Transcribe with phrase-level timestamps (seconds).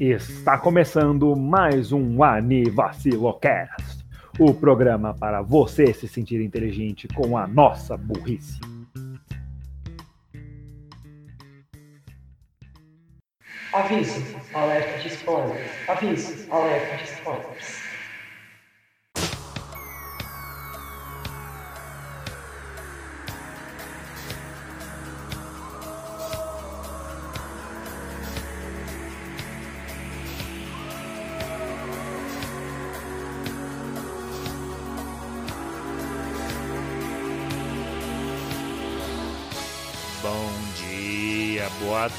[0.00, 4.04] Está começando mais um Anivacilocast,
[4.38, 8.58] o programa para você se sentir inteligente com a nossa burrice.
[13.72, 15.70] Aviso, alerta de spoilers.
[15.88, 17.89] Aviso, alerta de spoilers.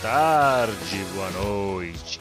[0.01, 2.19] Tarde, boa noite.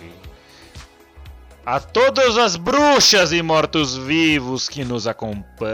[1.64, 5.70] A todas as bruxas e mortos-vivos que nos acompanham.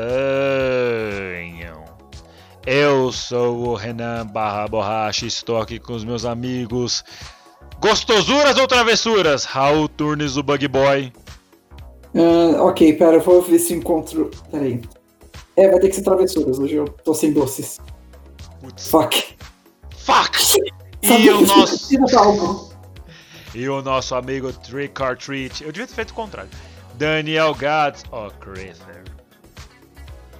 [2.65, 7.05] Eu sou o Renan Barra Borracha estou aqui com os meus amigos.
[7.81, 9.45] Gostosuras ou travessuras?
[9.45, 11.13] Raul Turnes, o Bug Boy.
[12.15, 14.31] Ah, ok, pera, eu vou ver se encontro.
[14.51, 14.81] Peraí.
[15.57, 17.81] É, vai ter que ser travessuras, hoje eu tô sem doces.
[18.61, 19.36] Putz, fuck!
[21.09, 22.77] E o que nosso.
[23.55, 25.63] E o nosso amigo Trick or Treat.
[25.63, 26.51] Eu devia ter feito o contrário.
[26.95, 28.03] Daniel Gats.
[28.11, 29.05] Oh, Christopher.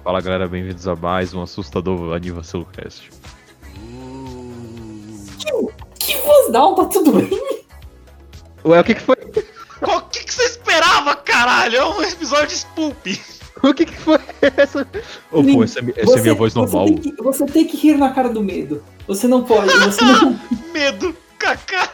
[0.03, 3.09] Fala galera, bem-vindos a mais um assustador Anivacilocast.
[5.99, 7.29] Que voz down, tá tudo bem?
[8.65, 9.15] Ué, o que que foi?
[9.81, 11.77] O que, que você esperava, caralho?
[11.77, 13.21] É um episódio de Spoop.
[13.63, 14.85] O que que foi essa?
[15.31, 16.87] Ô, pô, essa, é essa é minha voz normal.
[16.87, 18.83] Você tem, que, você tem que rir na cara do medo.
[19.07, 19.71] Você não pode.
[19.79, 20.39] Você não,
[20.73, 21.91] Medo, kaká.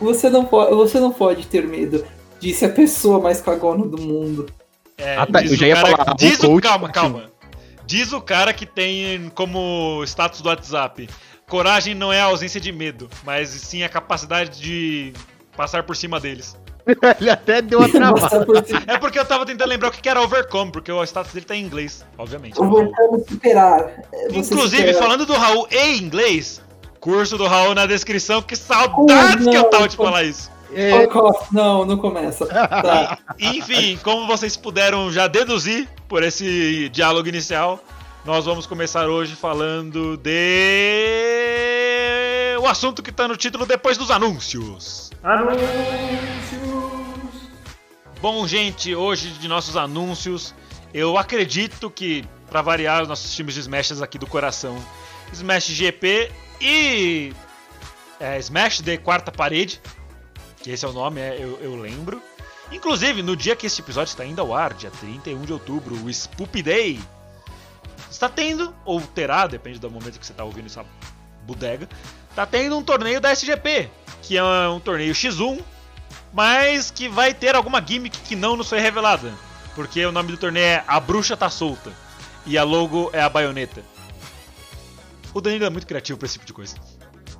[0.00, 2.04] você não, pode, você não pode ter medo.
[2.40, 4.46] Disse a pessoa mais cagona do mundo.
[4.98, 7.02] É, Ah, tá, diz eu já o ia cara- falar, Diz o coach calma, partiu.
[7.02, 7.32] calma.
[7.86, 11.08] Diz o cara que tem como status do WhatsApp.
[11.48, 15.12] Coragem não é a ausência de medo, mas sim a capacidade de
[15.56, 16.56] passar por cima deles.
[17.20, 18.20] Ele até deu uma travada.
[18.20, 18.82] Passar por cima.
[18.86, 21.54] É porque eu tava tentando lembrar o que era overcome, porque o status dele tá
[21.56, 22.54] em inglês, obviamente.
[22.56, 22.92] Como
[23.28, 23.90] superar.
[24.30, 25.02] Você Inclusive, superar.
[25.02, 26.60] falando do Raul em inglês,
[27.00, 30.50] curso do Raul na descrição, que saudades Oh, que eu tava de falar isso.
[30.74, 32.46] É, Oh, não, não começa.
[32.50, 33.18] Tá.
[33.38, 37.78] Enfim, como vocês puderam já deduzir por esse diálogo inicial,
[38.24, 40.32] nós vamos começar hoje falando de.
[42.60, 45.10] O assunto que tá no título depois dos anúncios.
[45.22, 46.51] Anúncios!
[48.22, 50.54] Bom, gente, hoje de nossos anúncios,
[50.94, 54.80] eu acredito que, pra variar, os nossos times de Smashes aqui do coração,
[55.32, 56.30] Smash GP
[56.60, 57.32] e
[58.20, 59.80] é, Smash de Quarta Parede,
[60.62, 62.22] que esse é o nome, é, eu, eu lembro.
[62.70, 66.08] Inclusive, no dia que esse episódio está indo ao ar, dia 31 de outubro, o
[66.08, 67.00] Spoop Day,
[68.08, 70.86] está tendo, ou terá, depende do momento que você está ouvindo essa
[71.44, 71.88] bodega,
[72.30, 73.90] está tendo um torneio da SGP,
[74.22, 75.60] que é um torneio X1,
[76.32, 79.32] mas que vai ter alguma gimmick que não nos foi revelada.
[79.74, 81.92] Porque o nome do torneio é A Bruxa Tá Solta.
[82.44, 83.82] E a logo é a baioneta.
[85.32, 86.76] O Danilo é muito criativo pra esse tipo de coisa.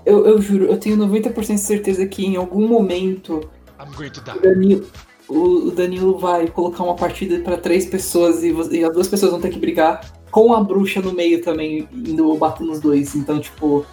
[0.04, 3.48] Eu, eu juro, eu tenho 90% de certeza que em algum momento
[3.78, 4.30] I'm going to die.
[4.30, 4.86] o Danilo,
[5.28, 9.40] o, Danilo vai colocar uma partida pra três pessoas e, e as duas pessoas vão
[9.40, 13.14] ter que brigar com a bruxa no meio também, indo bater nos dois.
[13.14, 13.84] Então, tipo,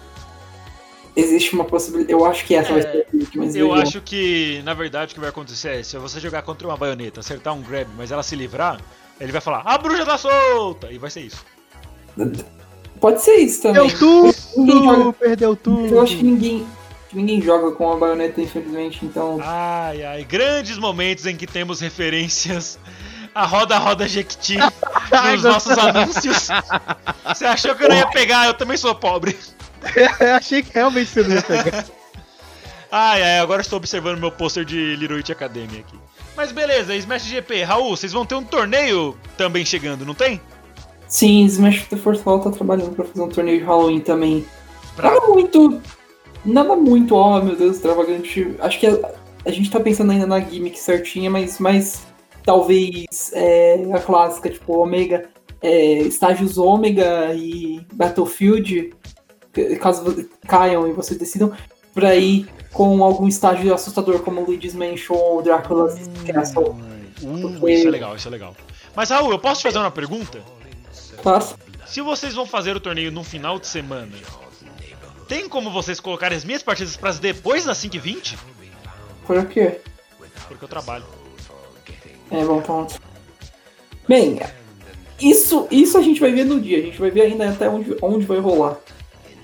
[1.16, 2.12] existe uma possibilidade.
[2.12, 3.82] Eu acho que essa vai É, ser a mas Eu vejam.
[3.82, 7.20] acho que, na verdade, o que vai acontecer é: se você jogar contra uma baioneta,
[7.20, 8.80] acertar um grab, mas ela se livrar,
[9.20, 10.90] ele vai falar: A bruxa tá solta!
[10.92, 11.44] E vai ser isso.
[13.00, 13.88] Pode ser isso também.
[13.88, 15.86] Perdeu tudo, Ninguém joga- perdeu tudo.
[15.94, 16.66] Eu acho que ninguém,
[17.12, 19.38] ninguém joga com a baioneta, infelizmente, então.
[19.42, 22.78] Ai, ai, grandes momentos em que temos referências
[23.34, 24.56] a Roda Roda Jequiti
[25.32, 26.48] nos nossos anúncios.
[27.26, 28.46] Você achou que eu não ia pegar?
[28.46, 29.36] Eu também sou pobre.
[30.20, 31.86] Eu achei que realmente você não ia pegar.
[32.92, 35.96] Ai, ai, agora estou observando meu pôster de Little Witch Academy aqui.
[36.36, 37.62] Mas beleza, Smash GP.
[37.62, 40.40] Raul, vocês vão ter um torneio também chegando, não tem?
[41.06, 44.44] Sim, Smash The Force Fall tá trabalhando pra fazer um torneio de Halloween também.
[44.96, 45.14] Bravo.
[45.14, 45.82] Nada muito.
[46.44, 48.56] Nada muito, oh meu Deus, extravagante.
[48.58, 48.98] Acho que a,
[49.44, 52.06] a gente tá pensando ainda na gimmick certinha, mas, mas
[52.44, 55.28] talvez é, a clássica, tipo, Omega,
[55.62, 58.94] é, estágios Ômega e Battlefield,
[59.80, 61.52] caso caiam e vocês decidam,
[61.94, 66.76] pra ir com algum estágio assustador como Luigi's Mansion ou Dracula's Castle.
[67.22, 68.56] Hum, Porque- isso é legal, isso é legal.
[68.94, 70.40] Mas Raul, eu posso te fazer uma pergunta?
[71.22, 71.46] Claro.
[71.86, 74.12] Se vocês vão fazer o torneio num final de semana,
[75.28, 78.36] tem como vocês colocarem as minhas partidas para depois das 5h20?
[79.26, 79.80] Por quê?
[80.48, 81.04] Porque eu trabalho.
[82.30, 83.00] É, bom ponto.
[84.08, 84.40] Bem,
[85.20, 86.78] isso, isso a gente vai ver no dia.
[86.78, 88.76] A gente vai ver ainda até onde, onde vai rolar.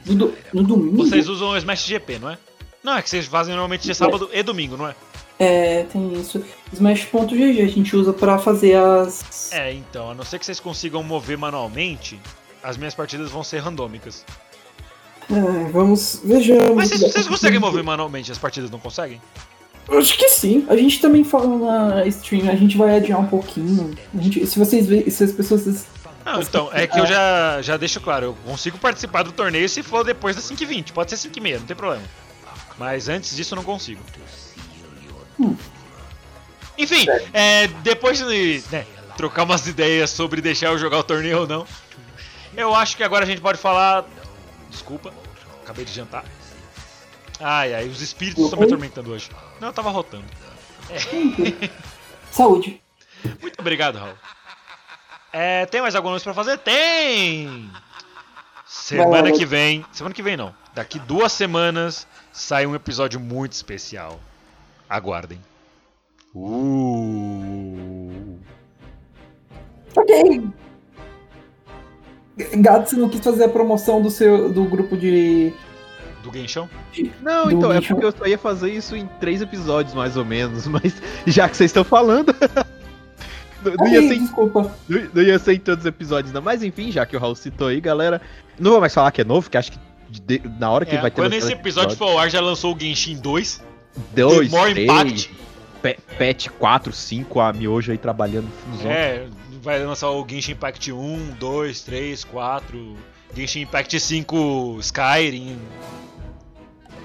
[0.06, 0.96] No, do- no domingo?
[1.04, 2.38] Vocês usam o Smash GP, não é?
[2.82, 4.94] Não, é que vocês fazem normalmente de sábado e domingo, não é?
[5.38, 6.42] É, tem isso.
[6.72, 9.52] Smash.gg a gente usa pra fazer as.
[9.52, 12.18] É, então, a não ser que vocês consigam mover manualmente,
[12.62, 14.24] as minhas partidas vão ser randômicas.
[15.30, 16.20] É, vamos.
[16.24, 16.74] Vejamos.
[16.76, 19.20] Mas vocês, vocês conseguem mover manualmente, as partidas não conseguem?
[19.88, 20.64] Acho que sim.
[20.68, 21.46] A gente também fala
[21.94, 23.94] na stream, a gente vai adiar um pouquinho.
[24.16, 25.86] A gente, se vocês verem, se as pessoas.
[26.26, 29.80] Não, então, é que eu já, já deixo claro, eu consigo participar do torneio se
[29.80, 32.02] for depois das 5h20, pode ser 5h30, não tem problema.
[32.76, 34.02] Mas antes disso eu não consigo.
[35.38, 35.56] Hum.
[36.76, 38.84] Enfim, é, depois de né,
[39.16, 41.64] trocar umas ideias sobre deixar eu jogar o torneio ou não,
[42.56, 44.04] eu acho que agora a gente pode falar.
[44.68, 45.14] Desculpa,
[45.62, 46.24] acabei de jantar.
[47.38, 49.30] Ai, ai, os espíritos estão me atormentando hoje.
[49.60, 50.24] Não, eu tava rotando.
[52.32, 52.82] Saúde.
[53.40, 54.14] Muito obrigado, Raul.
[55.38, 56.56] É, tem mais alguma coisa pra fazer?
[56.56, 57.70] Tem!
[58.66, 59.84] Semana que vem.
[59.92, 60.54] Semana que vem não.
[60.74, 64.18] Daqui duas semanas sai um episódio muito especial.
[64.88, 65.38] Aguardem.
[66.34, 68.38] Uh.
[69.94, 70.48] Ok.
[72.54, 75.52] Gato, você não quis fazer a promoção do seu do grupo de.
[76.22, 76.66] Do Genshão?
[77.20, 77.92] Não, Do então, é lixo.
[77.92, 80.94] porque eu só ia fazer isso em três episódios, mais ou menos, mas
[81.26, 82.34] já que vocês estão falando.
[83.70, 84.72] não, não ia ser em, desculpa.
[84.88, 86.42] não- não ia ser em todos os episódios, não.
[86.42, 88.20] Mas enfim, já que o Raul citou aí, galera.
[88.58, 89.78] Não vou mais falar que é novo, que acho que
[90.08, 91.20] de- na hora que É, vai ter.
[91.20, 93.62] quando esse episódio for ao ar, já lançou o Genshin 2.
[94.14, 95.30] dois, The More três, Impact.
[95.82, 98.90] Pe- Pet 4, 5, a Miojo aí trabalhando fusão.
[98.90, 99.26] É,
[99.62, 102.96] vai lançar o Genshin Impact 1, 2, 3, 4.
[103.34, 105.58] Genshin Impact 5 Skyrim.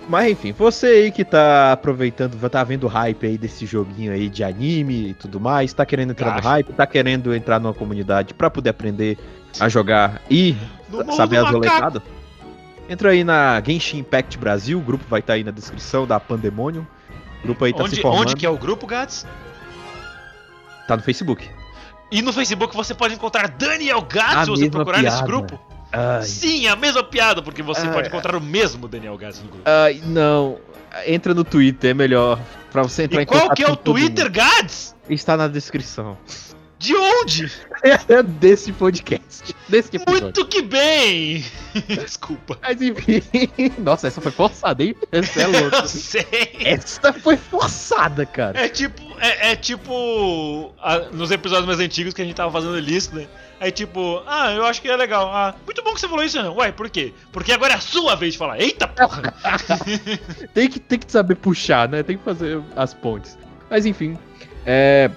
[0.10, 4.30] Mas enfim, você aí que tá aproveitando, tá vendo o hype aí desse joguinho aí
[4.30, 6.50] de anime e tudo mais, tá querendo entrar no Gacha.
[6.50, 9.18] hype, tá querendo entrar numa comunidade pra poder aprender
[9.60, 10.56] a jogar e
[10.90, 12.02] No saber do as roletadas,
[12.90, 16.86] entra aí na Genshin Impact Brasil, o grupo vai estar aí na descrição da Pandemonium.
[17.40, 19.26] O grupo aí tá se Onde, formando, onde que é o grupo, Gats?
[20.88, 21.50] tá no Facebook.
[22.12, 25.28] E no Facebook você pode encontrar Daniel Gats se você procurar nesse piada.
[25.28, 25.60] grupo.
[25.92, 29.50] Ai, Sim, a mesma piada, porque você Ai, pode encontrar o mesmo Daniel Gats no
[29.50, 29.64] grupo.
[29.70, 30.58] ai, não,
[31.06, 32.40] entra no Twitter, é melhor.
[32.72, 34.32] Pra você entrar E em qual que é o Twitter.
[34.32, 34.96] Gats?
[35.10, 36.18] Está na descrição.
[36.82, 37.52] De onde?
[37.84, 39.56] É desse podcast.
[39.70, 40.24] Desse episódio.
[40.24, 41.46] Muito que bem!
[41.88, 42.58] Desculpa.
[42.60, 43.22] Mas enfim.
[43.78, 44.96] Nossa, essa foi forçada, hein?
[45.12, 45.78] Essa é louca.
[45.78, 46.26] Eu sei.
[46.66, 48.60] essa foi forçada, cara.
[48.60, 52.78] É tipo, é, é tipo a- nos episódios mais antigos que a gente tava fazendo
[52.80, 53.28] lista, né?
[53.60, 55.30] Aí tipo, ah, eu acho que é legal.
[55.32, 56.56] Ah, muito bom que você falou isso, não.
[56.56, 57.14] Ué, por quê?
[57.32, 58.60] Porque agora é a sua vez de falar.
[58.60, 59.32] Eita porra!
[60.56, 62.02] Tem que, tem que saber puxar, né?
[62.02, 63.38] Tem que fazer as pontes.
[63.70, 64.18] Mas enfim.
[64.66, 65.12] É.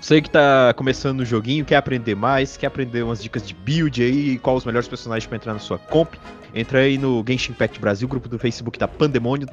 [0.00, 4.02] Você que tá começando o joguinho, quer aprender mais, quer aprender umas dicas de build
[4.02, 6.14] aí, qual os melhores personagens pra entrar na sua comp,
[6.54, 9.46] entra aí no Genshin Impact Brasil, grupo do Facebook da Pandemônio,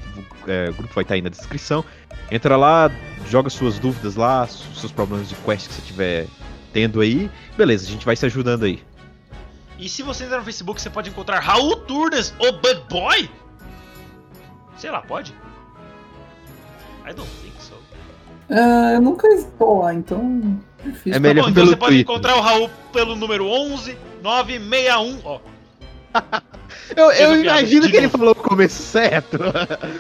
[0.47, 1.83] é, o grupo vai estar aí na descrição.
[2.31, 2.89] Entra lá,
[3.29, 6.27] joga suas dúvidas lá, seus problemas de quest que você tiver
[6.71, 7.29] tendo aí.
[7.57, 8.81] Beleza, a gente vai se ajudando aí.
[9.77, 13.29] E se você entrar no Facebook, você pode encontrar Raul Turnes, o Bug Boy?
[14.77, 15.35] Sei lá, pode?
[17.05, 17.56] I don't think
[18.49, 20.59] É, eu nunca estou lá, então.
[20.83, 21.13] Difícil.
[21.13, 22.13] É melhor Bom, então pelo você pode Twitter.
[22.13, 25.19] encontrar o Raul pelo número 11 961.
[25.25, 25.39] Ó,
[26.95, 29.38] Eu, eu piada imagino de que ele falou o começo certo.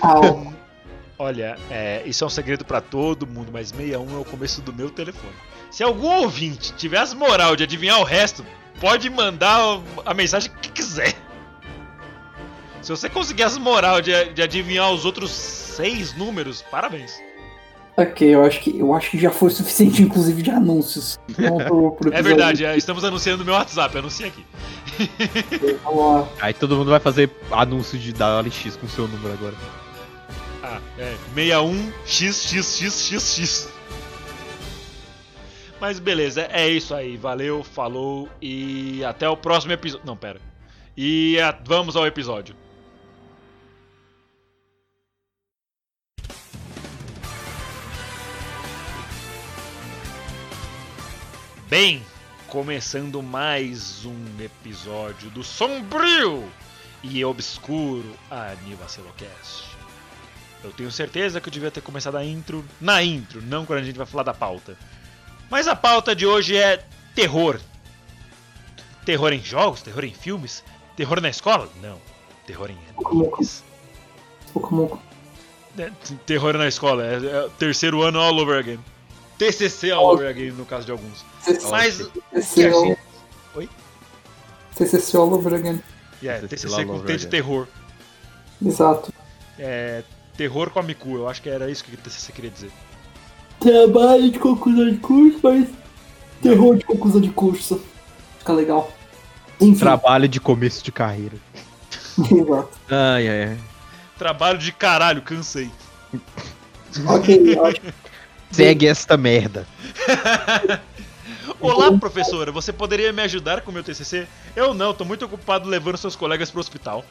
[0.01, 0.53] Au.
[1.19, 4.73] olha, é, isso é um segredo pra todo mundo, mas 61 é o começo do
[4.73, 5.33] meu telefone.
[5.69, 8.45] Se algum ouvinte tiver as moral de adivinhar o resto,
[8.79, 11.13] pode mandar a mensagem que quiser.
[12.81, 17.19] Se você conseguir as moral de, de adivinhar os outros seis números, parabéns.
[17.97, 21.17] Ok, eu acho, que, eu acho que já foi suficiente, inclusive, de anúncios.
[21.29, 24.45] Vamos pro- pro É verdade, é, estamos anunciando no meu WhatsApp, anuncia aqui.
[26.39, 29.55] Aí todo mundo vai fazer anúncio de da OLX com o seu número agora.
[30.63, 31.15] Ah, é.
[31.35, 33.67] 61xxxxx.
[35.79, 37.15] Mas beleza, é isso aí.
[37.17, 40.05] Valeu, falou e até o próximo episódio.
[40.05, 40.39] Não, pera.
[40.95, 42.55] E a- vamos ao episódio.
[51.69, 52.01] Bem,
[52.47, 56.49] começando mais um episódio do Sombrio
[57.03, 59.65] e Obscuro Anivacilocast.
[60.63, 63.83] Eu tenho certeza que eu devia ter começado a intro na intro, não quando a
[63.83, 64.77] gente vai falar da pauta.
[65.49, 67.59] Mas a pauta de hoje é terror.
[69.03, 69.81] Terror em jogos?
[69.81, 70.63] Terror em filmes?
[70.95, 71.69] Terror na escola?
[71.81, 71.99] Não.
[72.45, 73.61] Terror em animes.
[75.77, 75.91] É,
[76.25, 78.79] terror na escola, é, é terceiro ano all over again.
[79.37, 81.23] TCC all over again, no caso de alguns.
[81.69, 82.09] Mas
[82.41, 82.97] CCC
[83.55, 83.69] Oi?
[84.75, 85.81] CCC all over again.
[86.23, 87.67] É, TCC TCC com T de terror.
[88.63, 89.13] Exato.
[89.59, 90.03] É,
[90.35, 92.71] terror com a Miku, eu acho que era isso que o TCC queria dizer.
[93.59, 95.67] Trabalho de conclusão de curso, mas
[96.41, 97.81] terror de conclusão de curso.
[98.39, 98.91] Fica legal.
[99.59, 101.37] Enfim, Trabalho de começo de carreira.
[102.17, 102.69] exato.
[102.89, 103.57] Ai, ai, ai.
[104.17, 105.69] Trabalho de caralho, cansei.
[107.05, 107.81] Ok, acho
[108.51, 109.67] Segue esta merda.
[111.59, 114.27] Olá, professora, você poderia me ajudar com o meu TCC?
[114.55, 117.03] Eu não, tô muito ocupado levando seus colegas pro hospital.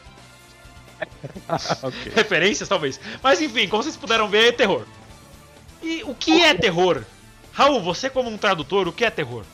[1.82, 2.12] ok.
[2.14, 3.00] Referências, talvez.
[3.22, 4.84] Mas enfim, como vocês puderam ver, é terror.
[5.82, 7.04] E o que é terror?
[7.52, 9.44] Raul, você como um tradutor, o que é terror?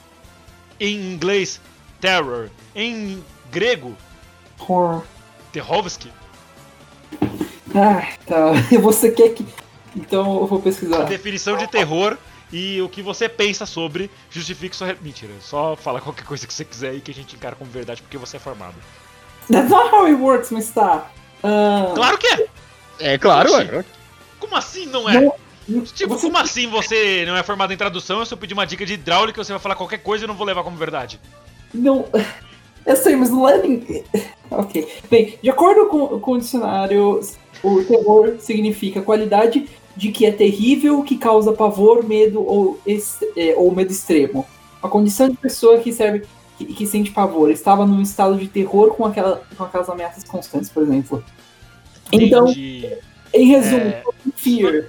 [0.78, 1.60] Em inglês,
[2.00, 2.48] terror.
[2.74, 3.96] Em grego,
[4.58, 5.04] horror.
[5.52, 6.10] terrovski.
[7.74, 8.52] Ah, tá.
[8.82, 9.46] Você quer que.
[9.96, 11.04] Então eu vou pesquisar.
[11.04, 12.16] Definição de terror
[12.52, 14.88] e o que você pensa sobre justifique sua...
[14.88, 17.70] re- Mentira, só fala qualquer coisa que você quiser e que a gente encara como
[17.70, 18.74] verdade porque você é formado.
[19.50, 21.02] That's not how it works, Mr.
[21.42, 22.46] Ah, Claro que é!
[23.00, 23.70] É claro, Oxi.
[23.74, 23.84] ué.
[24.38, 25.20] Como assim não é?
[25.20, 28.24] não- Tipo, você- como assim você não é formado em tradução?
[28.24, 30.34] Se eu pedir uma dica de hidráulica, você vai falar qualquer coisa e eu não
[30.34, 31.20] vou levar como verdade.
[31.72, 32.06] Não.
[32.84, 33.62] Eu sei, mas não é.
[34.50, 34.86] Ok.
[35.08, 37.20] Bem, de acordo com, com o dicionário,
[37.62, 42.80] o terror significa qualidade de que é terrível, que causa pavor, medo ou,
[43.36, 44.46] é, ou medo extremo.
[44.82, 46.26] A condição de pessoa que serve.
[46.58, 50.68] Que, que sente pavor, estava num estado de terror com, aquela, com aquelas ameaças constantes,
[50.68, 51.24] por exemplo.
[52.12, 52.88] Então, Entendi.
[53.32, 54.02] em resumo, É.
[54.36, 54.84] fear.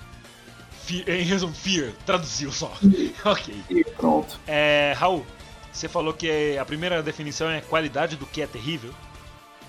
[0.85, 1.91] Fe- em resumo, fear.
[2.05, 2.71] Traduziu só.
[3.25, 3.55] ok.
[3.69, 4.37] Fear, Pronto.
[4.45, 5.25] É, Raul,
[5.71, 8.91] você falou que a primeira definição é qualidade do que é terrível.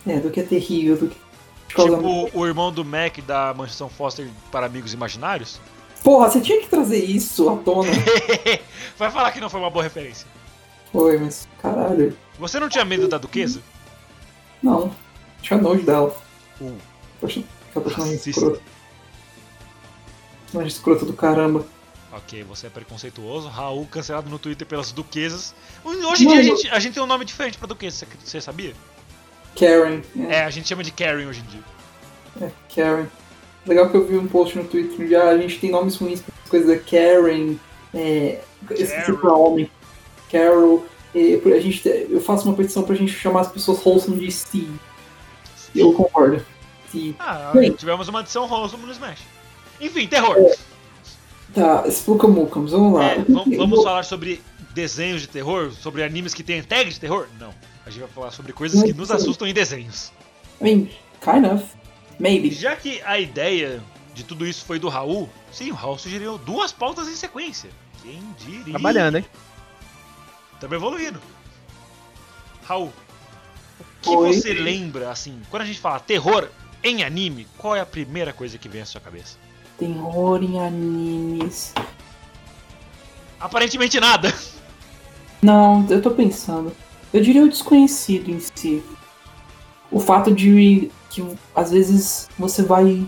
[0.05, 1.17] É, do que é terrível, do que.
[1.69, 5.61] Tipo o irmão do Mac da Mansão Foster para Amigos Imaginários.
[6.03, 7.91] Porra, você tinha que trazer isso à tona.
[8.99, 10.27] vai falar que não foi uma boa referência.
[10.93, 12.17] Foi, mas caralho.
[12.39, 13.61] Você não tinha medo da duquesa?
[14.63, 14.95] Não.
[15.41, 16.17] Tinha nojo dela.
[16.61, 16.77] Uh,
[17.21, 17.43] Poxa,
[17.75, 18.61] Racista.
[20.67, 21.05] escroto.
[21.07, 21.67] Do caramba.
[22.13, 23.49] ok, você é preconceituoso.
[23.49, 25.55] Raul cancelado no Twitter pelas duquesas.
[25.83, 28.75] Hoje em dia a gente, a gente tem um nome diferente pra duquesa, você sabia?
[29.59, 30.01] Karen.
[30.29, 31.61] É, É, a gente chama de Karen hoje em dia.
[32.43, 33.07] é, Karen.
[33.67, 36.21] Legal que eu vi um post no Twitter onde ah, a gente tem nomes ruins
[36.21, 37.57] pra coisas da Karen.
[37.95, 39.71] É, esqueci pra homem.
[40.31, 40.85] Carol.
[41.15, 44.31] é, a gente, te- eu faço uma petição pra gente chamar as pessoas wholesome de
[44.33, 44.79] Steve.
[45.75, 46.45] Eu concordo.
[46.89, 47.17] Steve.
[47.19, 47.73] Ah, Bem.
[47.73, 49.21] tivemos uma adição Wholesome no Smash.
[49.81, 50.37] Enfim, terror.
[51.55, 53.05] Tá, explica Mukams, vamos lá.
[53.13, 54.41] É, vamos, vamos falar sobre
[54.75, 55.71] desenhos de terror?
[55.73, 57.27] Sobre animes que têm tag de terror?
[57.39, 57.55] Não.
[57.87, 60.13] A gente vai falar sobre coisas que nos assustam em desenhos.
[60.61, 60.89] I mean,
[61.21, 61.65] kind of.
[62.19, 62.51] Maybe.
[62.51, 63.83] Já que a ideia
[64.15, 67.71] de tudo isso foi do Raul, sim, o Raul sugeriu duas pautas em sequência.
[68.03, 68.75] Quem diria?
[68.75, 69.25] Trabalhando, hein?
[70.55, 71.21] Estamos evoluindo.
[72.65, 72.93] Raul,
[73.81, 74.33] o que Oi.
[74.33, 76.49] você lembra, assim, quando a gente fala terror
[76.83, 79.37] em anime, qual é a primeira coisa que vem à sua cabeça?
[79.79, 81.75] Terror em animes.
[83.41, 84.33] Aparentemente nada.
[85.43, 86.75] Não, eu tô pensando.
[87.15, 88.83] Eu diria o desconhecido em si.
[89.89, 93.07] O fato de que às vezes você vai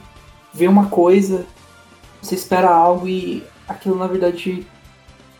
[0.55, 1.45] ver uma coisa,
[2.23, 4.65] você espera algo e aquilo na verdade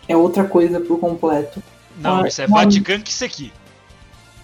[0.09, 1.63] é outra coisa por completo.
[1.97, 2.49] Não, Ah, isso é.
[2.49, 3.53] Vatican Kiseki.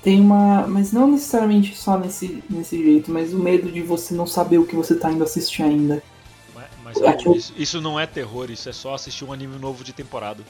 [0.05, 0.69] Tem uma.
[0.69, 4.67] Mas não necessariamente só nesse, nesse jeito, mas o medo de você não saber o
[4.67, 6.01] que você tá indo assistir ainda.
[6.55, 9.93] Mas, mas, isso, isso não é terror, isso é só assistir um anime novo de
[9.93, 10.45] temporada.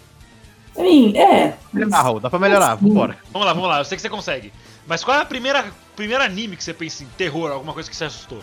[0.77, 1.55] É.
[1.93, 2.89] Ah, Raul, dá pra melhorar, Assim.
[2.89, 3.19] vambora.
[3.33, 4.53] Vamos lá, vamos lá, eu sei que você consegue.
[4.87, 5.65] Mas qual é a primeira
[5.95, 8.41] primeiro anime que você pensa em terror, alguma coisa que você assustou?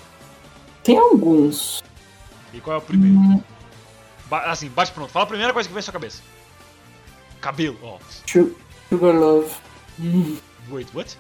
[0.84, 1.84] Tem alguns.
[2.54, 3.18] E qual é o primeiro?
[3.18, 3.42] Hum,
[4.30, 5.12] Ba- assim, bate pronto.
[5.12, 6.22] Fala a primeira coisa que vem à sua cabeça.
[7.42, 7.98] Cabelo, ó.
[8.28, 8.56] Su-
[8.90, 9.50] Sugar Love.
[10.00, 10.38] Hum,
[10.70, 11.18] Wait, what?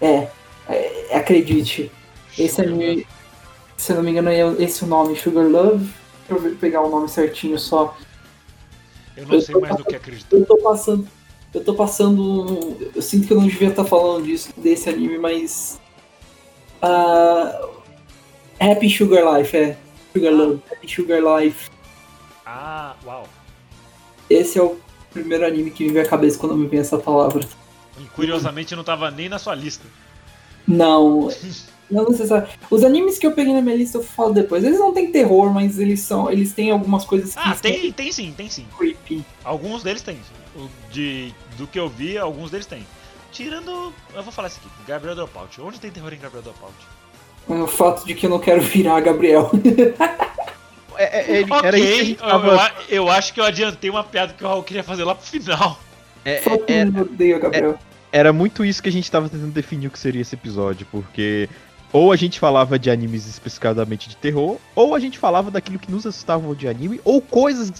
[0.00, 0.28] é,
[0.68, 1.90] é, acredite.
[2.38, 3.06] Esse anime,
[3.76, 5.90] se eu não me engano, é esse o nome, Sugar Love.
[6.28, 7.96] Deixa eu pegar o nome certinho só.
[9.18, 10.36] Eu não sei mais do que acreditar.
[10.36, 11.08] Eu tô passando.
[11.52, 12.76] Eu tô passando.
[12.94, 15.80] Eu sinto que eu não devia estar falando disso, desse anime, mas.
[16.80, 17.68] ah,
[18.60, 19.76] Happy Sugar Life, é.
[20.12, 21.70] Sugar Love, Happy Sugar Life.
[22.46, 23.28] Ah, uau.
[24.30, 24.78] Esse é o
[25.12, 27.44] primeiro anime que me vem à cabeça quando me vem essa palavra.
[27.98, 29.84] E curiosamente não tava nem na sua lista.
[30.66, 31.28] Não.
[31.90, 32.58] Não necessariamente.
[32.70, 34.62] Os animes que eu peguei na minha lista eu falo depois.
[34.62, 36.30] Eles não têm terror, mas eles são.
[36.30, 38.66] Eles têm algumas coisas que Ah, tem, tem sim, tem sim.
[38.76, 39.24] creepy.
[39.44, 40.18] Alguns deles tem.
[40.56, 42.86] O de, do que eu vi, alguns deles tem.
[43.32, 43.92] Tirando.
[44.14, 44.68] Eu vou falar isso aqui.
[44.86, 45.60] Gabriel Dropout.
[45.60, 46.74] Onde tem terror em Gabriel Dropout?
[47.48, 49.50] O fato de que eu não quero virar Gabriel.
[50.96, 52.46] É, é, ele- era ok, isso eu, tava.
[52.48, 55.14] eu a- eu acho que eu adiantei uma piada que o Raul queria fazer lá
[55.14, 55.78] pro final.
[56.24, 57.78] é- Só é- eu odeio a Gabriel.
[58.10, 61.48] era muito isso que a gente tava tentando definir o que seria esse episódio, porque
[61.92, 65.90] ou a gente falava de animes especificadamente de terror, ou a gente falava daquilo que
[65.90, 67.72] nos assustava de anime, ou coisas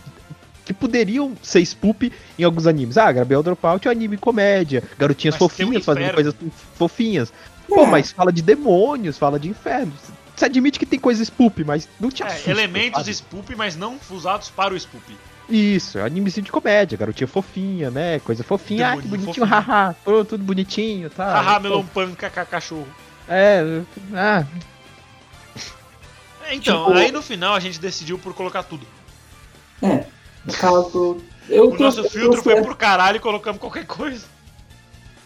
[0.65, 2.99] que poderiam ser spoop em alguns animes.
[2.99, 6.35] Ah, Gabriel Dropout é um anime comédia, garotinhas Mas fofinhas fazendo coisas
[6.75, 7.33] fofinhas.
[7.67, 7.87] Pô, É.
[7.87, 9.93] mas fala de demônios, fala de inferno.
[10.37, 13.11] Você admite que tem coisa spoop, mas não te É, assusta, elementos sabe?
[13.11, 15.17] spoop, mas não usados para o spoop.
[15.49, 18.19] Isso, é animezinho de comédia, garotinha fofinha, né?
[18.21, 21.25] Coisa fofinha, ah, que bonitinho, haha, pô, tudo bonitinho, tá?
[21.25, 22.87] Haha, melão pan, kaká, cachorro.
[23.29, 23.83] É,
[24.15, 24.45] ah,
[26.45, 28.87] É, Então, Tipo- aí no final a gente decidiu por colocar tudo.
[29.83, 30.05] É,
[30.47, 31.19] no caso.
[31.49, 34.27] Eu O nosso filtro foi pro caralho e colocamos qualquer coisa.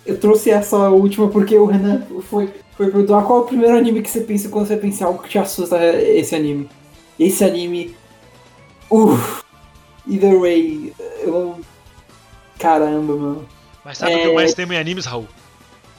[0.04, 4.02] eu trouxe essa última porque o Renan foi, foi perguntar qual é o primeiro anime
[4.02, 6.68] que você pensa quando você pensa em algo que te assusta esse anime.
[7.18, 7.96] Esse anime.
[8.90, 9.44] Uff.
[10.08, 10.92] Either way.
[11.20, 11.60] Eu.
[12.58, 13.48] Caramba, mano.
[13.84, 14.20] Mas sabe o É.
[14.22, 15.28] que eu mais temo em animes, Raul?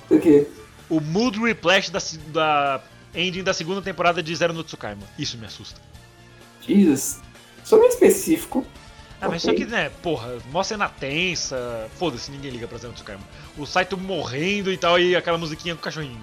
[0.10, 0.48] O quê?
[0.96, 2.00] O mood replay da,
[2.32, 2.82] da
[3.16, 5.02] ending da segunda temporada de Zero no Tsukaima.
[5.18, 5.80] Isso me assusta.
[6.62, 7.20] Jesus.
[7.64, 8.66] Sou bem específico.
[9.20, 9.58] Ah, mas Ok.
[9.58, 11.90] só que, né, porra, mó cena tensa.
[11.98, 13.24] Foda-se, ninguém liga pra Zero no Tsukaima.
[13.58, 16.20] O Saito morrendo e tal, e aquela musiquinha com o cachorrinho.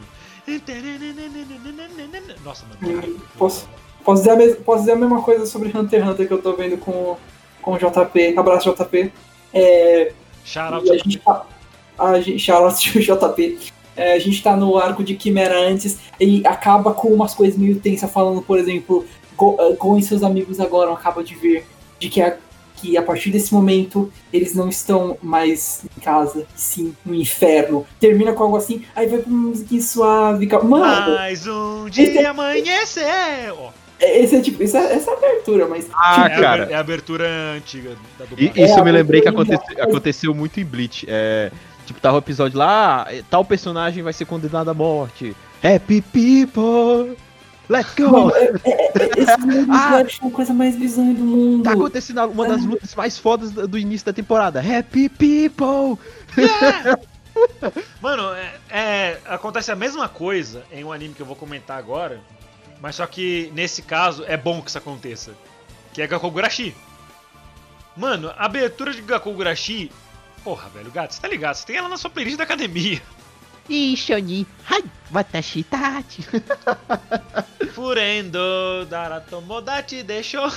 [2.44, 2.98] Nossa, mano.
[3.06, 3.68] Hum, posso-
[4.04, 6.40] Posso dizer, a mes- posso dizer a mesma coisa sobre Hunter x Hunter que eu
[6.40, 7.18] tô vendo com,
[7.60, 8.34] com o JP.
[8.38, 9.12] Abraço, JP.
[9.52, 10.12] É,
[10.44, 11.20] Shout out E a gente.
[11.98, 12.18] A
[12.98, 13.72] JP.
[14.00, 17.76] É, a gente tá no arco de Quimera antes e acaba com umas coisas meio
[17.78, 19.04] tensas, falando, por exemplo,
[19.38, 21.66] uh, Gon e seus amigos agora acaba de ver
[21.98, 22.36] de que a,
[22.76, 27.86] que a partir desse momento eles não estão mais em casa, e sim no inferno.
[28.00, 30.48] Termina com algo assim, aí vai pra uma musiquinha suave.
[30.64, 33.52] Mano, Mais um dia amanhecer!
[33.52, 35.86] Ó, esse é tipo, é, essa é a abertura, mas.
[35.92, 36.68] Ah, é, a, cara.
[36.70, 38.64] é a abertura antiga da E- dublagem.
[38.64, 41.04] isso É, eu me lembrei que a coisa aconte- aconteceu muito em Bleach.
[41.06, 41.50] É,
[41.90, 45.36] tipo, tava o episódio lá, ah, tal personagem vai ser condenado à morte.
[45.62, 47.16] Happy people,
[47.68, 48.10] let's go!
[48.10, 50.00] Mano, é, é, é, esse mundo Ah.
[50.00, 51.64] é a coisa mais bizarra do mundo.
[51.64, 54.60] Tá acontecendo uma das lutas mais fodas do início da temporada.
[54.60, 55.98] Happy people!
[58.00, 62.20] Mano, é, é, acontece a mesma coisa em um anime que eu vou comentar agora,
[62.80, 65.32] mas só que nesse caso é bom que isso aconteça,
[65.92, 66.74] que é Gakogurashi.
[67.96, 69.90] Mano, a abertura de Gakogurashi,
[70.44, 71.54] porra, velho, gato, você tá ligado?
[71.54, 73.02] Você tem ela na sua playlist da academia.
[73.68, 76.24] Ishoni, hai, watashi tachi.
[77.72, 80.50] Furendo, Daratomodachi deixou.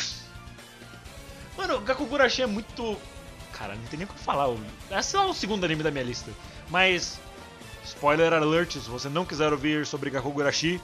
[1.56, 2.98] Mano, Gakugurashi é muito.
[3.52, 4.48] Cara, não tem nem o que falar.
[4.92, 6.32] Esse é o segundo anime da minha lista.
[6.70, 7.20] Mas.
[7.86, 10.82] Spoiler alert, se você não quiser ouvir sobre Gakugurashi,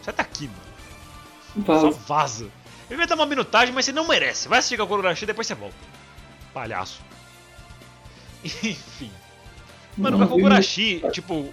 [0.00, 1.66] você tá aqui, mano.
[1.66, 1.98] Só Vaza.
[2.06, 2.50] vaza.
[2.88, 4.48] Eu ia dar uma minutagem, mas você não merece.
[4.48, 5.76] Vai assistir Gakugurashi e depois você volta.
[6.52, 7.00] Palhaço.
[8.44, 9.10] Enfim.
[9.96, 11.52] Mano, o Não, Kakugurashi, tipo,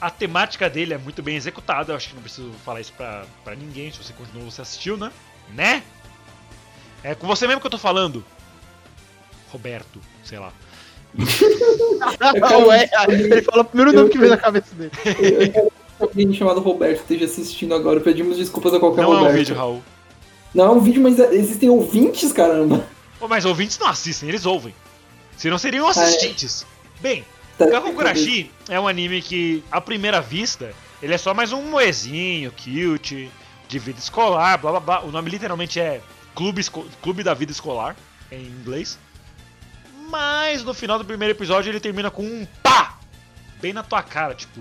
[0.00, 1.92] a temática dele é muito bem executada.
[1.92, 3.90] Eu acho que não preciso falar isso pra, pra ninguém.
[3.92, 5.10] Se você continuou, você assistiu, né?
[5.54, 5.82] Né?
[7.02, 8.24] É com você mesmo que eu tô falando.
[9.52, 10.52] Roberto, sei lá.
[11.16, 11.26] Eu
[12.48, 14.90] quero- Ué, ele fala o primeiro nome que veio na cabeça dele.
[15.04, 18.00] Eu quero que alguém chamado Roberto esteja assistindo agora.
[18.00, 19.28] Pedimos desculpas a qualquer não Roberto.
[19.28, 19.82] é um vídeo, Raul.
[20.54, 22.84] Não é um vídeo, mas existem ouvintes, caramba.
[23.18, 24.74] Pô, mas ouvintes não assistem, eles ouvem.
[25.36, 26.66] Senão seriam assistentes.
[27.00, 27.24] Bem,
[27.58, 32.50] Tá- Kakugurashi é um anime que, à primeira vista, ele é só mais um moezinho,
[32.52, 33.30] cute,
[33.68, 35.00] de vida escolar, blá blá blá.
[35.02, 36.00] O nome literalmente é
[36.34, 37.94] Clube, Esco- Clube da Vida Escolar,
[38.32, 38.98] em inglês.
[40.08, 42.98] Mas no final do primeiro episódio ele termina com um pá!
[43.60, 44.60] Bem na tua cara, tipo,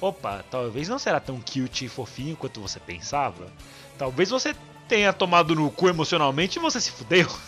[0.00, 3.52] opa, talvez não será tão cute e fofinho quanto você pensava.
[3.98, 4.54] Talvez você
[4.88, 7.28] tenha tomado no cu emocionalmente e você se fudeu.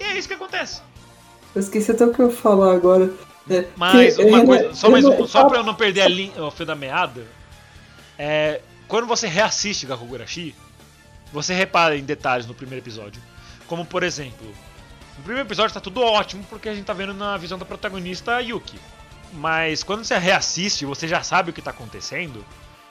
[0.00, 0.80] E é isso que acontece.
[1.54, 3.10] Eu esqueci até o que eu ia falar agora.
[3.50, 6.08] É, Mas que- uma coisa, só, mais eu não- só pra eu não perder a
[6.08, 7.26] linha, o fio da meada,
[8.18, 10.54] é, quando você reassiste Gakugurashi,
[11.32, 13.20] você repara em detalhes no primeiro episódio.
[13.66, 14.46] Como por exemplo,
[15.18, 18.40] no primeiro episódio tá tudo ótimo porque a gente tá vendo na visão da protagonista
[18.40, 18.78] Yuki.
[19.32, 22.44] Mas quando você reassiste, você já sabe o que tá acontecendo,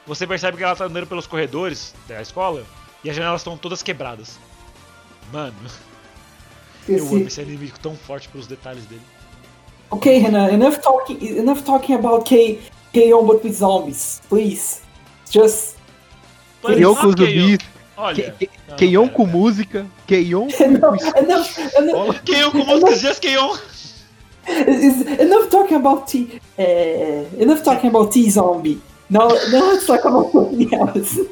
[0.08, 2.66] você percebe que ela tá andando pelos corredores da escola
[3.04, 4.40] e as janelas estão todas quebradas.
[5.32, 5.54] Mano,
[6.88, 9.02] eu amo esse anime tão forte pelos detalhes dele.
[9.90, 12.60] Ok, Renan, enough talking, enough talking about K,
[12.94, 13.26] K-On!
[13.26, 14.22] but with zombies.
[14.30, 14.82] Please.
[15.30, 15.76] Just.
[16.62, 17.12] Keion com
[17.98, 18.36] Olha.
[18.68, 22.66] Não, Keion pera, com música, Keion com Enough, enough, enough, Keion com
[23.20, 23.60] Keion.
[24.48, 26.40] is- enough talking about T.
[26.58, 28.82] Uh, enough talking about T-Zombie.
[29.10, 31.20] Now, now let's talk about something else.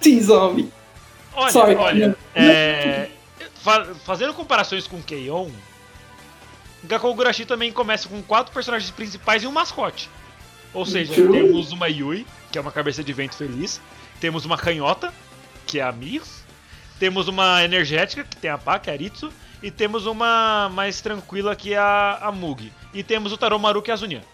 [0.00, 0.70] T-Zombie.
[1.34, 2.16] Olha, Sorry, olha.
[2.34, 3.08] é,
[3.54, 5.48] fa- fazendo comparações com Keion,
[6.84, 10.10] Gakogurashi também começa com quatro personagens principais e um mascote.
[10.74, 13.80] Ou seja, temos uma Yui, que é uma cabeça de vento feliz.
[14.20, 15.12] Temos uma canhota,
[15.66, 16.42] que é a Mirs.
[16.98, 19.30] Temos uma energética, que tem a Pá, que é a Aritsu.
[19.62, 22.72] E temos uma mais tranquila, que é a, a Mugi.
[22.92, 24.24] E temos o Taromaru, que é a Zunia.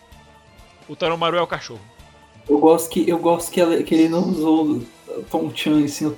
[0.88, 1.80] O Taromaru é o cachorro.
[2.48, 4.64] Eu gosto que, eu gosto que, ela- que ele não usou
[5.08, 6.16] o Tom Chan assim.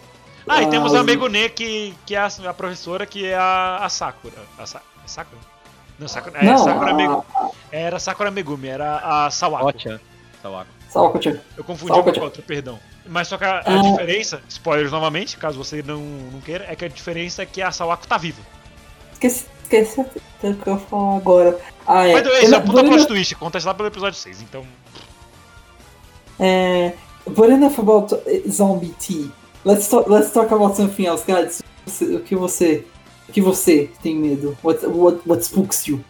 [0.53, 3.89] Ah, e temos a Megune, que, que é a, a professora, que é a, a
[3.89, 4.35] Sakura.
[4.59, 5.41] A Sa- é Sakura?
[5.99, 7.23] Não, Sakura, é, Não, Sakura a- Megumi.
[7.71, 9.67] Era Sakura Megumi, era a Sawako.
[9.67, 10.01] Ótimo.
[10.43, 10.71] Sawako.
[10.89, 11.39] Sawako-chan.
[11.57, 12.19] Eu confundi Sawako-chan.
[12.21, 12.81] com outra, perdão.
[13.07, 13.83] Mas só que a, a Ah.
[13.83, 17.71] diferença, spoilers novamente, caso você não, não queira, é que a diferença é que a
[17.71, 18.41] Sawako tá viva.
[19.13, 21.59] Esqueci, esqueci até o que eu falar agora.
[21.87, 22.13] Ah, é.
[22.15, 24.65] Mas isso é um puta but plot twist, acontece lá pelo episódio 6, então.
[26.41, 26.95] É,
[27.27, 28.17] enough about
[28.49, 29.31] zombie tea.
[29.65, 31.63] Let's talk, let's talk about something else, guys.
[32.01, 32.85] O que você,
[33.29, 34.57] o que você tem medo?
[34.63, 36.05] What, what, what spooks you?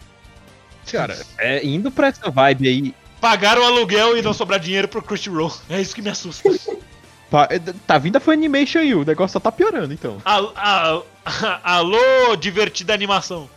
[0.90, 2.94] Cara, é, indo pra essa vibe aí.
[3.20, 5.52] Pagar o aluguel e não sobrar dinheiro pro Crunchyroll.
[5.68, 6.48] É isso que me assusta.
[7.50, 10.18] é, Tá vindo a Funimation aí, o negócio só tá piorando então.
[10.24, 11.02] Al- a-
[11.62, 13.48] alô, divertida animação.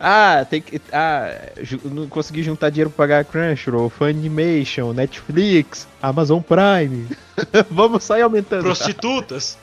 [0.00, 0.80] Ah, tem que.
[0.92, 1.30] Ah,
[1.84, 7.08] não consegui juntar dinheiro pra pagar Crunchyroll, Funimation, Netflix, Amazon Prime.
[7.70, 8.62] Vamos sair aumentando.
[8.64, 9.58] Prostitutas.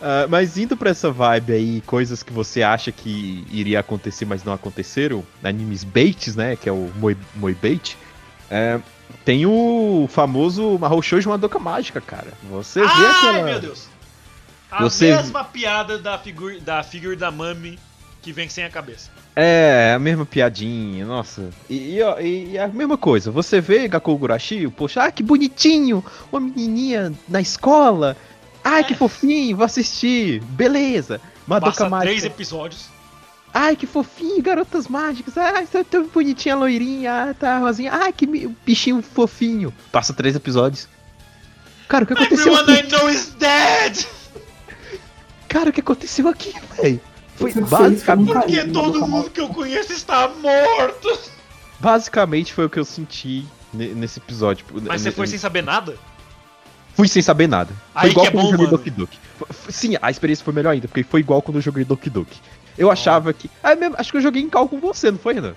[0.00, 4.44] Ah, mas indo pra essa vibe aí, coisas que você acha que iria acontecer, mas
[4.44, 6.56] não aconteceram, animes baits, né?
[6.56, 7.96] Que é o Moi, Moi Bait.
[8.50, 8.78] é,
[9.24, 12.28] tem o famoso Mahou Shoujo Madoka Mágica, cara.
[12.50, 13.42] Você vê Ai, aquela.
[13.44, 13.88] meu Deus.
[14.70, 17.78] A Você- mesma piada da figura da, figure da Mami
[18.28, 19.08] que vem sem a cabeça.
[19.34, 21.48] É, a mesma piadinha, nossa.
[21.70, 27.10] E, e, e- a mesma coisa, você vê Gakogurashi, poxa, ah, que bonitinho, uma menininha
[27.26, 28.14] na escola.
[28.62, 30.42] Ai, que fofinho, vou assistir.
[30.42, 31.22] Beleza.
[31.46, 32.10] Madoka Passa Mágica.
[32.10, 32.86] três episódios.
[33.54, 35.38] Ai, que fofinho, garotas mágicas.
[35.38, 37.30] Ai, tá tão bonitinha, loirinha.
[37.30, 37.90] Ah, tá, rosinha.
[37.94, 38.26] Ai, que
[38.66, 39.72] bichinho fofinho.
[39.90, 40.86] Passa três episódios.
[41.88, 42.92] Cara, o que aconteceu Everyone I aqui?
[42.92, 44.06] know is dead!
[45.48, 47.00] Cara, o que aconteceu aqui, velho?
[47.38, 51.18] Foi Eu eu basicamente, Porque todo mundo que eu conheço está morto!
[51.80, 54.66] basicamente foi o que eu senti ne- nesse episódio.
[54.66, 55.96] tipo, Mas você foi sem saber nada?
[56.94, 57.72] Fui sem saber nada.
[57.92, 58.76] Foi Aí igual que é quando eu bom, joguei mano.
[58.78, 59.18] Doki Doki.
[59.68, 62.40] Sim, a experiência foi melhor ainda, porque foi igual quando eu joguei Doki Doki.
[62.76, 63.48] Eu achava que.
[63.62, 65.54] Ah, mesmo, acho que eu joguei em cal com você, não foi, Renan?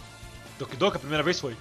[0.59, 1.55] Doki Doki, a primeira vez foi.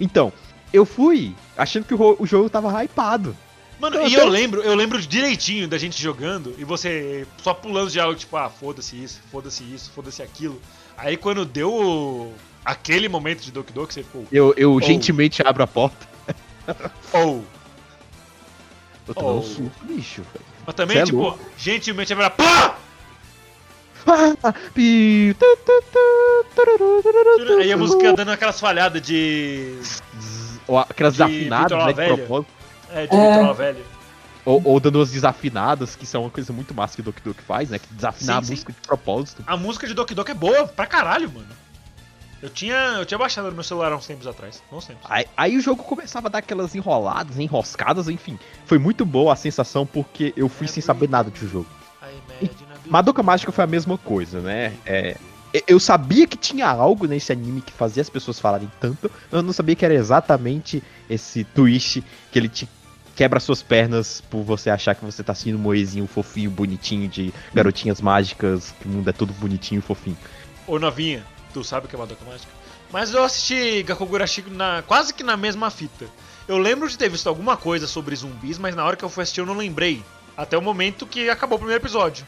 [0.00, 0.32] Então,
[0.72, 3.36] eu fui achando que o, o jogo tava hypado.
[3.80, 7.54] Mano, Eu e até- eu lembro, eu lembro direitinho da gente jogando e você só
[7.54, 10.60] pulando de algo, tipo, ah, foda-se isso, foda-se isso, foda-se aquilo.
[10.96, 14.80] Aí quando deu aquele momento de Doki Doki, você ficou, Eu, eu Oh.
[14.80, 16.08] gentilmente abro a porta.
[17.12, 17.40] oh.
[19.06, 19.42] Eu tô Oh.
[19.42, 20.44] susto, bicho, velho.
[20.66, 21.38] Mas também, Cê é tipo, louco.
[21.56, 22.76] gentilmente vai pá!
[24.06, 24.54] Ah,
[27.60, 29.78] Aí a música dando aquelas falhadas de.
[30.66, 32.08] Ou Aquelas de desafinadas, né?
[32.08, 32.57] De propósito.
[32.90, 33.52] É, de É.
[33.52, 33.84] Velho.
[34.44, 37.42] Ou, ou dando umas desafinadas, que são uma coisa muito massa que o Doki Doki
[37.42, 37.78] faz, né?
[37.78, 38.52] Que desafinar Sim, a sim.
[38.52, 39.44] música de propósito.
[39.46, 41.46] A música de Doki Doki é boa pra caralho, mano.
[42.40, 44.62] Eu tinha, eu tinha baixado no meu celular há uns tempos atrás.
[44.70, 45.02] Não tempos.
[45.10, 48.38] Aí, aí o jogo começava a dar aquelas enroladas, enroscadas, enfim.
[48.64, 51.66] Foi muito boa a sensação porque eu fui sem saber nada do jogo.
[52.00, 52.06] A
[52.38, 54.72] beautiful- Madoka Mágica foi a mesma coisa, né?
[54.86, 55.16] É,
[55.52, 59.42] e- eu sabia que tinha algo nesse anime que fazia as pessoas falarem tanto, eu
[59.42, 62.68] não sabia que era exatamente esse twist que ele te
[63.18, 67.34] quebra suas pernas por você achar que você tá sendo um moezinho fofinho, bonitinho de
[67.52, 70.16] garotinhas mágicas, que o mundo é todo bonitinho e fofinho.
[70.68, 72.52] Ô novinha, tu sabe o que é Madoka Mágica?
[72.92, 76.06] Mas eu assisti Gakugurashi na, quase que na mesma fita.
[76.46, 79.24] Eu lembro de ter visto alguma coisa sobre zumbis, mas na hora que eu fui
[79.24, 80.00] assistir eu não lembrei.
[80.36, 82.24] Até o momento que acabou o primeiro episódio.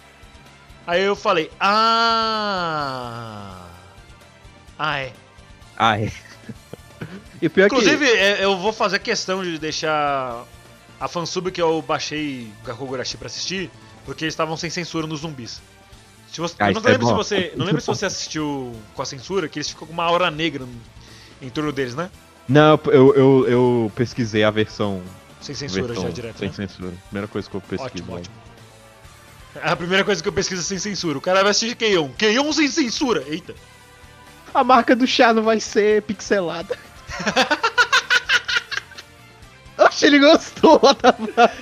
[0.85, 3.65] Aí eu falei, ah.
[4.77, 5.13] Ah, é.
[5.79, 6.11] Ah, é.
[7.43, 10.45] É que- Inclusive, é, eu vou fazer questão de deixar
[11.01, 13.71] a fansub que eu baixei Gakugurashi pra assistir,
[14.05, 15.61] porque eles estavam sem censura nos zumbis.
[16.31, 17.17] Se você, Ah, eu não é lembro se bom.
[17.17, 20.05] você, não lembro é se você assistiu com a censura, que eles ficam com uma
[20.05, 20.81] aura negra no-
[21.43, 22.11] em torno deles, né?
[22.49, 25.03] Não, eu, eu, eu pesquisei a versão.
[25.41, 26.55] Sem censura versão já direto, Sem né?
[26.55, 26.93] censura.
[27.07, 27.85] Primeira coisa que eu pesquiso.
[27.87, 28.35] Ótimo, ótimo.
[29.57, 31.17] É a primeira coisa que eu pesquiso é sem censura.
[31.19, 32.11] O cara vai assistir Keion.
[32.11, 33.25] Keion sem censura!
[33.27, 33.55] Eita!
[34.53, 36.77] A marca do chá não vai ser pixelada.
[40.03, 41.53] Ele gostou, fuck?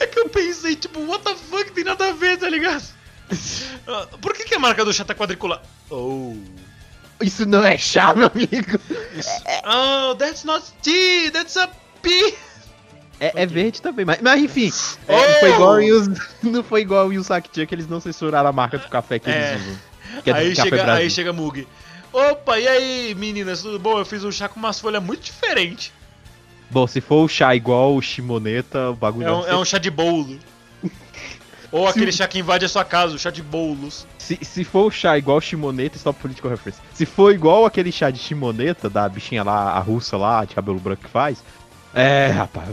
[0.00, 2.82] É que eu pensei, tipo, what the fuck, tem nada a ver, tá ligado?
[3.86, 5.62] Ah, Por que, que a marca do chá tá quadriculada?
[5.90, 6.34] Oh.
[7.20, 8.78] Isso não é chá, meu amigo.
[9.64, 11.68] Oh, that's not tea, that's a
[12.00, 12.32] pea.
[13.20, 14.70] É, é verde também, mas, mas enfim.
[15.08, 15.20] é, Oh!
[15.20, 18.52] não, foi igual em Yu- não foi igual em Yusaki que eles não censuraram a
[18.52, 19.52] marca do café que É.
[19.54, 19.78] eles usam.
[20.22, 20.92] Que é aí, chega, Brasil.
[20.94, 21.66] aí chega Mug.
[22.12, 23.98] Opa, e aí, meninas, tudo bom?
[23.98, 25.92] Eu fiz um chá com umas folhas muito diferentes.
[26.70, 29.64] Bom, se for o chá igual o Shimoneta, o bagulho É um, deve é um
[29.64, 30.38] chá de bolo.
[31.72, 34.06] Ou aquele chá que invade a sua casa, o chá de bolos.
[34.18, 36.80] Se, se for o chá igual o Shimoneta, stop political reference.
[36.94, 40.78] Se for igual aquele chá de Shimoneta, da bichinha lá, a russa lá, de cabelo
[40.78, 41.42] branco que faz,
[41.94, 42.68] é, rapaz,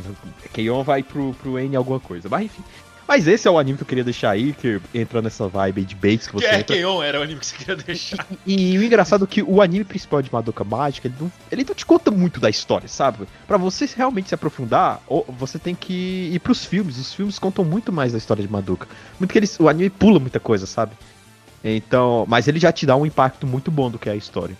[0.53, 2.27] Keion vai pro, pro N alguma coisa.
[2.29, 2.63] Mas enfim.
[3.07, 5.85] Mas esse é o anime que eu queria deixar aí, que entra nessa vibe aí
[5.85, 6.75] de baits que Que você é entra.
[6.75, 8.25] Keion, era o anime que você queria deixar.
[8.45, 11.63] E, e o engraçado é que o anime principal de Madoka Mágica, ele não, ele
[11.63, 13.27] não te conta muito da história, sabe?
[13.47, 16.97] Pra você realmente se aprofundar, ou você tem que ir pros filmes.
[16.97, 18.87] Os filmes contam muito mais da história de Madoka.
[19.19, 20.93] Muito que eles, o anime pula muita coisa, sabe?
[21.63, 24.55] Então, mas ele já te dá um impacto muito bom do que é a história.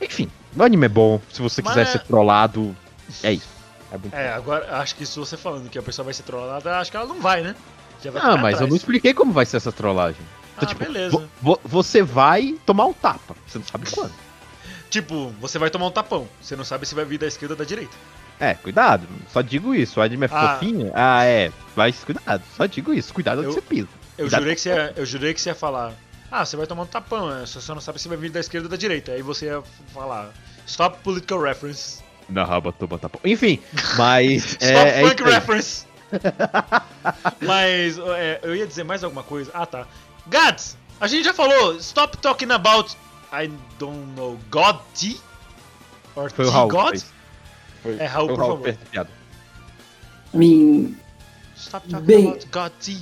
[0.00, 1.20] Enfim, o anime é bom.
[1.32, 2.76] Se você Mas quiser ser trollado,
[3.22, 3.48] é isso.
[3.90, 6.90] É É, agora acho que se você falando que a pessoa vai ser trollada, acho
[6.90, 7.54] que ela não vai, né?
[8.20, 10.20] Ah, mas eu não expliquei como vai ser essa trollagem.
[10.22, 11.10] Ah, Então, tipo, beleza.
[11.16, 13.34] vo- vo- você vai tomar um tapa.
[13.46, 14.12] Você não sabe quando.
[14.90, 16.26] Tipo, você vai tomar um tapão.
[16.40, 17.92] Você não sabe se vai vir da esquerda ou da direita.
[18.40, 19.06] É, cuidado.
[19.32, 20.00] Só digo isso.
[20.00, 20.54] O anime é Ah.
[20.54, 20.90] fofinho.
[20.94, 21.52] Ah, é.
[21.76, 22.42] Mas cuidado.
[22.56, 23.12] Só digo isso.
[23.12, 23.88] Cuidado onde Eu- você pisa.
[24.16, 25.92] Eu Cuidado jurei, que você ia, eu jurei que você ia falar.
[26.30, 27.46] Ah, você vai tomar um tapão, né?
[27.46, 29.12] Você só não sabe se vai vir da esquerda ou da direita.
[29.12, 29.62] Aí você ia
[29.94, 30.30] falar.
[30.66, 32.02] Stop political reference.
[32.28, 33.20] Na raba toma tapão.
[33.24, 33.60] Enfim,
[33.96, 34.44] mas.
[34.60, 35.32] Stop é, é isso aí.
[35.32, 35.86] reference.
[37.40, 39.50] Mas é, eu ia dizer mais alguma coisa.
[39.54, 39.86] Ah, tá.
[40.26, 41.76] Gads, a gente já falou.
[41.76, 42.96] Stop talking about.
[43.32, 44.38] I don't know.
[44.50, 45.20] God T?
[46.16, 46.68] Or Foi o T Raul.
[46.70, 46.90] God?
[46.90, 47.06] fez.
[47.82, 48.78] Foi, É, Raul, foi o por Raul favor.
[51.56, 52.96] Stop talking Bem- about God T.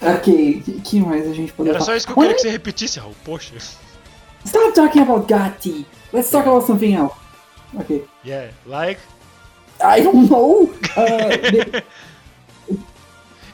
[0.00, 1.86] ok, que, que mais a gente pode Era falar?
[1.92, 3.14] só isso que eu queria que você repetisse, Raul.
[3.24, 3.54] Poxa.
[4.44, 5.86] Stop talking about Gatti.
[6.12, 7.14] Let's talk about something else.
[7.74, 8.04] Ok.
[8.24, 9.00] Yeah, like.
[9.80, 10.64] I don't know.
[10.96, 11.82] Uh,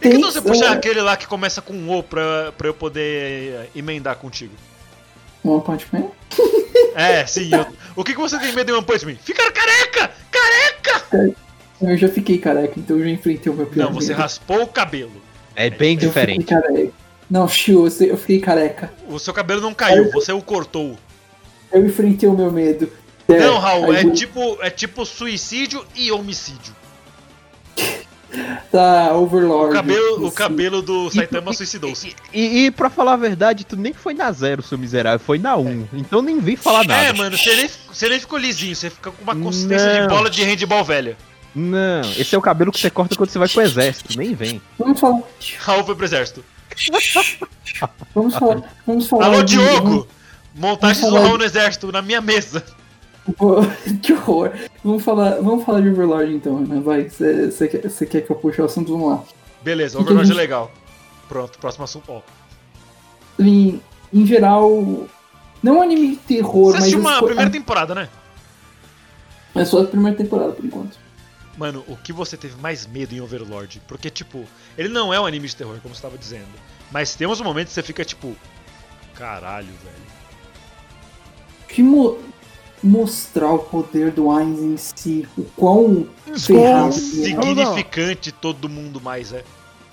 [0.03, 2.75] E que você puxar é- aquele lá que começa com um O pra, pra eu
[2.75, 4.55] poder eh, emendar contigo?
[5.45, 6.07] One Punch Man?
[6.95, 7.51] É, sim.
[7.53, 9.17] eu- o que, que você tem medo em One Punch Man?
[9.17, 10.11] Ficar careca!
[10.31, 11.35] Careca!
[11.83, 14.19] Eu já fiquei careca, então eu já enfrentei o meu pior Não, você medo.
[14.21, 15.13] raspou o cabelo.
[15.57, 16.47] É bem Eu diferente.
[17.31, 18.93] Não, Shio, eu eu fiquei careca.
[19.09, 20.99] O seu cabelo não caiu, você o cortou.
[21.73, 22.91] Eu enfrentei o meu medo.
[23.33, 26.75] É, Não, Raul, é aí- tipo, é tipo suicídio e homicídio.
[28.71, 29.71] Tá, Overlord.
[29.73, 32.15] O cabelo, o cabelo do Saitama suicidou-se.
[32.33, 35.57] E, e pra falar a verdade, tu nem foi na zero, seu miserável, foi na
[35.57, 35.87] um.
[35.93, 37.03] Então nem vem falar nada.
[37.09, 40.09] É, mano, você nem, você nem ficou lisinho, você fica com uma consistência de Não.
[40.09, 41.17] bola de handball velha.
[41.53, 44.63] Não, esse é o cabelo que você corta quando você vai pro exército, nem vem.
[44.79, 45.21] Vamos falar.
[45.59, 46.45] Raul foi pro exército.
[48.15, 48.63] Vamos falar.
[48.87, 49.25] Vamos falar.
[49.27, 50.07] Alô, de- Diogo!
[50.55, 52.65] Montagens do Raul no exérito, na minha mesa.
[54.03, 54.53] Que horror.
[54.85, 56.81] Vamos falar, vamos falar de Overlord então, né?
[56.81, 57.09] Vai.
[57.09, 58.93] Você quer, cê quer que eu puxe o assunto?
[58.93, 59.25] Vamos lá.
[59.63, 60.71] Beleza, Overlord é gente- legal.
[61.29, 62.11] Pronto, próximo assunto.
[62.11, 62.21] Ó.
[63.39, 63.81] Em,
[64.13, 65.07] em geral.
[65.63, 66.81] Não um anime de terror, Você mas.
[66.85, 68.09] assistiu as uma co- primeira temporada, né?
[69.55, 70.97] É só a primeira temporada, por enquanto.
[71.59, 73.83] Mano, o que você teve mais medo em Overlord?
[73.87, 74.45] Porque, tipo,
[74.79, 76.49] ele não é um anime de terror, como você tava dizendo.
[76.91, 78.35] Mas tem uns momentos que você fica, tipo,
[79.15, 80.11] caralho, velho.
[81.69, 82.19] Que mo-
[82.83, 86.07] mostrar o poder do Ainz em si, o quão
[86.39, 87.63] ferrado ele é.
[87.73, 89.45] Significante todo mundo mais é.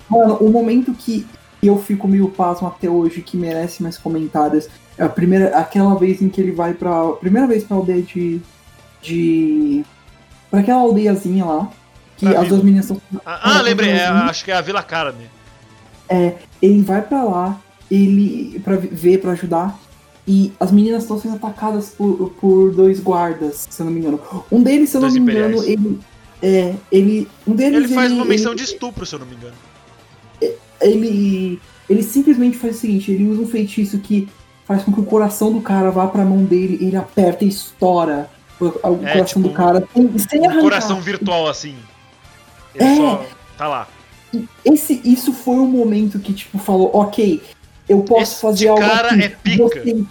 [0.08, 1.26] Mano, o momento que
[1.62, 6.22] eu fico meio pasmo até hoje, que merece mais comentários, é a primeira, aquela vez
[6.22, 7.08] em que ele vai pra.
[7.20, 8.40] Primeira vez pra aldeia de.
[9.02, 9.84] de.
[10.50, 11.68] pra aquela aldeiazinha lá.
[12.16, 12.48] Que Pra as Vila.
[12.48, 13.00] duas meninas estão.
[13.24, 15.26] Ah, ah, É, lembrei, é, acho que é a Vila Carne.
[16.62, 18.60] Ele vai pra lá, ele.
[18.64, 19.78] pra ver, pra ajudar.
[20.30, 24.20] E as meninas estão sendo atacadas por, por dois guardas, se eu não me engano.
[24.52, 25.68] Um deles, se eu não Dois me engano, imperiais.
[25.86, 26.00] ele.
[26.42, 27.28] É, ele.
[27.46, 27.84] Um deles.
[27.84, 29.54] Ele faz uma ele- menção de estupro, se eu não me engano.
[30.80, 34.28] ele ele simplesmente faz o seguinte, ele usa um feitiço que
[34.66, 38.28] faz com que o coração do cara vá pra mão dele, ele aperta e estoura
[38.60, 40.60] o, o É, coração tipo, do cara sem, sem Um arrancar.
[40.62, 41.74] coração virtual, assim.
[42.74, 42.96] Ele É.
[42.96, 43.24] só
[43.56, 43.88] tá lá.
[44.62, 47.40] Esse, isso foi um momento que, tipo, falou, ok,
[47.88, 49.22] eu posso Esse fazer algo cara aqui.
[49.24, 49.64] é pica.
[49.64, 50.04] Vocês,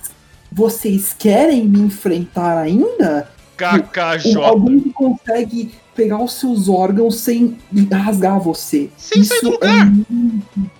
[0.52, 3.30] vocês querem me enfrentar ainda?
[3.58, 4.36] KKJ.
[4.44, 7.58] Alguém que consegue pegar os seus órgãos sem
[7.92, 8.90] rasgar você.
[8.98, 9.86] Sem sair do é lugar.
[9.92, 10.72] muito-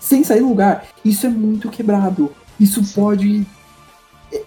[0.00, 0.86] sem sair do lugar.
[1.04, 2.30] Isso é muito quebrado.
[2.60, 3.44] Isso pode.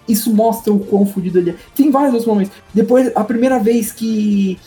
[0.08, 1.56] Isso mostra o quão fodido ele é.
[1.76, 2.54] Tem vários outros momentos.
[2.74, 4.60] Depois, a primeira vez que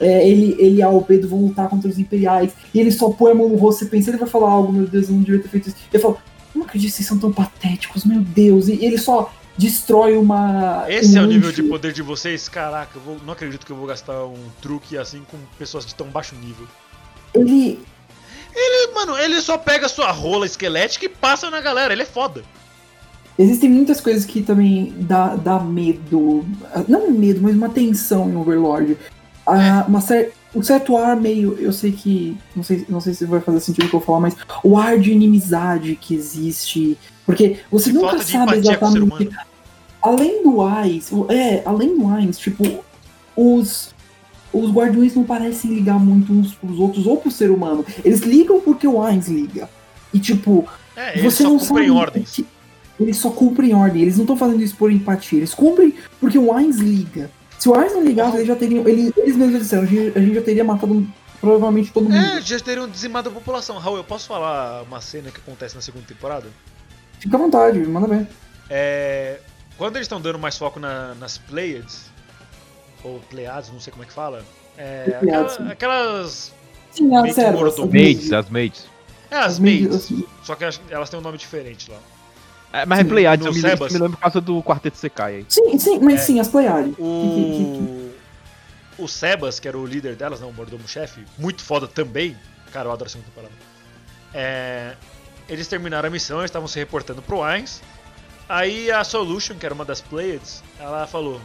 [0.00, 3.32] é, ele, ele e a Albedo vão lutar contra os Imperiais, e ele só põe
[3.32, 5.40] a mão no rosto, você pensa, ele vai falar algo, meu Deus, eu não devia
[5.42, 5.76] ter feito isso.
[5.92, 6.18] Ele fala,
[6.58, 8.68] não acredito, vocês são tão patéticos, meu Deus.
[8.68, 10.84] E ele só destrói uma.
[10.88, 12.48] Esse um é o nível de poder de vocês?
[12.48, 15.94] Caraca, eu vou- não acredito que eu vou gastar um truque assim com pessoas de
[15.94, 16.66] tão baixo nível.
[17.34, 17.80] Ele.
[18.54, 22.42] Ele, mano, ele só pega sua rola esquelética e passa na galera, ele é foda.
[23.38, 26.44] Existem muitas coisas que também dá, dá medo.
[26.88, 28.96] Não medo, mas uma tensão em Overlord.
[29.46, 31.56] Ah, uma cer um certo ar meio.
[31.58, 32.36] Eu sei que.
[32.56, 34.98] Não sei, não sei se vai fazer sentido o que eu falar, mas o ar
[34.98, 36.96] de inimizade que existe.
[37.26, 39.30] Porque você De nunca sabe exatamente.
[40.02, 42.64] Além do Ais, é, além do Ais, tipo,
[43.36, 43.96] os.
[44.50, 47.84] Os guardiões não parecem ligar muito uns pros outros ou pro ser humano.
[48.02, 49.68] Eles ligam porque o Ainz liga.
[50.12, 52.30] E tipo, É, eles você só não cumprem sabe ordens.
[52.30, 52.46] que-
[52.98, 56.50] eles só cumprem ordem, eles não estão fazendo isso por empatia, eles cumprem porque o
[56.54, 57.30] Ainz liga.
[57.58, 58.86] Se o não ligasse, eles já teriam.
[58.86, 61.06] Eles, eles mesmos disseram, a gente, a gente já teria matado
[61.40, 62.16] provavelmente todo mundo.
[62.16, 63.78] É, já teriam dizimado a população.
[63.78, 66.46] Raul, eu posso falar uma cena que acontece na segunda temporada?
[67.18, 68.26] Fica à vontade, manda ver.
[68.70, 69.40] É,
[69.76, 72.06] quando eles estão dando mais foco na- nas Pleiades,
[73.02, 74.44] ou Pleiades, não sei como é que fala,
[74.76, 75.54] é, Pleiades.
[75.54, 76.52] aquela- aquelas.
[76.92, 77.58] Sim, Meio a que sério.
[77.58, 77.86] mordomo.
[77.92, 78.86] Mates, as mates.
[79.30, 79.96] É, as As maids, Maids.
[80.04, 80.24] assim.
[80.42, 81.98] Só que elas- elas têm um nome diferente lá.
[82.72, 83.92] É, mas Sim, é Pleiades, no eu me, Sebas.
[83.92, 85.46] me lembro por causa do Quarteto Sekai aí.
[85.48, 86.24] Sim, sim, mas É.
[86.24, 86.94] sim, as Pleiades.
[86.98, 88.08] O.
[88.98, 92.36] O Sebas, que era o líder delas, não, o mordomo-chefe, muito foda também.
[92.72, 93.54] Cara, eu adoro a segunda temporada.
[94.34, 94.94] É,
[95.48, 97.80] eles terminaram a missão, eles estavam se reportando pro Ainz.
[98.48, 101.40] Aí a Solution, que era uma das Pleiades, ela falou: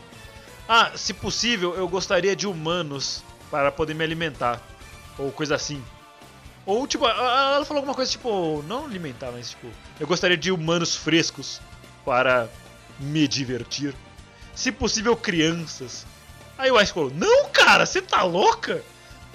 [0.68, 4.60] Ah, se possível, eu gostaria de humanos para poder me alimentar.
[5.18, 5.82] Ou coisa assim.
[6.66, 9.68] Ou tipo, ela falou alguma coisa tipo, não alimentar, mas tipo,
[10.00, 11.60] eu gostaria de humanos frescos
[12.06, 12.48] para
[13.00, 13.94] me divertir.
[14.56, 16.06] Se possível, crianças.
[16.58, 18.82] Aí o Ice falou: Não, cara, você tá louca?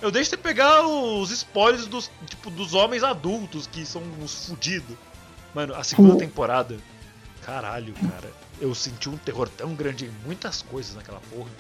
[0.01, 4.97] Eu deixo você pegar os spoilers dos, tipo, dos homens adultos que são uns fudidos.
[5.53, 6.77] Mano, a segunda temporada,
[7.43, 11.51] caralho, cara, eu senti um terror tão grande em muitas coisas naquela porra.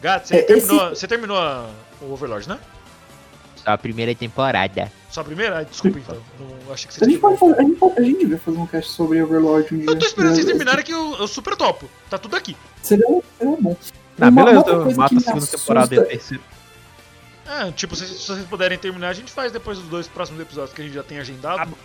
[0.00, 2.58] Gato, você É, terminou, você terminou a- o Overlord, né?
[3.66, 4.90] A primeira temporada.
[5.10, 5.58] Sua primeira?
[5.58, 6.16] Ah, Desculpa então.
[6.38, 8.58] Não, achei que você A gente, pode fazer, a, gente pode- a gente devia fazer
[8.58, 9.90] um cast sobre Overlord um dia.
[9.90, 11.90] Eu tô esperando vocês É, terminarem que eu, eu super topo.
[12.08, 12.56] Tá tudo aqui.
[12.82, 13.04] Seria,
[13.38, 13.76] seria bom.
[14.20, 16.42] Ah, Uma- beleza, outra coisa mata que a segunda assusta- temporada e a terceira.
[17.48, 20.72] É, tipo, se, se vocês puderem terminar, a gente faz depois dos dois próximos episódios
[20.74, 21.76] que a gente já tem agendado.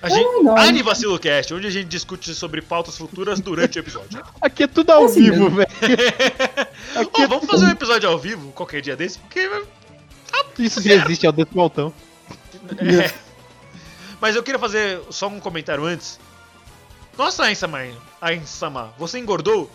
[0.00, 0.56] A gente, Ah, não.
[0.56, 4.22] Ani Vacilo Cast, onde a gente discute sobre pautas futuras durante o episódio.
[4.40, 5.68] Aqui é tudo ao assim vivo, velho.
[7.18, 9.48] É vamos fazer um episódio ao vivo qualquer dia desse, porque.
[10.58, 11.92] Isso já existe, é o Death Maltão.
[12.78, 13.12] é.
[14.20, 16.18] Mas eu queria fazer só um comentário antes.
[17.16, 17.78] Nossa, Ainsama,
[18.20, 19.70] Ainsama, você engordou?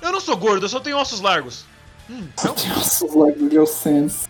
[0.00, 1.64] Eu não sou gordo, eu só tenho ossos largos.
[2.08, 2.54] Hum, então.
[2.68, 4.26] Nossa, os like do Real Sense.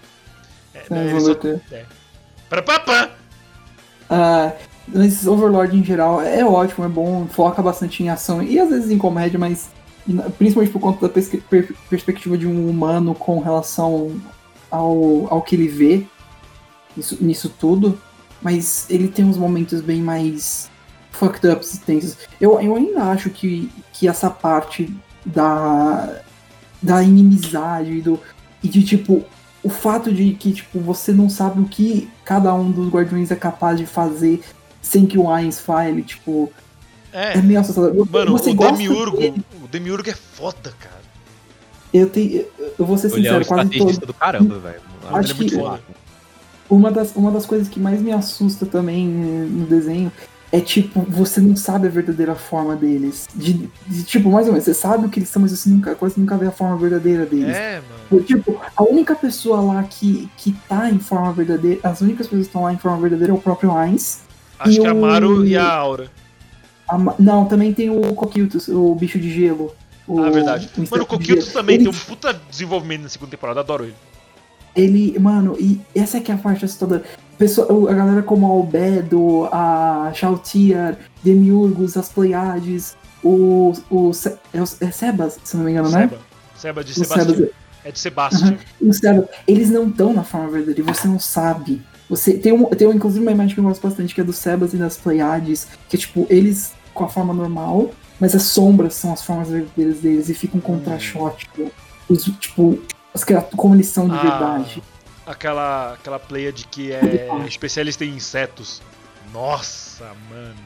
[0.75, 1.33] É, ele só...
[1.73, 1.87] É.
[2.49, 3.11] Pra papá!
[4.09, 4.53] Ah,
[4.87, 8.91] mas Overlord em geral é ótimo, é bom, foca bastante em ação e às vezes
[8.91, 9.71] em comédia, mas
[10.39, 11.15] principalmente por conta da
[11.91, 14.19] perspectiva de um humano com relação
[14.71, 16.05] ao, ao que ele vê
[16.97, 17.99] nisso, nisso tudo.
[18.41, 20.71] Mas ele tem uns momentos bem mais
[21.11, 22.17] fucked ups e tensos.
[22.41, 24.95] Eu, eu ainda acho que, que essa parte
[25.27, 26.21] da,
[26.81, 28.21] da inimizade e do,
[28.63, 29.25] e de tipo
[29.63, 33.37] o fato de que tipo você não sabe o que cada um dos guardiões é
[33.37, 34.41] capaz de fazer
[34.81, 36.51] sem que o Ainz fale, tipo,
[37.13, 38.07] É, é meio assustador.
[38.11, 39.17] mano, você o Demiurgo.
[39.19, 39.43] dele?
[39.63, 40.98] O Demiurgo é foda, cara.
[41.93, 42.45] Eu tenho,
[42.79, 44.81] eu vou ser é sincero, quase todo, do caramba, velho.
[45.13, 45.81] Acho é que- foda.
[46.69, 50.13] uma das uma das coisas que mais me assusta também eh, no desenho
[50.51, 53.29] é tipo, você não sabe a verdadeira forma deles.
[53.35, 55.95] De, de, tipo, mais ou menos, você sabe o que eles são, mas você nunca,
[55.95, 57.55] quase nunca vê a forma verdadeira deles.
[57.55, 58.23] É, mano.
[58.25, 62.49] Tipo, a única pessoa lá que, que tá em forma verdadeira, as únicas pessoas que
[62.49, 64.21] estão lá em forma verdadeira é o próprio Ainz.
[64.59, 66.11] Acho E que a o- Maru e a Aura.
[66.89, 69.75] A não, também tem o Coquiltus, o bicho de gelo.
[70.09, 70.71] O, Ah, verdade.
[70.77, 71.43] o Mano, o gelo.
[71.53, 73.95] também ele, tem um puta desenvolvimento na segunda temporada, adoro ele.
[74.75, 77.05] ele, mano, e essa é que é a parte assustadora.
[77.37, 83.73] Pessoa, a galera como a Albedo, a Shautiar, Demiurgos, as Pleiades, o.
[83.91, 84.11] o,
[84.55, 86.09] é, o é Sebas, se não me engano, né?
[86.09, 86.21] Seba.
[86.57, 87.37] Seba de Sebastião.
[87.37, 87.51] Sebas,
[87.85, 88.59] É de Sebastião.
[88.81, 91.83] o Sebas, eles não estão na forma verdadeira, você não sabe.
[92.09, 94.33] Você tem, um, tem um, inclusive uma imagem que eu gosto bastante, que é do
[94.33, 97.91] Sebas e das Pleiades, que é tipo, eles com a forma normal,
[98.21, 101.37] mas as sombras são as formas verdadeiras deles, e fica um contra-shot.
[101.39, 101.73] Tipo,
[102.09, 102.83] os, tipo,
[103.15, 104.83] as criaturas, como eles são de Ah, verdade.
[105.27, 108.81] Aquela, aquela player de que é especialista em insetos.
[109.33, 110.57] Nossa, mano.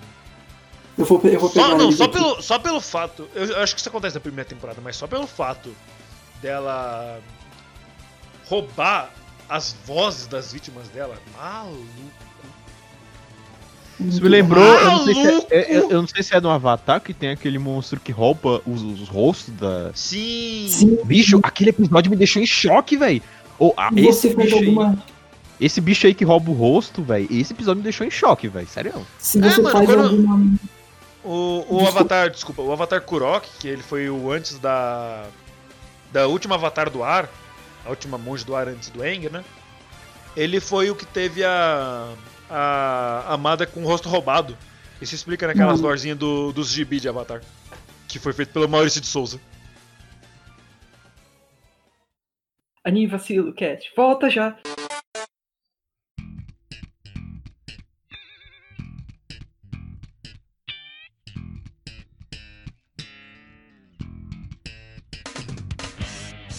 [0.96, 2.12] Eu vou, eu vou pegar Só, não, só, aqui.
[2.12, 3.28] pelo, só pelo fato.
[3.34, 5.74] Eu, eu acho que isso acontece na primeira temporada, mas só pelo fato
[6.40, 7.20] dela
[8.46, 9.10] roubar
[9.48, 11.16] as vozes das vítimas dela.
[11.36, 12.21] Maluco.
[14.00, 14.64] Isso me lembrou.
[14.64, 15.46] Eu não, sei se Maluco!
[15.50, 18.60] é, é- eu não sei se é no Avatar que tem aquele monstro que rouba
[18.66, 19.90] os, os rostos da.
[19.94, 20.66] Sim.
[20.68, 23.22] Sim, Bicho, aquele episódio me deixou em choque, velho.
[23.58, 24.66] Ou ah, esse bicho aí.
[24.66, 24.98] alguma.
[25.60, 27.28] Esse bicho aí que rouba o rosto, velho.
[27.30, 28.66] Esse episódio me deixou em choque, velho.
[28.66, 29.06] Sério.
[29.18, 30.52] Se É, você mano, faz quando- alguma.
[31.24, 31.88] O, o Desculpa.
[31.88, 35.24] Avatar, desculpa, o Avatar Kurok, que ele foi o antes da.
[36.12, 37.28] Da última Avatar do Ar,
[37.86, 39.42] a última monge do ar antes do Aang, né?
[40.36, 42.08] Ele foi o que teve a.
[42.54, 44.56] A amada com o rosto roubado.
[45.00, 45.84] Isso explica naquelas Hum.
[45.84, 47.40] lorezinhas do, dos gibi de Avatar.
[48.06, 49.40] Que foi feito pelo Maurício de Souza.
[52.84, 54.56] Ani Vacilo Cat, volta já.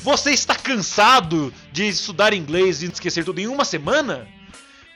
[0.03, 4.27] Você está cansado de estudar inglês e esquecer tudo em uma semana?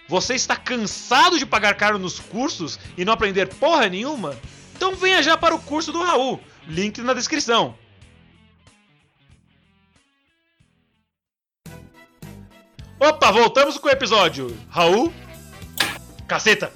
[0.07, 4.35] Você está cansado de pagar caro nos cursos e não aprender porra nenhuma?
[4.75, 6.39] Então venha já para o curso do Raul.
[6.67, 7.75] Link na descrição.
[12.99, 14.55] Opa, voltamos com o episódio.
[14.69, 15.13] Raul?
[16.27, 16.71] Caceta!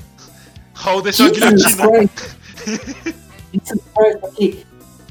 [0.74, 2.10] Raul deixou a Jesus guilhotina.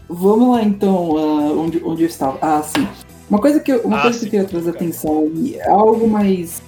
[0.09, 2.39] Vamos lá então, ah, onde, onde eu estava.
[2.41, 2.87] Ah, sim.
[3.29, 4.29] Uma coisa que eu, uma Ah, coisa sim.
[4.29, 6.62] que eu queria trazer atenção e é algo mais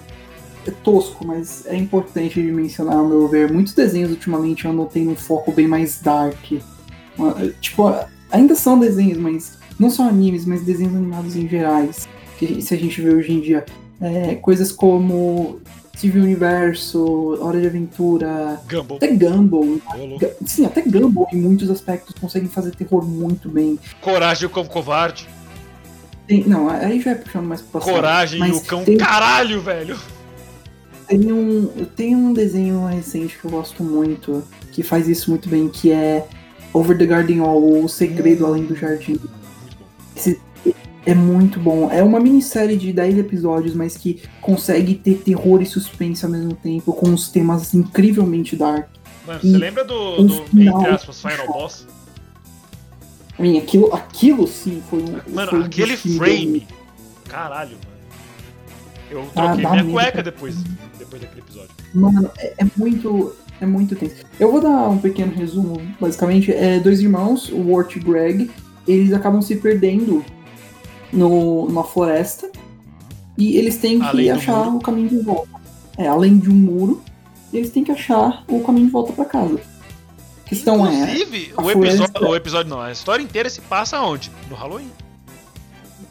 [0.70, 3.50] tosco, mas é importante de mencionar, ao meu ver.
[3.52, 6.52] Muitos desenhos ultimamente eu notei um foco bem mais dark.
[7.18, 7.92] Ah, Tipo,
[8.30, 12.08] ainda são desenhos, mas não só animes, mas desenhos animados em gerais.
[12.38, 13.64] Que se a gente vê hoje em dia,
[14.00, 15.60] é, coisas como
[15.96, 18.96] Steven Universo, Hora de Aventura, Gumball.
[18.96, 19.78] até Gumball,
[20.46, 23.78] Sim, até Gumball em muitos aspectos conseguem fazer terror muito bem.
[24.00, 25.28] Coragem como covarde.
[26.26, 27.92] Tem- não, aí já é puxando mais passado.
[27.92, 28.84] Coragem e o cão.
[28.84, 29.98] tem- Caralho, velho.
[31.18, 34.42] Tem um, tem um desenho recente que eu gosto muito,
[34.72, 36.26] que faz isso muito bem, que é
[36.72, 39.20] Over the Garden Wall, ou O Segredo Além do Jardim.
[40.16, 40.40] Esse
[41.04, 41.90] é muito bom.
[41.90, 46.54] É uma minissérie de 10 episódios, mas que consegue ter terror e suspense ao mesmo
[46.54, 48.88] tempo, com uns temas incrivelmente dark.
[49.26, 51.86] Mano, E você lembra do, do final- entre aspas, Final Boss?
[53.58, 55.20] Aquilo, aquilo sim foi um.
[55.34, 56.66] Mano, foi um aquele frame.
[57.28, 57.91] Caralho, mano.
[59.12, 60.56] Eu troquei dá minha medo, cueca depois,
[60.98, 61.70] depois daquele episódio.
[61.94, 63.34] Mano, é, é muito.
[63.60, 64.16] É muito tenso.
[64.40, 66.52] Eu vou dar um pequeno resumo, basicamente.
[66.52, 68.50] É dois irmãos, o Wart e o Greg,
[68.88, 70.24] eles acabam se perdendo
[71.12, 72.50] no, numa floresta.
[73.38, 75.48] E eles têm que Além achar o caminho de volta.
[75.96, 77.02] É, além de um muro,
[77.52, 79.60] eles têm que achar o caminho de volta pra casa.
[80.44, 80.94] A questão é.
[80.94, 84.30] Inclusive, o episódio, floresta- o episódio não, a história inteira se passa onde?
[84.50, 84.90] No Halloween.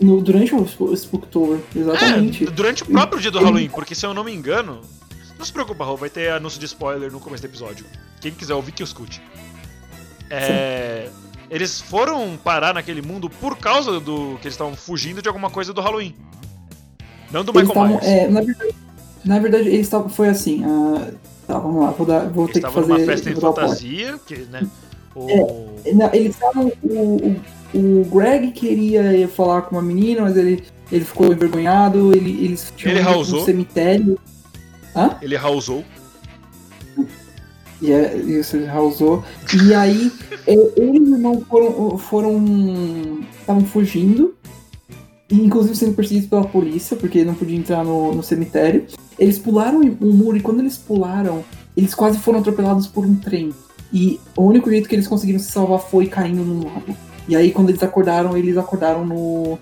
[0.01, 2.47] No, durante o Sp- Spooktober, exatamente.
[2.47, 4.81] É, durante o próprio dia do Halloween, porque se eu não me engano.
[5.37, 7.83] Não se preocupa, Raul, vai ter anúncio de spoiler no começo do episódio.
[8.19, 9.21] Quem quiser ouvir que escute.
[10.29, 11.09] É,
[11.49, 15.73] eles foram parar naquele mundo por causa do que eles estavam fugindo de alguma coisa
[15.73, 16.15] do Halloween.
[17.31, 17.87] Não do Eles Michael estavam.
[17.89, 18.05] Myers.
[18.05, 18.75] É, na, verdade,
[19.25, 20.09] na verdade, eles estavam.
[20.09, 20.63] Foi assim.
[20.63, 21.11] ah,
[21.47, 22.93] tá, vamos lá, vou, dar, vou Eles ter que estavam fazer.
[22.93, 24.67] numa festa em fantasia, que, né?
[25.15, 25.27] O...
[25.93, 26.71] Não, eles estavam.
[26.83, 27.35] O,
[27.73, 32.15] o, o Greg queria falar com uma menina, mas ele, ele ficou envergonhado.
[32.15, 34.19] Ele, eles tinham Ele um cemitério.
[34.95, 35.17] Hã?
[35.21, 35.83] Ele housou.
[37.81, 39.23] E é, isso ele housou.
[39.65, 40.11] E aí,
[40.45, 41.97] é, ele e o irmão foram.
[41.97, 44.35] foram estavam fugindo.
[45.29, 48.85] e, Inclusive sendo perseguidos pela polícia, porque não podia entrar no, no cemitério.
[49.17, 51.43] Eles pularam um muro e quando eles pularam,
[51.75, 53.51] eles quase foram atropelados por um trem.
[53.93, 56.95] E o único jeito que eles conseguiram se salvar foi caindo num lago.
[57.27, 59.59] E aí, quando eles acordaram, eles acordaram no.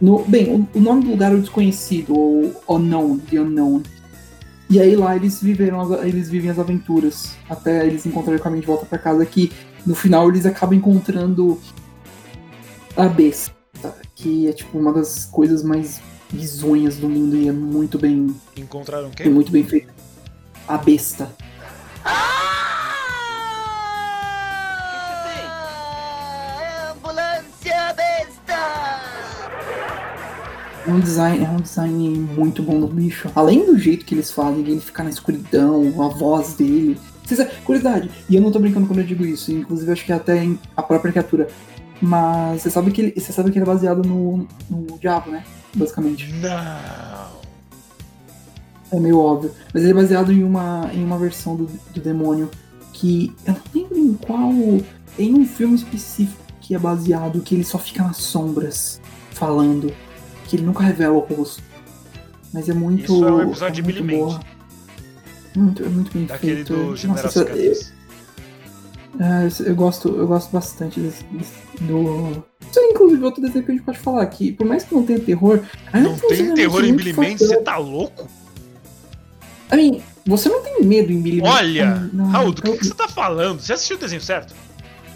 [0.00, 3.82] no bem, o, o nome do lugar é o desconhecido, ou Unknown, The Unknown.
[4.70, 8.60] E aí lá eles viveram, as- eles vivem as aventuras, até eles encontrarem o caminho
[8.60, 9.50] de volta pra casa, que
[9.86, 11.58] no final eles acabam encontrando
[12.96, 13.54] a besta,
[14.14, 16.00] que é tipo uma das coisas mais
[16.30, 19.30] bizonhas do mundo e é muito bem, Encontraram é quem?
[19.32, 19.88] muito bem feito.
[20.66, 21.30] A besta.
[22.04, 22.37] Ambulância
[30.92, 33.30] um design, é um design muito bom do bicho.
[33.34, 36.98] Além do jeito que eles fazem, ele ficar na escuridão, a voz dele.
[37.64, 40.42] Curiosidade, e eu não tô brincando quando eu digo isso, inclusive acho que é até
[40.42, 41.48] em a própria criatura.
[42.00, 45.44] Mas você sabe que ele, você sabe que ele é baseado no, no diabo, né?
[45.74, 46.32] Basicamente.
[46.34, 47.38] Não.
[48.90, 49.52] É meio óbvio.
[49.74, 52.50] Mas ele é baseado em uma, em uma versão do, do demônio
[52.92, 54.52] que eu não lembro em qual.
[55.18, 59.00] Em um filme específico que é baseado, que ele só fica nas sombras
[59.32, 59.92] falando.
[60.48, 61.62] Que ele nunca revela o rosto.
[62.52, 63.04] Mas é muito.
[63.04, 64.20] Isso é um episódio de muito Billy.
[64.22, 64.40] Mandy.
[65.56, 66.74] Muito, é muito bem Daquele feito.
[66.74, 67.72] do General Nossa, eu,
[69.20, 72.44] é, eu gosto, eu gosto bastante desse, desse- do.
[72.70, 74.52] Isso é inclusive outro desenho que a gente pode falar aqui.
[74.52, 75.60] Por mais que não tenha terror.
[75.92, 77.38] Não tem elementos terror em Billy Mandy?
[77.38, 78.28] Você tá louco?
[79.72, 81.54] I mean, você não tem medo em Billy Mandy?
[81.54, 83.60] Olha, Ah, não, Raul, do que, eu- que você tá falando?
[83.60, 84.54] Você assistiu o desenho certo?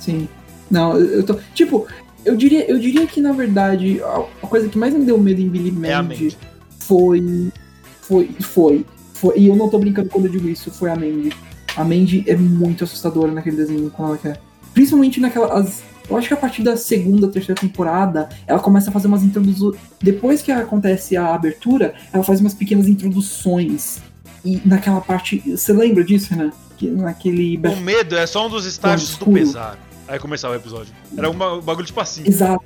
[0.00, 0.28] Sim.
[0.70, 1.38] Não, eu eu tô.
[1.54, 1.86] Tipo,
[2.24, 4.00] eu diria, eu diria que na verdade
[4.42, 6.36] a coisa que mais me deu medo em Billy É Mandy Mandy.
[6.78, 7.52] foi.
[8.00, 8.30] Foi.
[8.40, 8.86] Foi.
[9.14, 9.38] Foi.
[9.38, 11.32] E eu não tô brincando quando eu digo isso, foi a Mandy.
[11.76, 14.40] A Mandy é muito assustadora naquele desenho quando ela quer.
[14.74, 15.82] Principalmente naquelas.
[16.10, 19.76] Eu acho que a partir da segunda, terceira temporada, ela começa a fazer umas introduções.
[20.00, 24.00] Depois que acontece a abertura, ela faz umas pequenas introduções.
[24.44, 25.42] E naquela parte.
[25.46, 26.52] Você lembra disso, né?
[26.76, 27.58] Que, naquele.
[27.58, 29.78] O medo é só um dos estágios do pesar.
[30.12, 30.92] Aí começava o episódio.
[31.16, 32.22] Era um ba- bagulho tipo assim.
[32.26, 32.62] Exato.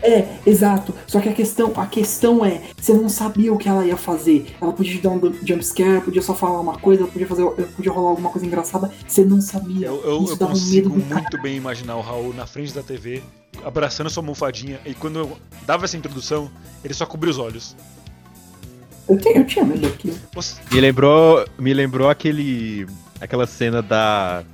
[0.00, 0.94] É, exato.
[1.06, 4.46] Só que a questão, a questão é, você não sabia o que ela ia fazer.
[4.58, 7.44] Ela podia te dar um jumpscare, podia só falar uma coisa, podia fazer,
[7.76, 8.90] podia rolar alguma coisa engraçada.
[9.06, 9.88] Você não sabia.
[9.88, 11.20] Eu, eu, eu um consigo medo do cara.
[11.20, 13.22] muito bem imaginar o Raul na frente da TV,
[13.62, 15.36] abraçando sua almofadinha, e quando eu
[15.66, 16.50] dava essa introdução,
[16.82, 17.76] ele só cobria os olhos.
[19.08, 20.16] Eu, tinha- eu tinha medo daquilo.
[20.32, 22.86] Você- Me lembrou, me lembrou aquele,
[23.20, 24.44] aquela cena da,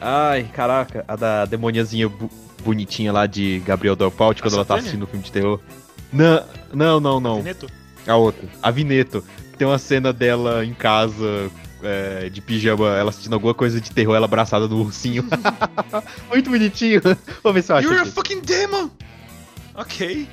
[0.00, 2.30] ai, caraca, a da demoniazinha bu-
[2.64, 5.60] bonitinha lá de Gabriel Del Paute quando ela tá assistindo o filme de terror.
[6.12, 7.42] Não, não, não, não.
[7.42, 7.66] Neto?
[8.06, 9.22] A outra, a Vineto.
[9.56, 11.50] Tem uma cena dela em casa,
[11.82, 15.24] é, de pijama, ela assistindo alguma coisa de terror, ela abraçada no ursinho.
[16.30, 17.00] Muito bonitinho.
[17.42, 18.88] Vou ver se eu acho You're a fucking demon!
[19.74, 20.28] Ok.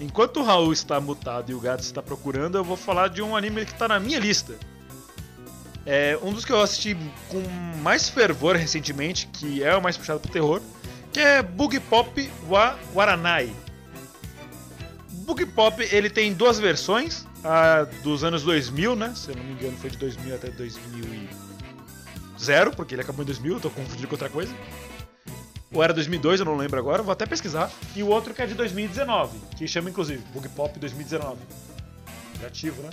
[0.00, 3.36] Enquanto o Raul está mutado e o gato está procurando, eu vou falar de um
[3.36, 4.54] anime que está na minha lista.
[5.86, 6.96] É um dos que eu assisti
[7.28, 7.42] com
[7.82, 10.60] mais fervor recentemente, que é o mais puxado pro terror,
[11.12, 13.52] que é Bug Pop wa Waranai.
[15.10, 19.12] Bug Pop ele tem duas versões, a dos anos 2000, né?
[19.16, 21.04] Se eu não me engano, foi de 2000 até 2000
[22.74, 24.54] porque ele acabou em 2000, eu tô confundindo com outra coisa.
[25.72, 27.70] Ou era 2002, eu não lembro agora, vou até pesquisar.
[27.94, 31.38] E o outro que é de 2019, que chama inclusive Bug Pop 2019.
[32.38, 32.90] Criativo, né?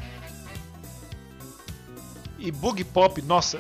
[2.40, 3.60] E Bug Pop, nossa,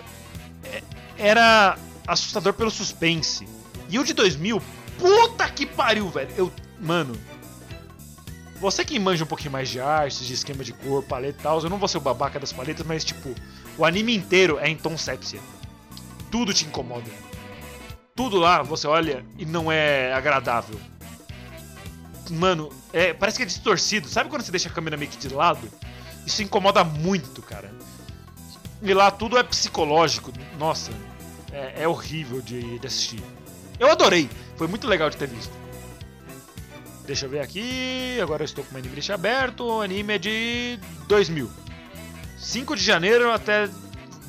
[0.63, 0.83] é-
[1.17, 3.47] era assustador pelo suspense.
[3.89, 4.61] E o de 2000,
[4.97, 6.31] puta que pariu, velho.
[6.35, 7.15] Eu, mano,
[8.59, 11.61] você que manja um pouquinho mais de arte, de esquema de cor, paleta e tal,
[11.61, 13.33] eu não vou ser o babaca das paletas, mas tipo,
[13.77, 15.39] o anime inteiro é em tom sépia.
[16.31, 17.09] Tudo te incomoda.
[18.15, 20.79] Tudo lá você olha e não é agradável.
[22.31, 24.09] Mano, é, parece que é distorcido.
[24.09, 25.69] Sabe quando você deixa a câmera meio que de lado?
[26.25, 27.71] Isso incomoda muito, cara.
[28.81, 30.31] E lá tudo é psicológico.
[30.57, 30.91] Nossa,
[31.51, 33.21] é, é horrível de, de assistir.
[33.79, 34.29] Eu adorei.
[34.55, 35.53] Foi muito legal de ter visto.
[37.05, 38.19] Deixa eu ver aqui.
[38.21, 39.63] Agora eu estou com o anime list aberto.
[39.63, 41.49] O anime é de 2000.
[42.37, 43.69] 5 de janeiro até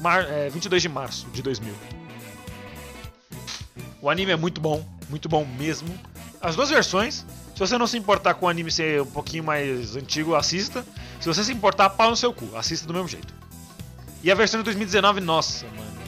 [0.00, 1.74] mar, é, 22 de março de 2000.
[4.00, 5.88] O anime é muito bom, muito bom mesmo.
[6.40, 7.26] As duas versões.
[7.52, 10.86] Se você não se importar com o anime ser um pouquinho mais antigo, assista.
[11.20, 13.34] Se você se importar, pau no seu cu, assista do mesmo jeito.
[14.22, 15.98] E a versão de 2019, nossa, mano.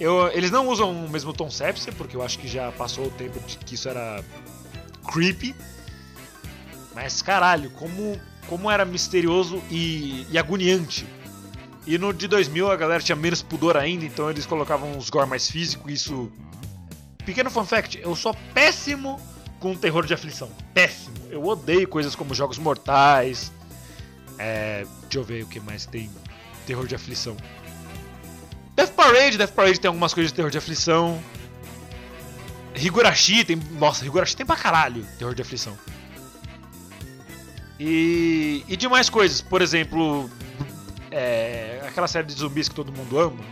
[0.00, 3.10] Eu, eles não usam o mesmo tom sépia, porque eu acho que já passou o
[3.10, 4.22] tempo de que isso era
[5.10, 5.54] creepy.
[6.94, 11.06] Mas caralho, como, como era misterioso e, e agoniante.
[11.86, 15.28] E no de 2000 a galera tinha menos pudor ainda, então eles colocavam uns gore
[15.28, 16.32] mais físico e isso.
[17.24, 19.20] Pequeno fun fact, eu sou péssimo
[19.60, 20.50] com terror de aflição.
[20.72, 21.14] Péssimo.
[21.30, 23.52] Eu odeio coisas como jogos mortais.
[24.38, 24.86] É.
[25.02, 26.10] Deixa eu ver o que mais tem.
[26.66, 27.36] Terror de aflição.
[28.74, 31.20] Death Parade, Death Parade tem algumas coisas de terror de aflição.
[32.74, 33.56] Higurashi tem.
[33.78, 35.76] Nossa, Higurashi tem pra caralho terror de aflição.
[37.78, 38.64] E.
[38.68, 40.28] E demais coisas, por exemplo.
[41.10, 43.44] é, aquela série de zumbis que todo mundo ama.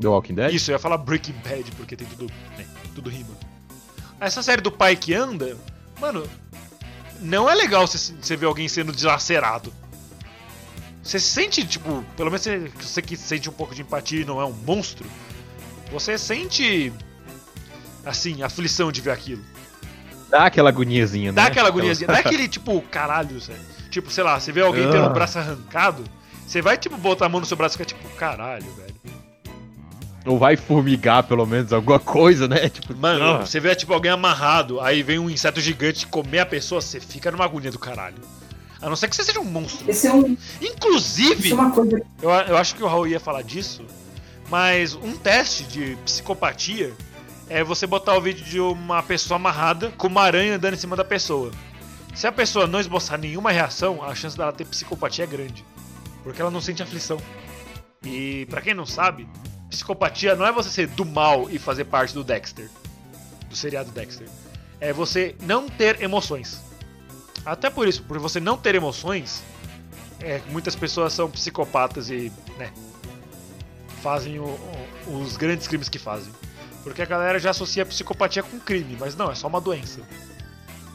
[0.00, 0.52] The Walking Dead?
[0.52, 2.32] Isso, eu ia falar Breaking Bad, porque tem tudo.
[2.56, 3.34] né, tudo rima.
[4.20, 5.56] Essa série do pai que anda,
[6.00, 6.28] mano,
[7.20, 9.72] não é legal você, você ver alguém sendo dilacerado.
[11.06, 14.24] Você se sente, tipo, pelo menos você, você que sente um pouco de empatia e
[14.24, 15.06] não é um monstro,
[15.92, 16.92] você sente,
[18.04, 19.42] assim, aflição de ver aquilo.
[20.28, 21.36] Dá aquela agoniazinha, né?
[21.36, 23.62] Dá aquela agoniazinha, dá aquele, tipo, caralho, sério.
[23.88, 25.10] Tipo, sei lá, você vê alguém tendo o Ah.
[25.10, 26.02] braço arrancado,
[26.44, 28.96] você vai, tipo, botar a mão no seu braço e ficar, tipo, caralho, velho.
[30.26, 32.66] Ou vai formigar pelo menos alguma coisa, né?
[32.68, 33.46] Tipo, Mano, ah.
[33.46, 37.30] você vê tipo alguém amarrado, aí vem um inseto gigante comer a pessoa, você fica
[37.30, 38.16] numa agonia do caralho.
[38.80, 39.90] A não ser que você seja um monstro.
[39.90, 42.02] Esse é um, Inclusive, é uma coisa.
[42.20, 43.84] eu, eu acho que o Raul ia falar disso,
[44.50, 46.94] mas um teste de psicopatia
[47.48, 50.96] é você botar o vídeo de uma pessoa amarrada com uma aranha andando em cima
[50.96, 51.50] da pessoa.
[52.14, 55.64] Se a pessoa não esboçar nenhuma reação, a chance dela ter psicopatia é grande.
[56.22, 57.18] Porque ela não sente aflição.
[58.02, 59.28] E pra quem não sabe,
[59.68, 62.68] psicopatia não é você ser do mal e fazer parte do Dexter,
[63.48, 64.28] do seriado Dexter.
[64.80, 66.60] É você não ter emoções.
[67.46, 69.42] Até por isso, por você não ter emoções,
[70.20, 72.70] é, muitas pessoas são psicopatas e, né,
[74.02, 74.44] fazem o,
[75.08, 76.32] o- os grandes crimes que fazem.
[76.82, 80.00] Porque a galera já associa a psicopatia com crime, mas não, é só uma doença.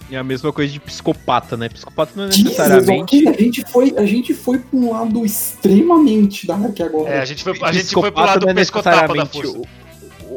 [0.10, 1.70] É a mesma coisa de psicopata, né?
[1.70, 3.02] Psicopata não é Jesus, necessariamente.
[3.02, 7.10] ok, a gente foi, a gente foi pra um lado extremamente dark agora.
[7.10, 9.14] É, a gente foi, a gente foi pro Psicopata lado não é do pescotapa da
[9.24, 9.58] necessariamente força.
[9.58, 9.81] o,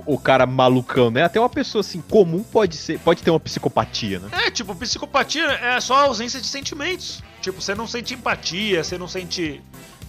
[0.06, 1.22] o, cara malucão, né?
[1.22, 4.28] Até uma pessoa assim comum pode ser, pode ter uma psicopatia, né?
[4.32, 7.22] É, tipo, psicopatia é só a ausência de sentimentos.
[7.40, 9.62] Tipo, você não sente empatia, você não sente.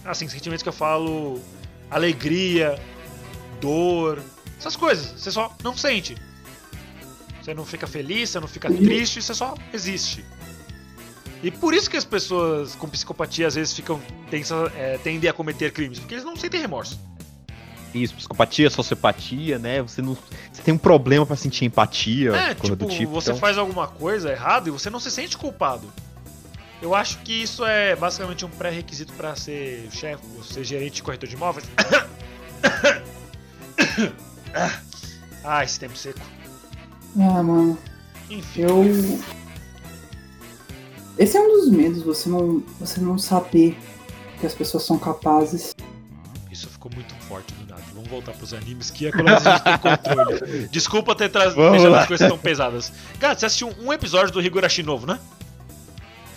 [0.04, 1.40] Assim, sentimentos que eu falo.
[1.90, 2.80] Alegria,
[3.60, 4.20] dor,
[4.58, 5.20] essas coisas.
[5.20, 6.16] Você só não sente.
[7.42, 8.76] Você não fica feliz, você não fica Uhum.
[8.78, 10.24] triste, você só existe.
[11.42, 15.32] E por isso que as pessoas com psicopatia às vezes ficam tensa- é, tendem a
[15.32, 16.98] cometer crimes, porque eles não sentem remorso.
[18.02, 19.80] Isso, psicopatia, sociopatia, né?
[19.82, 20.16] Você não,
[20.52, 23.12] você tem um problema pra sentir empatia, É, coisa tipo, do tipo.
[23.12, 25.90] você então- faz alguma coisa errada e você não se sente culpado.
[26.82, 31.02] Eu acho que isso é basicamente um pré-requisito pra ser chefe, ou ser gerente de
[31.02, 31.64] corretor de imóveis.
[35.42, 36.20] ah, esse tempo seco.
[37.18, 37.78] Ah, mano.
[38.28, 38.60] Enfim.
[38.62, 38.84] Eu.
[41.18, 43.74] Esse é um dos medos, você não, você não saber
[44.38, 45.74] que as pessoas são capazes.
[46.50, 47.54] Isso ficou muito forte.
[48.06, 50.68] Vamos voltar pros animes que é pelo menos a gente tem controle.
[50.72, 52.00] Desculpa ter tra- Vamos deixado lá.
[52.02, 52.92] as coisas tão pesadas.
[53.18, 55.18] Gads, você assistiu um episódio do Higurashi novo, né?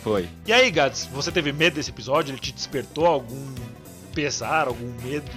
[0.04, 0.28] Foi.
[0.46, 2.32] E aí, Gads, você teve medo desse episódio?
[2.32, 3.54] Ele te despertou algum
[4.14, 5.30] pesar, algum medo?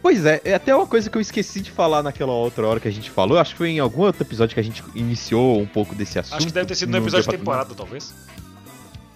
[0.00, 2.86] Pois é, é até uma coisa que eu esqueci de falar naquela outra hora que
[2.86, 3.36] a gente falou.
[3.38, 6.36] Acho que foi em algum outro episódio que a gente iniciou um pouco desse assunto.
[6.36, 8.14] Acho que deve ter sido no episódio de temporada, talvez.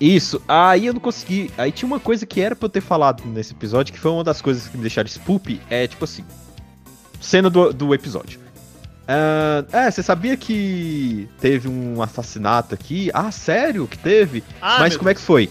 [0.02, 1.48] Isso, aí eu não consegui.
[1.56, 4.24] Aí tinha uma coisa que era pra eu ter falado nesse episódio, que foi uma
[4.24, 6.24] das coisas que me deixaram spoop, é tipo assim.
[7.20, 8.40] Cena do, do episódio.
[9.06, 13.12] Ah, é, você sabia que teve um assassinato aqui?
[13.14, 14.42] Ah, sério que teve?
[14.60, 15.48] Ah, Mas como é que foi?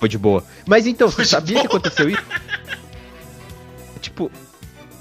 [0.00, 0.42] Foi de boa.
[0.66, 1.78] Mas então, Foi você sabia que boa.
[1.78, 2.22] aconteceu isso?
[4.00, 4.30] tipo,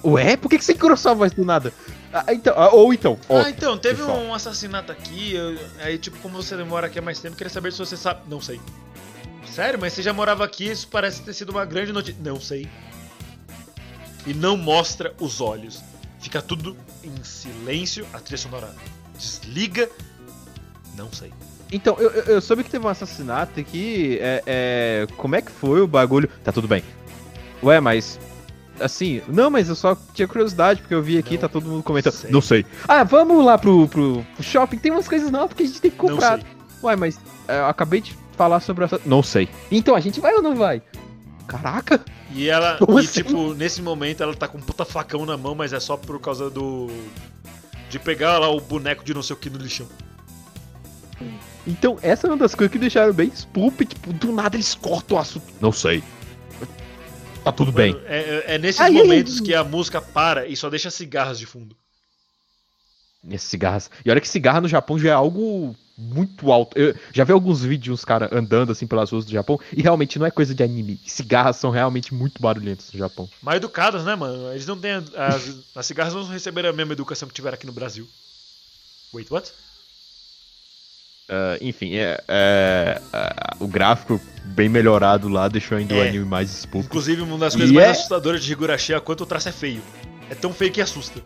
[0.04, 0.36] ué?
[0.36, 1.72] Por que que você engrossou a voz do nada?
[2.14, 4.18] Ah, então, ah, ou então, Ah, então, teve pessoal.
[4.20, 7.72] um assassinato aqui, eu- aí tipo, como você demora aqui há mais tempo, queria saber
[7.72, 8.22] se você sabe.
[8.28, 8.60] Não sei.
[9.50, 12.22] Sério, mas você já morava aqui, isso parece ter sido uma grande notícia.
[12.24, 12.68] Não sei.
[14.26, 15.82] E não mostra os olhos.
[16.20, 18.76] Fica tudo em silêncio, a trilha sonora
[19.18, 19.90] desliga.
[20.96, 21.34] Não sei.
[21.72, 24.18] Então, eu, eu- eu soube que teve um assassinato aqui.
[24.22, 26.30] É, é, como é que foi o bagulho?
[26.44, 26.84] Tá tudo bem.
[27.64, 28.20] Ué, mas.
[28.82, 31.84] Assim, não, mas eu só tinha curiosidade, porque eu vi aqui, Não tá todo mundo
[31.84, 32.14] comentando.
[32.14, 32.32] sei.
[32.32, 32.66] Não sei.
[32.88, 35.92] Ah, vamos lá pro, pro, pro shopping, tem umas coisas novas que a gente tem
[35.92, 36.40] que Não comprar.
[36.40, 36.48] sei.
[36.84, 39.00] Ué, mas é, eu acabei de falar sobre essa.
[39.06, 39.48] Não sei.
[39.72, 40.82] Então, a gente vai ou não vai?
[41.48, 42.04] Caraca!
[42.34, 43.24] E ela, Como e assim?
[43.24, 46.20] tipo, nesse momento ela tá com um puta facão na mão, mas é só por
[46.20, 46.88] causa do.
[47.90, 49.86] De pegar lá o boneco de não sei o que no lixão.
[51.68, 55.18] Então, essa é uma das coisas que deixaram bem spoop, tipo, do nada eles cortam
[55.18, 55.46] o assunto.
[55.60, 56.02] Não sei.
[57.44, 57.94] Tá tudo bem.
[57.94, 61.40] Mano, é, é- é nesses ai, momentos que a música para e só deixa cigarras
[61.40, 61.76] de fundo.
[63.30, 63.90] Esses cigarras.
[64.06, 66.78] E olha que cigarra no Japão já é algo muito alto.
[66.78, 69.82] Eu já vi alguns vídeos de uns caras andando assim pelas ruas do Japão e
[69.82, 71.00] realmente não é coisa de anime.
[71.06, 73.30] Cigarras são realmente muito barulhentas no Japão.
[73.42, 74.52] Mal educadas, né, mano?
[74.52, 74.94] Eles não têm.
[75.16, 78.08] As, as cigarras não receberam a mesma educação que tiveram aqui no Brasil.
[79.14, 79.52] Wait, what?
[81.34, 86.10] Ah, enfim, é, é, ah, o gráfico bem melhorado lá deixou ainda o É.
[86.10, 86.86] anime mais spooky.
[86.88, 89.52] Inclusive, uma das E coisas mais é- assustadoras de Higurashi é quanto o traço é
[89.54, 89.82] feio.
[90.30, 91.22] É tão feio que assusta.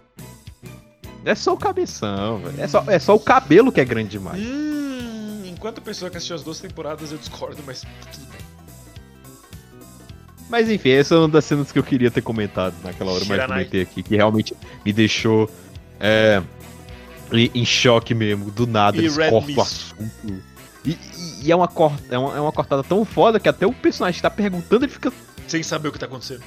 [1.26, 2.62] É só o cabeção, velho.
[2.62, 4.39] É só, é só o cabelo que é grande demais.
[4.39, 8.45] Hum, enquanto pessoa que assistiu as duas temporadas, eu discordo, mas tudo bem.
[10.47, 13.28] Mas enfim, essa é uma das cenas que eu queria ter comentado naquela hora, mas
[13.30, 13.58] Shiranai.
[13.62, 15.49] comentei aqui, que realmente me deixou
[15.99, 16.43] é,
[17.32, 20.43] em em choque mesmo, do nada, E eles Red cortam o assunto.
[20.86, 20.97] E,
[21.43, 24.15] e- é, uma cor, é, uma, é uma cortada tão foda que até o personagem
[24.17, 25.11] que tá perguntando, ele fica,
[25.47, 26.41] Sem saber o que tá acontecendo.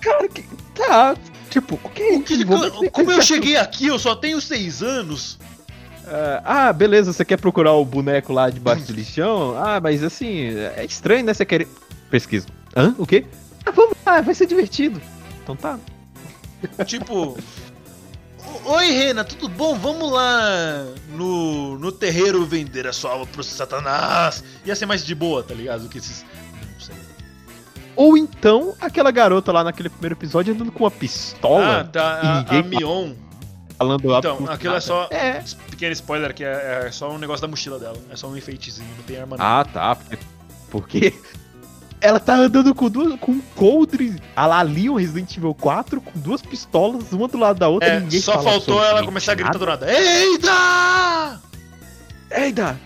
[0.00, 0.42] cara, que,
[0.74, 1.14] tá,
[1.50, 5.38] tipo, ok, vamos ver- Como eu cheguei aqui, eu só tenho seis anos.
[6.06, 9.54] É, ah, beleza, você quer procurar o boneco lá debaixo do lixão?
[9.56, 11.68] Ah, mas assim, é estranho, né, você querer...
[12.10, 12.46] Pesquisa.
[12.76, 12.94] Hã?
[12.98, 13.24] O quê?
[13.64, 15.00] Ah, vamos lá, vai ser divertido.
[15.42, 15.78] Então tá.
[16.84, 17.36] Tipo.
[18.64, 19.74] "O- Oi, Rena, tudo bom?
[19.78, 24.42] Vamos lá no, no terreiro vender a sua alma pro Satanás.
[24.64, 25.82] Ia ser mais de boa, tá ligado?
[25.82, 26.24] Do que esses.
[26.72, 26.94] Não sei.
[27.96, 32.20] Ou então, aquela garota lá naquele primeiro episódio andando com uma Ah, pistola, tá.
[32.22, 33.12] e A, a ninguém Mion.
[33.76, 34.80] falando Então, aquilo é nada.
[34.80, 35.08] só.
[35.10, 35.42] É.
[35.70, 37.96] Pequeno spoiler que é, é só um negócio da mochila dela.
[38.10, 39.44] É só um enfeitezinho, não tem arma não.
[39.44, 39.96] Ah, tá.
[39.96, 40.18] porque-
[40.70, 41.14] Porque
[42.00, 43.18] ela tá andando com duas.
[43.20, 47.58] com um coldre a la Leon Resident Evil 4, com duas pistolas, uma do lado
[47.58, 49.86] da outra, e É, ninguém só fala faltou ela começar a gritar do nada.
[49.92, 51.40] Eita!
[52.30, 52.80] Eita!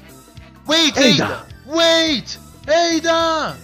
[0.67, 1.07] Wait, Eita!
[1.25, 1.47] Eita!
[1.67, 2.39] Wait!
[2.67, 3.57] Eita!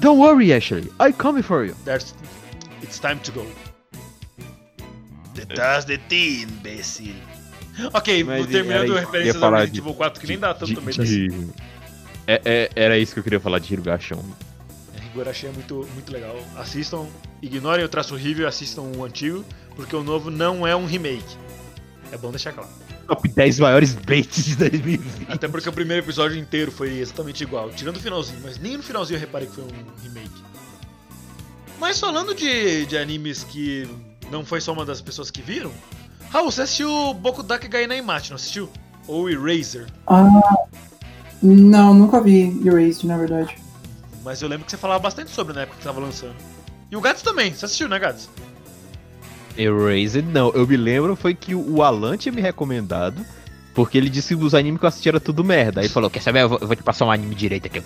[0.00, 0.90] Don't worry, Ashley.
[0.98, 1.74] I come for you.
[1.84, 2.14] There's...
[2.82, 3.46] It's time to go.
[5.34, 7.14] Detrás de ti, imbecil.
[7.92, 10.94] Ok, Mas terminando a referência do Resident de- Evil 4, que nem dá tanto também
[10.94, 11.28] de-
[12.30, 14.22] É- é- era isso que eu queria falar de Hirugashon.
[15.06, 16.36] Higurashi é muito, muito legal.
[16.56, 17.08] Assistam,
[17.42, 21.36] ignorem o traço horrível e assistam o antigo, porque o novo não é um remake.
[22.12, 22.68] É bom deixar claro.
[23.08, 25.26] Top 10 maiores baits de 2020.
[25.32, 28.82] Até porque o primeiro episódio inteiro foi exatamente igual, tirando o finalzinho, mas nem no
[28.84, 29.68] finalzinho eu reparei que foi um
[30.00, 30.44] remake.
[31.80, 33.88] Mas falando de, de animes que
[34.30, 35.72] não foi só uma das pessoas que viram,
[36.30, 38.70] Raul, você assistiu Boku Dake Gai Naimachi, não assistiu?
[39.08, 39.86] Ou Eraser?
[40.06, 40.28] Ah.
[41.42, 43.56] Não, nunca vi Erased, na verdade.
[44.22, 46.34] Mas eu lembro que você falava bastante sobre na época que tava lançando.
[46.90, 48.28] E o Gats também, você assistiu, né, Gats?
[49.56, 50.50] Erased, não.
[50.50, 53.24] Eu me lembro foi que o Alan tinha me recomendado,
[53.74, 55.80] porque ele disse que os animes que eu assisti era tudo merda.
[55.80, 57.82] Aí ele falou, quer saber, eu vou, eu vou te passar um anime direito aqui.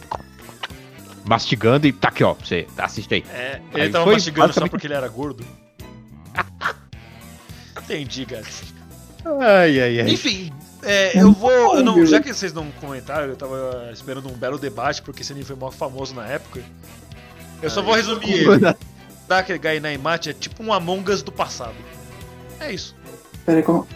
[1.24, 3.24] Mastigando e tá aqui, ó, você assiste aí.
[3.32, 5.44] É, ele Aí tava foi mastigando só basicamente- porque ele era gordo.
[7.84, 8.62] Entendi, Gats.
[9.24, 10.10] Ai, ai, ai.
[10.10, 10.52] Enfim,
[10.84, 11.76] é, eu vou.
[11.76, 15.32] eu não- já que vocês não comentaram, eu tava esperando um belo debate, porque esse
[15.32, 16.60] anime foi mó famoso na época.
[17.62, 18.76] Eu só vou resumir ele.
[19.28, 21.74] Dake Gai Naimachi é tipo um Among Us do passado.
[22.60, 22.94] É isso.
[23.46, 23.86] Pera aí, como.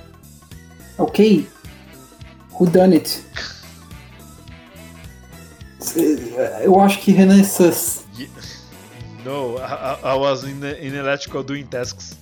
[0.97, 1.47] Ok.
[2.59, 3.23] Who done it?
[6.63, 8.05] Eu acho que Renan é sus.
[8.19, 8.29] Ye-
[9.25, 12.17] No, I, I- I was in, in electrical doing tasks.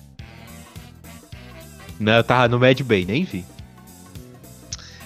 [1.99, 3.45] Não, eu tava no Mad Bay, nem vi.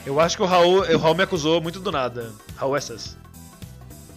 [0.05, 2.31] Eu acho que o Raul, o Raul me acusou muito do nada.
[2.55, 3.15] Raul SS.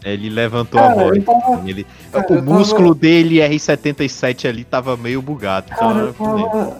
[0.02, 1.16] Ele levantou a Cara, voz.
[1.16, 1.68] eu tava.
[1.68, 5.66] Ele, Cara, o músculo dele, R77 ali, tava meio bugado.
[5.72, 6.78] Então Cara, eu tava.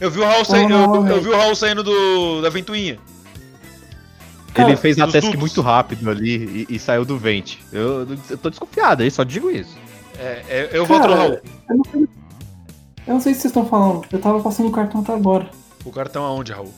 [0.00, 2.98] Eu vi o Raul, sai- Não, eu, eu vi o Raul saindo do, da ventoinha.
[4.54, 7.58] Cara, ele fez a task muito rápido ali e, e saiu do vente.
[7.72, 9.76] Eu, eu tô desconfiado aí, só digo isso.
[10.18, 11.32] É, é, eu no Cara, Raul.
[11.70, 12.08] eu não, sei-
[13.06, 14.04] eu não sei o que vocês estão falando.
[14.12, 15.48] Eu tava passando o cartão até agora.
[15.84, 16.72] O cartão aonde, Raul?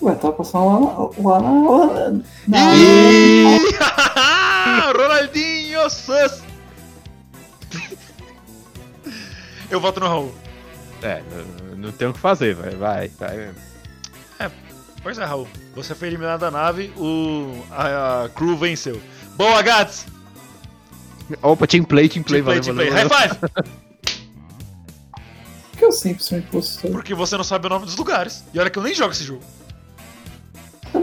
[0.00, 0.88] Ué, tava passando lá na.
[1.28, 1.70] Lá na.
[1.70, 2.12] Lá
[2.46, 2.58] na...
[4.96, 6.42] Ronaldinho Sus!
[9.70, 10.34] Eu voto no Raul.
[11.02, 11.22] É,
[11.70, 13.50] não, não tem o que fazer, vai, vai, vai.
[15.02, 15.46] Pois é, Raul.
[15.74, 19.00] Você foi eliminado da nave, o, a, a crew venceu.
[19.36, 20.06] Boa, Gats!
[21.42, 22.90] Opa, team play, team play, Team play, valeu, team play.
[22.90, 23.38] valeu, High five!
[25.70, 26.90] Por que eu sempre sou impostor?
[26.90, 28.42] Porque você não sabe o nome dos lugares.
[28.52, 29.42] E olha que eu nem jogo esse jogo.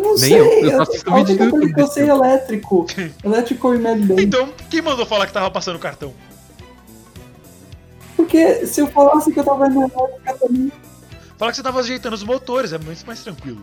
[0.05, 0.39] Eu não Nem sei.
[0.39, 2.85] eu, eu só assisto eu, vídeo do eu, YouTube eu sei elétrico.
[3.23, 4.23] elétrico e Mad Bay.
[4.23, 6.13] Então, quem mandou falar que tava passando o cartão?
[8.15, 10.71] Porque se eu falasse que eu tava na elétrica também.
[11.37, 13.61] Fala que você tava ajeitando os motores, é muito mais tranquilo.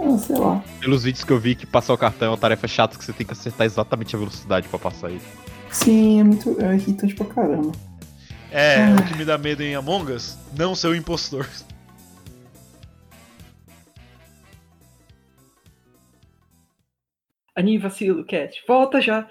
[0.00, 0.62] Ah, sei lá.
[0.80, 3.12] Pelos vídeos que eu vi que passar o cartão é uma tarefa chata que você
[3.12, 5.26] tem que acertar exatamente a velocidade pra passar isso.
[5.70, 6.56] Sim, é muito.
[6.62, 7.72] É irritante pra caramba.
[8.50, 8.96] É, Ah.
[8.98, 11.46] o que me dá medo em Among Us, não ser o impostor.
[17.58, 18.62] Aninho vacilo, Cat.
[18.68, 19.28] Volta já.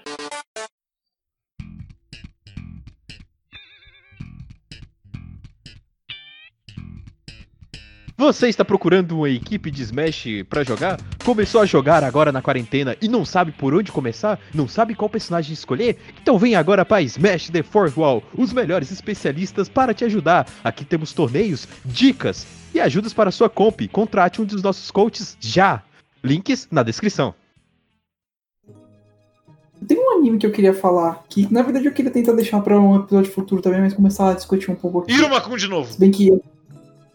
[8.18, 11.00] Você está procurando uma equipe de Smash pra jogar?
[11.24, 14.38] Começou a jogar agora na quarentena e não sabe por onde começar?
[14.52, 15.96] Não sabe qual personagem escolher?
[16.20, 20.46] Então vem agora para Smash The Fourth Wall, os melhores especialistas para te ajudar.
[20.62, 23.88] Aqui temos torneios, dicas e ajudas para sua comp.
[23.90, 25.82] Contrate um dos nossos coaches já.
[26.22, 27.34] Links na descrição.
[29.86, 32.78] Tem um anime que eu queria falar, que na verdade eu queria tentar deixar pra
[32.78, 35.12] um episódio futuro também, mas começar a discutir um pouco aqui.
[35.12, 35.92] Irumakun de novo.
[35.92, 36.30] Se bem que.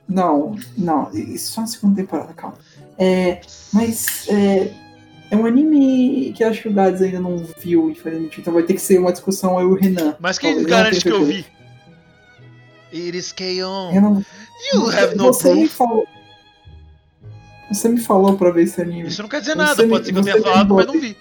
[0.07, 2.57] Não, não, isso só na segunda temporada, calma.
[2.97, 3.41] É,
[3.73, 4.71] mas é,
[5.31, 8.39] é um anime que eu acho que o Gads ainda não viu, infelizmente.
[8.41, 10.15] Então vai ter que ser uma discussão eu e o Renan.
[10.19, 11.45] Mas quem Talvez, garante que eu vi?
[12.93, 13.89] It is K.O.
[13.91, 14.23] Renan,
[14.73, 15.73] You have no você me proof.
[15.75, 16.05] falou.
[17.71, 19.07] Você me falou pra ver esse anime.
[19.07, 20.75] Isso não quer dizer Você nada, me- pode ser que eu você tenha me falado,
[20.75, 21.17] mas não vi.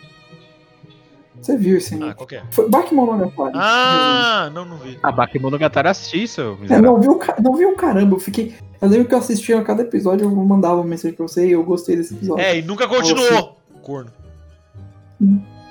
[1.43, 2.11] Você viu esse anime?
[2.11, 2.43] Ah, qual que é?
[2.53, 3.53] Foi Bakemonogatari.
[3.57, 4.97] Ah, não, não vi.
[5.03, 6.93] A Bakemonogatari assisti, seu É, miserável.
[6.93, 8.55] não viu, ca- não viu caramba, eu fiquei.
[8.80, 11.53] Eu lembro que eu assistia a cada episódio, eu mandava uma mensagem pra você e
[11.53, 12.43] eu gostei desse episódio.
[12.45, 13.59] É, e nunca continuou.
[13.82, 14.11] Corno.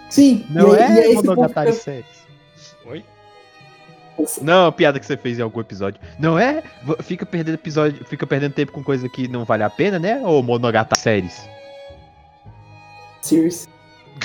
[0.09, 2.05] Sim, Não e, aí- e é Monogatari que 7.
[2.85, 3.03] Oi?
[4.19, 6.01] eu- Não, a piada que você fez em algum episódio.
[6.19, 6.61] Não é?
[7.01, 10.21] Fica perdendo episódio, fica perdendo tempo com coisa que não vale a pena, né?
[10.25, 11.49] Ou Monogatari séries.
[13.21, 13.69] Series.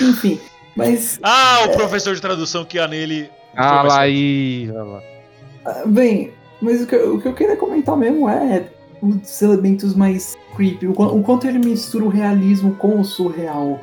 [0.00, 0.40] Enfim,
[0.76, 3.30] mas, Ah, o professor de tradução que há nele.
[3.56, 4.70] Ah lá aí.
[4.76, 5.82] ah lá.
[5.86, 8.68] bem, mas o que, eu- o que eu queria comentar mesmo é
[9.02, 13.80] os elementos mais creepy, o, o quanto ele mistura o realismo com o surreal.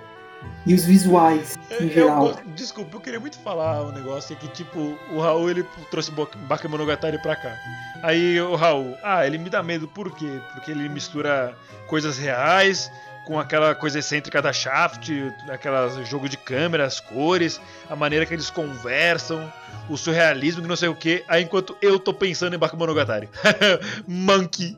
[0.65, 2.27] E os visuais, em Eu- geral.
[2.27, 6.09] eu- desculpa, eu queria muito falar um negócio que, tipo, o Raul ele trouxe
[6.47, 7.53] Bakemonogatari pra cá.
[8.01, 10.39] Aí o Raul, ah, ele me dá medo por quê?
[10.53, 11.53] Porque ele mistura
[11.87, 12.89] coisas reais
[13.25, 15.09] com aquela coisa excêntrica da Shaft,
[15.49, 17.59] aquela jogo de câmera, as cores,
[17.89, 19.51] a maneira que eles conversam,
[19.89, 21.23] o surrealismo, que não sei o que.
[21.27, 23.29] Aí enquanto eu tô pensando em Bakemonogatari.
[24.07, 24.77] Monkey.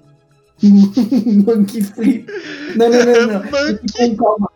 [0.63, 2.25] Monkey Flip.
[2.75, 3.51] Não, não, não, não.
[3.51, 4.15] Monkey.
[4.15, 4.51] Calma.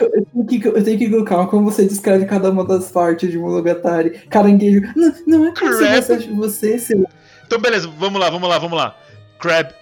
[0.00, 2.90] Eu tenho, que, eu tenho que ir com calma como você descreve cada uma das
[2.90, 4.10] partes de Monogatari.
[4.28, 4.92] Caranguejo.
[4.96, 7.08] Não, não é gostasse de você, seu.
[7.46, 8.96] Então beleza, vamos lá, vamos lá, vamos lá.
[9.38, 9.79] Crab.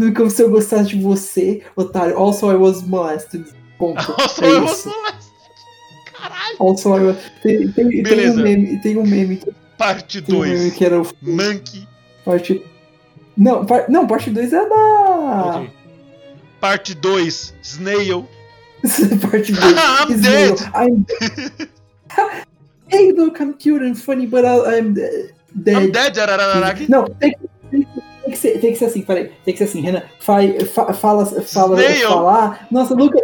[0.00, 2.16] É como se eu gostasse de você, otário.
[2.18, 3.44] Also, I was molested.
[3.78, 4.00] Ponto.
[4.18, 4.74] Nossa, É eu isso.
[4.90, 4.92] sou
[6.12, 6.56] Caralho.
[6.60, 7.16] Also, I was...
[7.42, 10.74] tem, tem, tem um meme, tem um meme, que- Parte tem um meme 2.
[10.74, 11.88] que era o Monkey.
[12.24, 12.62] parte.
[13.36, 13.86] Não, par...
[13.88, 15.56] não, parte 2 é da.
[15.56, 15.70] Ok.
[16.60, 18.28] Parte 2, Snail.
[19.30, 19.64] parte 2.
[20.08, 20.58] I'm dead.
[20.74, 21.04] I'm...
[22.88, 25.76] hey, look, I'm cute and funny, but I, I'm dead.
[25.76, 26.88] I'm dead, Ararararaki.
[26.90, 27.38] Não, tem que,
[27.70, 27.86] tem,
[28.32, 29.30] que- tem que ser, tem que ser assim, peraí.
[29.44, 30.02] Tem que ser assim, Renan.
[30.20, 32.08] Fai, fa, fala, fala, Snail.
[32.08, 32.66] falar.
[32.70, 33.14] Nossa, look.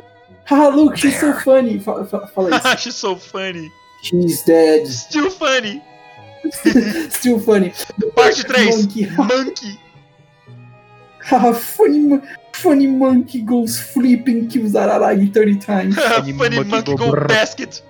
[0.45, 1.79] Haha, look, she's so funny.
[1.81, 2.67] Fa, fa, fala isso.
[2.69, 3.69] Acho so funny.
[4.03, 4.87] She's dead.
[4.87, 5.83] Still funny.
[7.11, 7.73] Still funny.
[8.15, 9.07] Parte 3, Monkey.
[9.17, 9.79] Monkey.
[11.25, 12.21] Haha, funny,
[12.53, 15.95] funny monkey goes flipping, kills Araragi 30 times.
[15.97, 17.29] funny monkey monkey go go brrr.
[17.29, 17.83] basket.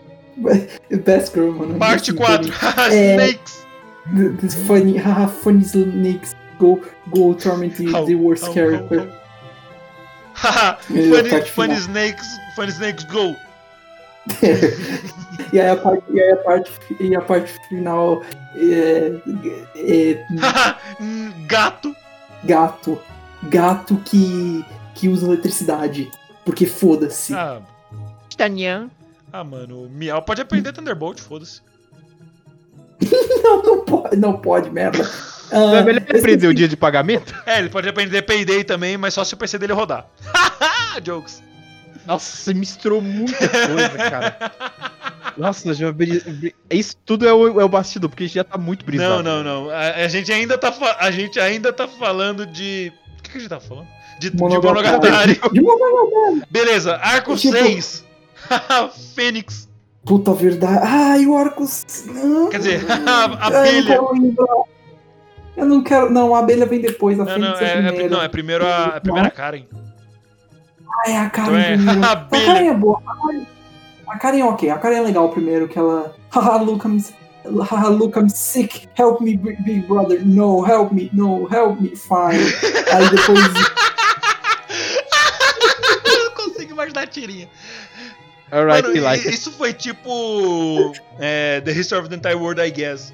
[1.04, 1.78] Best girl, mano.
[1.78, 3.14] Parte Assim, 4, É.
[3.14, 3.66] Snakes.
[4.40, 6.80] The funny, haha, funny snakes go,
[7.10, 9.08] go torment the, How- the worst how- character.
[10.34, 13.34] Haha, Ele funny, funny snakes, funny snakes go.
[15.52, 18.22] e aí a parte, e aí a parte, e a parte final
[18.54, 19.12] é,
[19.76, 21.94] é Haha, hum, gato.
[22.44, 23.00] gato.
[23.44, 26.10] Gato que, que usa eletricidade.
[26.44, 27.34] Porque foda-se.
[27.34, 27.60] Ah,
[29.32, 31.60] ah, mano, o Miau pode aprender Thunderbolt, foda-se.
[33.42, 35.08] Não, não pode, não pode, merda.
[35.50, 37.34] Ah, Não é melhor eu aprender o dia de pagamento?
[37.46, 40.06] É, ele pode aprender Payday também, mas só se o PC dele rodar.
[41.02, 41.42] Jokes.
[42.06, 44.52] Nossa, misturou muita coisa, cara.
[45.36, 45.86] Nossa, já
[46.70, 49.22] isso tudo é o, é o bastidor, porque já tá muito Não, brisado.
[49.22, 49.70] não, não.
[49.70, 53.40] A, a gente ainda tá a gente ainda tá falando de o que, que a
[53.40, 53.86] gente tá falando?
[54.18, 55.38] De, de Monogatari.
[55.52, 56.42] De Monogatari.
[56.50, 58.04] Beleza, arco Tipo- 6.
[59.14, 59.68] Fênix.
[60.04, 60.80] Puta verdade.
[60.82, 61.84] Ai, o Arcos.
[62.06, 62.48] Não.
[62.48, 63.98] Quer dizer, a não abelha.
[65.58, 66.08] Eu não quero.
[66.10, 68.10] Não, a abelha vem depois, a Não, Fênix não, é, é, é, primeiro.
[68.14, 69.62] não, é primeiro a, a primeira Karen.
[70.88, 72.46] Ah, é a Karen Então é a A abelha.
[72.46, 73.02] Karen é boa.
[73.06, 73.46] A Karen,
[74.08, 74.70] a Karen é ok.
[74.70, 76.14] A Karen é legal primeiro, que ela.
[76.30, 77.02] Haha, look, I'm,
[77.62, 78.88] haha, look, I'm sick.
[78.98, 80.24] Help me, big brother.
[80.24, 81.10] No, help me.
[81.12, 81.94] No, help me.
[81.96, 82.44] Fine.
[82.94, 83.38] Aí depois.
[86.04, 87.48] Eu não consigo imaginar a tirinha.
[88.50, 89.34] Alright, Mano, like i- it.
[89.34, 90.92] isso foi tipo.
[91.18, 93.12] é, the History of the Entire World, I guess.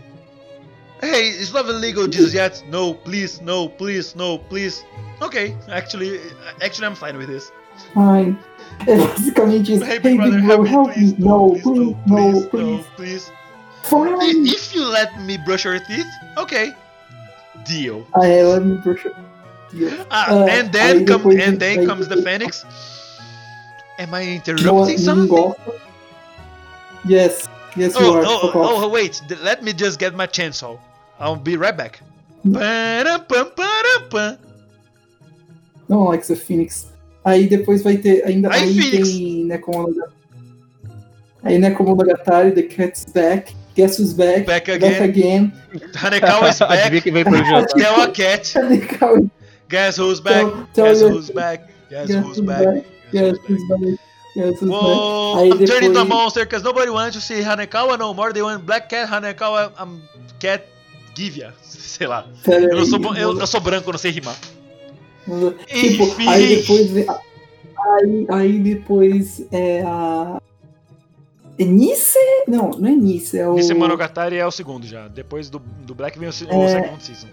[1.00, 2.62] Hey, it's not illegal just yet.
[2.68, 4.84] No, please, no, please, no, please.
[5.20, 6.20] Okay, actually,
[6.62, 7.50] actually, I'm fine with this.
[7.94, 8.38] Fine.
[8.86, 9.84] Basicamente isso.
[9.84, 11.18] Hey, big brother, big help me, please.
[11.18, 12.78] No, please, please, no, please, please.
[12.78, 13.30] no, please.
[13.82, 14.46] Fine.
[14.46, 16.06] If you let me brush your teeth,
[16.38, 16.72] okay.
[17.66, 18.06] Deal.
[18.14, 19.12] Ah, ela me puxou.
[20.10, 22.64] Ah, Ah, and then come, and then comes the Phoenix.
[23.98, 25.54] Am I interrupting something?
[27.04, 27.48] Yes.
[27.76, 28.24] Yes, you Oh, are.
[28.26, 28.50] oh,
[28.84, 29.20] oh, wait.
[29.42, 30.78] Let me just get my chainsaw.
[31.18, 32.00] I'll be right back.
[35.88, 36.88] Não, Alexa Phoenix.
[37.24, 38.24] Aí depois vai ter.
[38.26, 40.12] Ainda Aí, aí, tem Nekomonogatari.
[41.42, 43.54] Aí Nekomonogatari, The Cat's Back.
[43.74, 44.46] Guess who's back?
[44.46, 45.02] Back Back again.
[45.02, 45.52] again.
[45.94, 47.02] Hanekawa is Adivinha back.
[47.02, 47.66] quem vem?
[47.66, 48.54] Tell a cat.
[49.68, 50.46] Guess who's back?
[50.74, 51.68] Guess who's back?
[51.90, 52.84] Guess who's back?
[53.10, 53.98] Guess who's back?
[54.36, 58.32] Whoa, Aí I'm turning into depois- monster because nobody wants to see Hanekawa no more.
[58.32, 60.02] They want Black Cat, Hanekawa, I'm
[60.40, 60.64] Cat
[61.16, 61.54] Givia.
[61.62, 62.26] Sei lá.
[62.46, 64.34] Eu, sou, eu, eu sou branco, não sei rimar.
[65.24, 66.28] Tipo, Enfim.
[66.28, 67.08] aí depois.
[67.86, 70.40] Aí, aí depois é a.
[71.56, 72.18] É Nice?
[72.48, 73.54] Não, não é Nice, é o.
[73.54, 75.06] Nisse Monogatari é o segundo já.
[75.06, 76.68] Depois do, do Black vem o, se- o É.
[76.68, 77.28] second season.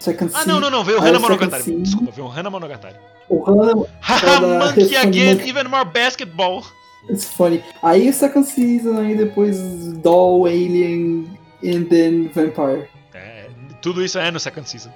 [0.00, 0.82] Second Ah, não, não, não.
[0.82, 1.62] Veio o Aí Hana Monogatari.
[1.62, 1.82] season.
[1.82, 2.96] Desculpa, veio o Hana Monogatari.
[3.32, 5.48] O da monkey again, Monkey.
[5.48, 6.62] even more basketball.
[7.08, 7.64] It's funny.
[7.82, 9.58] Aí o second season, aí depois
[9.94, 11.26] Doll, Alien,
[11.64, 12.88] and then Vampire.
[13.14, 13.46] É,
[13.80, 14.90] tudo isso é no second season.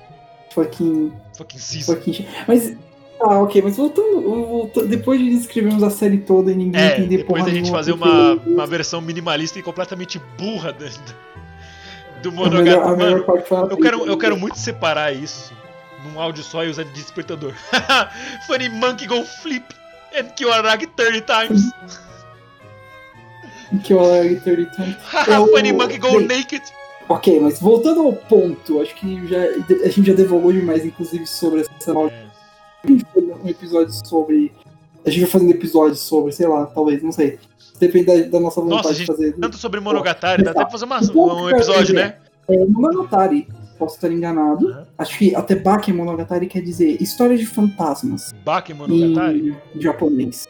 [0.53, 1.12] Fucking.
[1.37, 1.95] Fucking season.
[1.95, 2.26] fucking.
[2.47, 2.76] Mas.
[3.18, 4.89] Ah, ok, mas voltando, voltando.
[4.89, 8.34] Depois de descrevermos a série toda e ninguém É, entender depois da gente fazer uma,
[8.34, 10.84] uma versão minimalista e completamente burra do,
[12.22, 12.99] do Monogatari.
[12.99, 13.24] Mano,
[13.70, 15.51] eu quero, eu quero muito separar isso
[16.05, 17.53] num áudio só e usar de despertador.
[18.47, 19.65] Funny monkey go flip
[20.19, 21.71] and kill Araki 30 times.
[23.91, 24.97] O Larry 30 Times.
[25.05, 26.63] Haha, Eu- Funny Monkey Go bem, Naked.
[27.09, 31.61] Ok, mas voltando ao ponto, acho que já, a gente já devogou demais, inclusive, sobre
[31.61, 31.71] essa.
[31.71, 32.27] É.
[32.85, 34.53] A gente fez um episódio sobre.
[35.05, 37.39] A gente vai fazendo episódios sobre, sei lá, talvez, não sei.
[37.79, 39.33] Depende da, da nossa vontade Nossa, de fazer.
[39.35, 42.17] tanto sobre Monogatari, dá até pra fazer uma- Um episódio, né?
[42.49, 44.66] É, Monogatari, posso estar enganado.
[44.66, 44.85] Uhum.
[44.99, 49.57] Acho que até Baki Monogatari quer dizer história de fantasmas Baki Monogatari.
[49.74, 50.47] em japonês.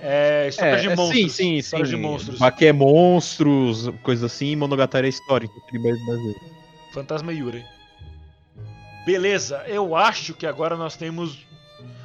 [0.00, 1.22] É história de é, monstros.
[1.22, 1.96] Sim, sim, História sim.
[1.96, 2.42] de monstros.
[2.42, 5.46] Aqui é monstros, coisa assim, Monogatari é história.
[5.46, 6.40] Então seria mais brasileiro.
[6.92, 7.64] Fantasma Yuri.
[9.04, 11.46] Beleza, eu acho que agora nós temos.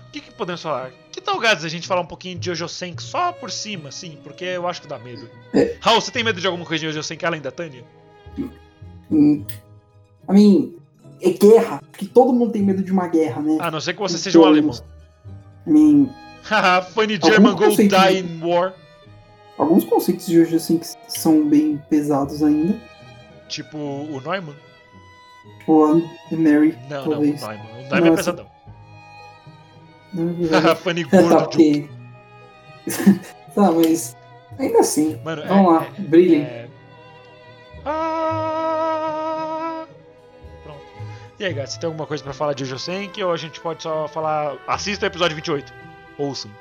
[0.07, 0.91] O que, que podemos falar?
[1.11, 4.17] Que tal, Gads, a gente falar um pouquinho de Jojo Senki só por cima, assim,
[4.23, 5.29] porque eu acho que dá medo.
[5.53, 5.77] É.
[5.79, 7.83] Raul, você tem medo de alguma coisa de Jojo Senki além da Tânia?
[9.09, 9.45] Hum,
[10.31, 10.73] I mean,
[11.21, 13.57] é guerra, porque todo mundo tem medo de uma guerra, né?
[13.59, 14.75] A não ser que você seja um alemão.
[15.67, 16.09] I mean,
[16.43, 18.73] Haha, funny German go die de- in war.
[19.57, 22.75] alguns conceitos de hoje assim que são bem pesados ainda.
[23.47, 24.55] Tipo o Neumann?
[25.59, 27.41] Tipo a Mary, Não, não, o talvez.
[27.41, 27.57] Neumann.
[27.59, 28.15] O Neumann é Nossa.
[28.17, 28.45] pesadão.
[30.13, 31.35] Não, Haha, funny tá, gordo.
[31.43, 31.89] ok.
[33.53, 34.17] tá, mas
[34.57, 35.19] ainda assim.
[35.23, 36.41] Mano, é- Vamos lá, brilhem.
[36.41, 36.67] É...
[37.85, 39.00] Ah...
[41.41, 43.59] E aí, Gads, você tem alguma coisa pra falar de Jojo Senki ou a gente
[43.59, 44.57] pode só falar.
[44.67, 45.73] Assista o episódio 28.
[46.15, 46.51] Ouçam.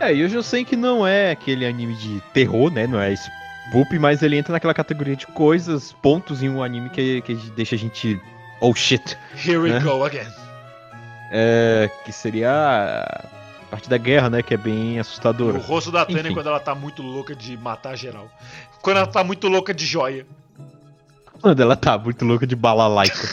[0.00, 2.86] É, e sei que não é aquele anime de terror, né?
[2.86, 7.20] Não é spoop, mas ele entra naquela categoria de coisas, pontos em um anime que,
[7.20, 8.18] que deixa a gente.
[8.62, 9.14] Oh shit!
[9.36, 9.80] Here we Né?
[9.80, 10.26] go again.
[11.30, 14.42] É, que seria a parte da guerra, né?
[14.42, 15.58] Que é bem O assustadora.
[15.58, 18.30] rosto da Tânia quando ela tá muito louca de matar geral.
[18.80, 20.26] Quando ela tá muito louca de joia.
[21.42, 23.28] Quando ela tá muito louca de balalaica.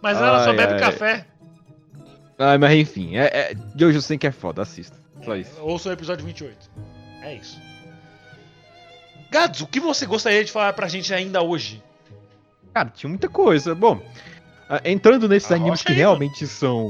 [0.00, 0.78] Mas ela só Ai, bebe ai.
[0.80, 1.26] café.
[2.38, 4.96] ah, mas enfim, é, é, de hoje eu sei que é foda, assista.
[5.24, 5.60] Só isso.
[5.60, 6.70] Ouça o episódio 28.
[7.22, 7.60] É isso.
[9.30, 11.82] Gads, o que você gostaria de falar pra gente ainda hoje?
[12.72, 13.74] Cara, tinha muita coisa.
[13.74, 14.00] Bom,
[14.84, 16.88] entrando nesses Ah, animes que aí, realmente são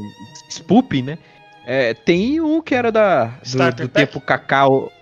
[0.51, 1.19] spoop, né?
[1.67, 4.93] É, tem um que era da, do, do tempo Cacau.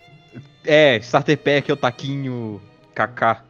[0.65, 2.61] É, Starter Pack, o Taquinho,
[2.95, 3.45] Kaká.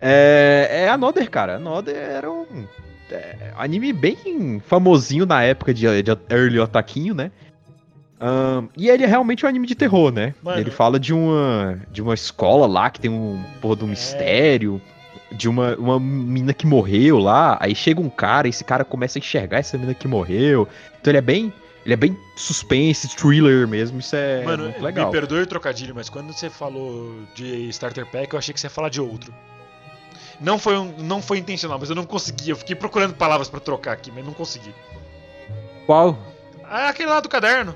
[0.00, 1.56] É, é Another, cara.
[1.56, 2.66] Another era um
[3.10, 7.30] é, anime bem famosinho na época de, de Early Otaquinho, né?
[8.18, 10.34] Ahn, e ele é realmente um anime de terror, né?
[10.42, 10.58] Mano.
[10.58, 13.90] Ele fala de uma, de uma escola lá que tem um porra de um É.
[13.90, 14.80] mistério
[15.32, 19.18] de uma, uma mina que morreu lá, aí chega um cara, e esse cara começa
[19.18, 20.66] a enxergar essa mina que morreu.
[21.00, 21.52] Então ele é bem.
[21.84, 25.06] Ele é bem suspense, thriller mesmo, isso é Mano, muito legal.
[25.06, 28.66] me perdoe o trocadilho, mas quando você falou de Starter Pack, eu achei que você
[28.66, 29.32] ia falar de outro.
[30.40, 32.50] Não foi, um, não foi intencional, mas eu não consegui.
[32.50, 34.74] Eu fiquei procurando palavras pra trocar aqui, mas não consegui.
[35.86, 36.18] Qual?
[36.64, 37.74] Ah, aquele lá do caderno.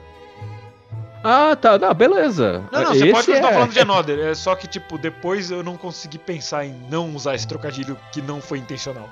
[1.23, 2.65] Ah, tá, não, beleza.
[2.73, 4.19] Não, não, você Esse pode continuar é- falando de Another.
[4.21, 8.23] É só que, tipo, depois eu não consegui pensar em não usar esse trocadilho que
[8.23, 9.09] não foi intencional.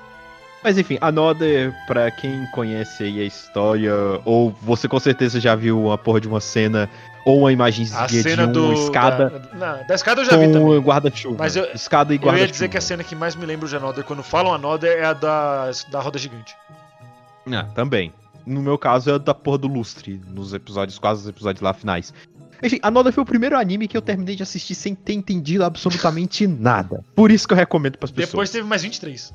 [0.63, 3.93] Mas enfim, Another, pra quem conhece aí a história,
[4.25, 6.89] ou você com certeza já viu uma porra de uma cena,
[7.29, 8.73] ou uma imagenzinha A de cena uma do.
[8.73, 10.77] escada Da, não, da escada eu já vi com também.
[10.77, 11.35] um guarda-chuva.
[11.39, 12.45] Mas eu- escada e Eu guarda-chuva.
[12.47, 15.05] ia dizer que a cena que mais me lembra de Another quando falam Another é
[15.05, 16.55] a da, da roda gigante.
[17.51, 18.13] Ah, também.
[18.45, 22.13] No meu caso é da porra do lustre, nos episódios, quase os episódios lá finais.
[22.63, 26.45] Enfim, Another foi o primeiro anime que eu terminei de assistir sem ter entendido absolutamente
[26.47, 27.03] nada.
[27.15, 28.29] Por isso que eu recomendo pras pessoas.
[28.31, 29.33] Depois teve mais 23.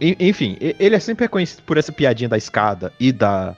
[0.00, 3.54] En- Enfim, ele é sempre reconhecido por essa piadinha da escada e da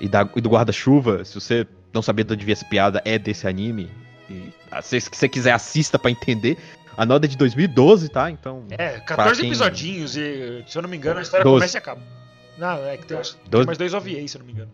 [0.00, 1.24] e, da, e do guarda-chuva.
[1.24, 3.90] Se você não sabia de onde vinha essa piada, é desse anime.
[4.30, 6.56] E ah, se você quiser, assista pra entender.
[6.96, 8.30] A nota é de 2012, tá?
[8.30, 8.64] Então.
[8.70, 11.56] É, 14 quem- episodinhos e, se eu não me engano, a história Doze.
[11.56, 12.00] começa e acaba.
[12.58, 13.16] Não, é que tem,
[13.50, 14.70] tem mais dois OVAs, se eu não me engano.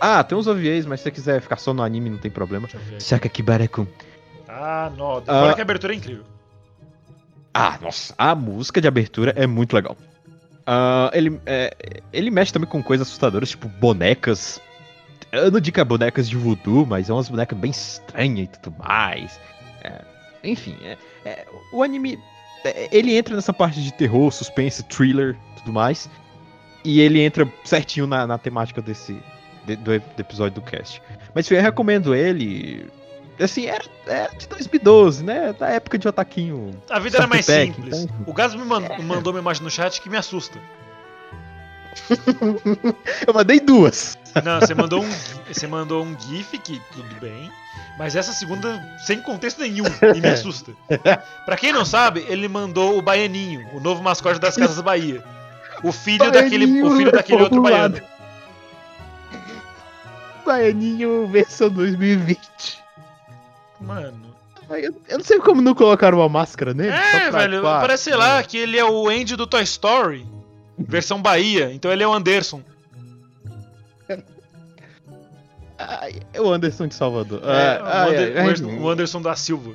[0.00, 2.68] Ah, tem uns OVAs, mas se você quiser ficar só no anime, não tem problema.
[3.00, 3.86] Saka Kibarekun.
[4.48, 5.34] Ah, Another.
[5.34, 5.40] Ah.
[5.40, 6.24] Fora que a abertura é incrível.
[7.52, 9.96] Ah, nossa, a música de abertura é muito legal.
[10.66, 11.74] Ah, ele, é,
[12.12, 14.60] ele mexe também com coisas assustadoras, tipo bonecas.
[15.34, 18.58] Eu não digo que é bonecas de voodoo, mas é umas bonecas bem estranhas e
[18.58, 19.38] tudo mais.
[19.82, 20.00] É,
[20.42, 22.18] enfim, é- é, o anime.
[22.64, 26.08] é, ele entra nessa parte de terror, suspense, thriller tudo mais.
[26.84, 29.18] E ele entra certinho na, na temática desse
[29.66, 31.00] de- do, do episódio do cast.
[31.34, 32.86] Mas eu recomendo ele.
[33.40, 35.52] Assim, era, era de 2012, né?
[35.58, 36.70] Da época de Otaquinho.
[36.88, 38.02] A vida era mais Pack, simples.
[38.04, 40.58] então- O Gas me man- mandou uma imagem no chat que me assusta.
[43.26, 44.16] Eu mandei duas.
[44.42, 45.10] Não, você mandou um,
[45.46, 47.50] você mandou um GIF que tudo bem,
[47.98, 50.72] mas essa segunda sem contexto nenhum e me assusta.
[51.44, 55.22] Pra quem não sabe, ele mandou o Baianinho, o novo mascote das Casas Bahia.
[55.82, 58.00] O filho daquele, o filho daquele outro baiano.
[60.44, 62.38] Baianinho versão 2020.
[63.80, 64.34] Mano,
[64.70, 66.90] Eu, eu não sei como não colocaram uma máscara nele.
[66.90, 70.26] É, velho, parece, sei lá, que ele é o Andy do Toy Story.
[70.76, 72.60] Versão Bahia, então ele é o Anderson.
[75.78, 77.40] Ai, é o Anderson de Salvador.
[77.44, 79.72] É, Ai, o, ai, Ander- ai, o ai, Anderson- o Anderson da Silva.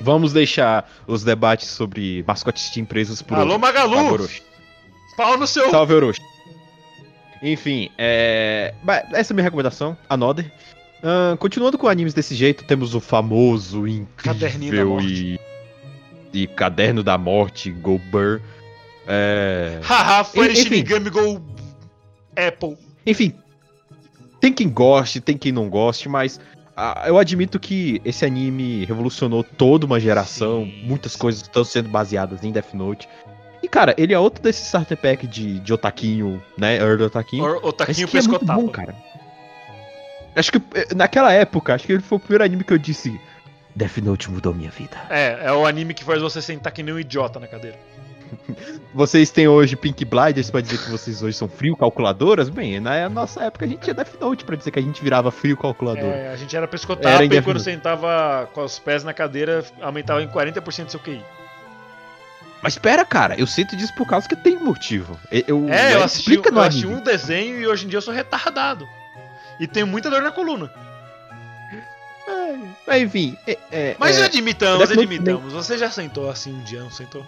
[0.00, 3.56] Vamos deixar os debates sobre mascotes de empresas por Alô.
[3.58, 3.94] Magalu!
[3.94, 4.42] Salve, Orochi.
[5.16, 5.70] Pau no seu.
[5.70, 6.20] Salve, Orochi.
[7.40, 8.74] Enfim, é...
[9.12, 10.50] essa é a minha recomendação, Another.
[11.02, 15.38] Ahn, continuando com animes desse jeito, temos o famoso, incrível e...
[16.32, 18.40] e Caderno da Morte, Go Burr.
[19.06, 19.80] É...
[19.82, 20.62] Haha, foi Enfim.
[20.62, 21.42] Shinigami Go
[22.36, 22.76] Apple.
[23.04, 23.34] Enfim,
[24.42, 26.40] tem quem goste, tem quem não goste, mas
[26.76, 30.64] ah, eu admito que esse anime revolucionou toda uma geração.
[30.64, 31.18] Sim, muitas sim.
[31.18, 33.08] coisas estão sendo baseadas em Death Note.
[33.62, 36.76] E, cara, ele é outro desses starter pack de, de otaquinho, né?
[36.76, 37.44] Early otaquinho.
[37.44, 38.96] O, o Mas taquinho que é muito bom, cara.
[40.34, 43.20] Acho que eh, naquela época, acho que ele foi o primeiro anime que eu disse
[43.76, 44.96] Death Note mudou minha vida.
[45.08, 47.78] É, é o anime que faz você sentar que nem um idiota na cadeira.
[48.94, 52.48] Vocês têm hoje Pink Blinders pra dizer que vocês hoje são frio calculadoras?
[52.48, 55.30] Bem, na nossa época a gente tinha Death Note pra dizer que a gente virava
[55.30, 56.04] frio calculador.
[56.04, 60.28] É, a gente era pescotapa e quando sentava com os pés na cadeira, aumentava em
[60.28, 61.24] 40% seu QI.
[62.62, 65.18] Mas espera, cara, eu sinto disso por causa que tem motivo.
[65.30, 68.86] Eu, É, eu assisti, eu assisti um desenho e hoje em dia eu sou retardado.
[69.58, 70.70] E tenho muita dor na coluna.
[72.86, 75.52] Mas enfim, é, é, Mas é, admitamos, admitamos.
[75.52, 77.24] Você já sentou assim um dia, não sentou?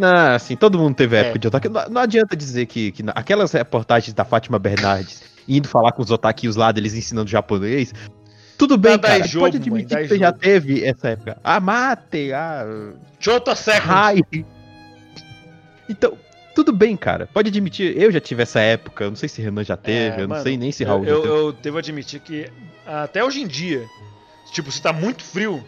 [0.00, 1.20] Não, assim, todo mundo teve É.
[1.20, 1.68] época de otaku.
[1.68, 6.10] Não, não adianta dizer que, que aquelas reportagens da Fátima Bernardes indo falar com os
[6.10, 7.92] otakios lá deles ensinando japonês.
[8.56, 9.26] Tudo bem, Dá- dá cara.
[9.28, 11.38] jogo, pode mãe, admitir dá que você já teve essa época.
[11.42, 13.86] Ah, mate, ah, Chota Second.
[13.88, 14.20] Rai.
[15.88, 16.16] Então,
[16.54, 17.28] tudo bem, cara.
[17.32, 19.04] Pode admitir, eu já tive essa época.
[19.04, 21.04] Eu não sei se Renan já teve, É, eu não mano, sei nem se Raul
[21.04, 21.34] já eu, teve.
[21.34, 22.50] eu devo admitir que
[22.86, 23.84] até hoje em dia,
[24.52, 25.64] tipo, se tá muito frio,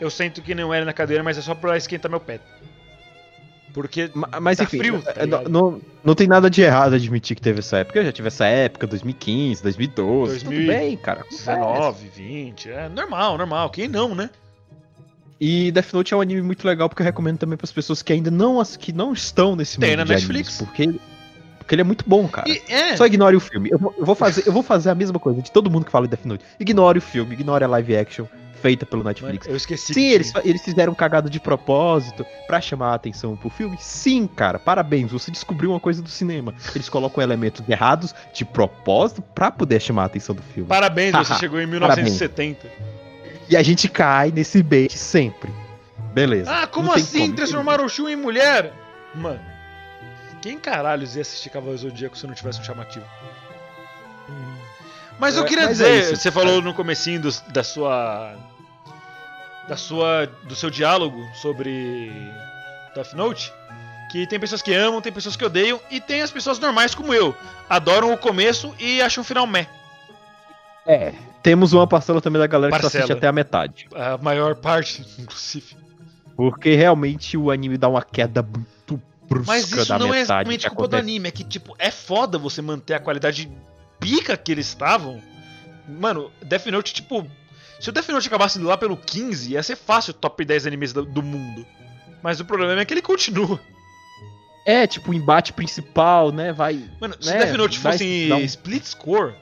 [0.00, 2.40] eu sento que não era na cadeira, mas é só pra esquentar meu pé.
[3.72, 5.48] Porque Ma- Mas Tá enfim, frio, tá não, ligado?
[5.50, 7.98] não, não tem nada de errado admitir que teve essa época.
[7.98, 10.32] Eu já tive essa época, 2015, 2012.
[10.44, 11.20] 2000 Tudo bem, cara.
[11.20, 11.44] acontece.
[11.46, 13.70] 19, 20, é normal, normal.
[13.70, 14.30] Quem não, né?
[15.40, 18.02] E Death Note é um anime muito legal porque eu recomendo também para as pessoas
[18.02, 20.60] que ainda não, que não estão nesse Tem mundo na de Netflix.
[20.60, 20.62] animes,
[20.92, 21.00] porque,
[21.58, 22.48] porque ele é muito bom, cara.
[22.48, 23.68] E, é, Só ignore o filme.
[23.70, 25.92] Eu vou, eu vou fazer, eu vou fazer a mesma coisa de todo mundo que
[25.92, 26.44] fala de Death Note.
[26.58, 28.24] Ignore o filme, ignore a live action
[28.60, 29.46] feita pelo mano, Netflix.
[29.46, 29.94] eu esqueci.
[29.94, 33.76] Sim, eles, eles fizeram cagada de propósito pra chamar a atenção pro filme.
[33.80, 36.54] Sim, cara, parabéns, você descobriu uma coisa do cinema.
[36.74, 40.68] Eles colocam elementos errados de propósito pra poder chamar a atenção do filme.
[40.68, 41.96] Parabéns, você chegou em parabéns.
[42.20, 42.66] 1970.
[43.48, 45.50] E a gente cai nesse bait sempre.
[46.12, 46.50] Beleza.
[46.50, 47.34] Ah, como assim como.
[47.36, 48.72] transformar o Shun em mulher?
[49.14, 49.40] Mano,
[50.42, 53.04] quem caralhos ia assistir Cavaleiro do Zodíaco se não tivesse um chamativo?
[55.18, 58.34] Mas eu É, queria é dizer, isso, você falou no comecinho dos- da sua
[59.68, 62.10] da sua do seu diálogo sobre
[62.94, 63.52] Death Note,
[64.10, 67.12] que tem pessoas que amam, tem pessoas que odeiam e tem as pessoas normais como
[67.12, 67.34] eu,
[67.68, 69.66] adoram o começo e acham o final meh.
[70.86, 71.12] É.
[71.42, 73.18] Temos uma parcela também da galera que só assiste Parcela.
[73.18, 73.88] até a metade.
[73.94, 75.76] A maior parte, inclusive.
[76.34, 80.66] Porque realmente o anime dá uma queda muito brusca Mas isso da não é exatamente
[80.68, 81.02] culpa do acontece.
[81.02, 83.50] anime, é que, tipo, é foda você manter a qualidade
[84.00, 85.20] pica que eles estavam.
[85.86, 87.26] Mano, Death Note, tipo.
[87.80, 90.92] Se o Death Note acabasse lá pelo 15, ia ser fácil o top 10 animes
[90.92, 91.64] do, do mundo.
[92.22, 93.60] Mas o problema é que ele continua.
[94.66, 96.52] É, tipo, o embate principal, né?
[96.52, 96.84] Vai.
[97.00, 99.32] Mano, se Né, Death Note fosse um- split score,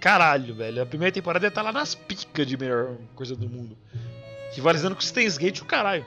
[0.00, 0.82] caralho, velho.
[0.82, 3.76] A primeira temporada ia estar lá nas picas de melhor coisa do mundo.
[4.54, 6.04] Rivalizando com Steins Gate o caralho.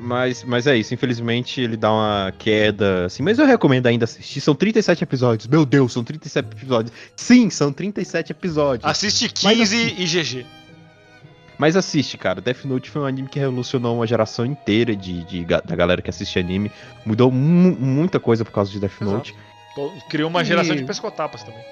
[0.00, 4.40] Mas, mas é isso, infelizmente ele dá uma queda, assim, mas eu recomendo ainda assistir.
[4.40, 5.48] São 37 episódios.
[5.48, 6.92] Meu Deus, são 37 episódios.
[7.16, 8.88] Sim, são 37 episódios.
[8.88, 10.46] Assiste Mas 15 assim- e GG.
[11.58, 12.40] Mas assiste, cara.
[12.40, 16.08] Death Note foi um anime que revolucionou uma geração inteira de, de da galera que
[16.08, 16.70] assiste anime.
[17.04, 19.10] Mudou mu- muita coisa por causa de Death Exato.
[19.16, 19.36] Note.
[19.74, 21.62] Tô- Criou uma geração E- de pescotapas também.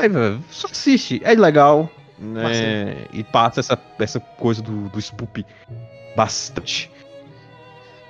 [0.00, 1.20] Velho, só assiste.
[1.24, 3.06] É legal, né?
[3.12, 5.44] E passa essa, essa coisa do, do spoop
[6.14, 6.90] bastante.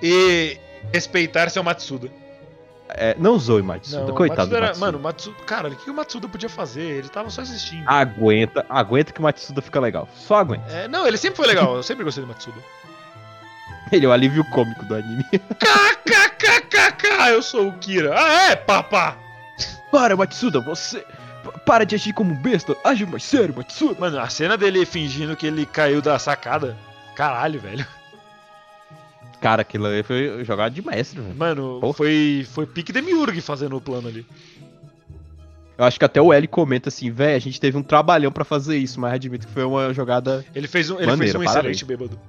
[0.01, 0.57] E
[0.93, 2.09] respeitar seu Matsuda.
[2.91, 4.85] É, não zoe Matsuda, Não, coitado Matsuda do era- Matsuda.
[4.85, 6.81] Mano, Matsuda, cara, o que o Matsuda podia fazer?
[6.81, 7.83] Ele tava só assistindo.
[7.87, 10.07] Aguenta, aguenta que o Matsuda fica legal.
[10.15, 10.67] Só aguenta.
[10.71, 12.57] É, não, ele sempre foi legal, eu sempre gostei do Matsuda.
[13.91, 15.25] Ele é o alívio cômico do anime.
[16.05, 18.13] KKKKK, eu sou o Kira.
[18.15, 19.17] Ah, é, papá!
[19.91, 21.03] Para, Matsuda, você.
[21.65, 22.75] Para de agir como um besta.
[22.83, 23.99] Age mais sério, Matsuda.
[23.99, 26.77] Mano, a cena dele fingindo que ele caiu da sacada.
[27.15, 27.85] Caralho, velho.
[29.41, 31.35] Cara, aquilo aí foi jogado de mestre, velho.
[31.35, 31.93] Mano, Porra.
[31.93, 34.25] foi, foi pique Demiurg fazendo o plano ali.
[35.77, 38.43] Eu acho que até o L comenta assim, velho, a gente teve um trabalhão pra
[38.43, 40.43] fazer isso, mas admito que foi uma jogada.
[40.53, 41.77] Ele fez um, ele Maneiro, fez um parabéns.
[41.77, 42.19] excelente bêbado.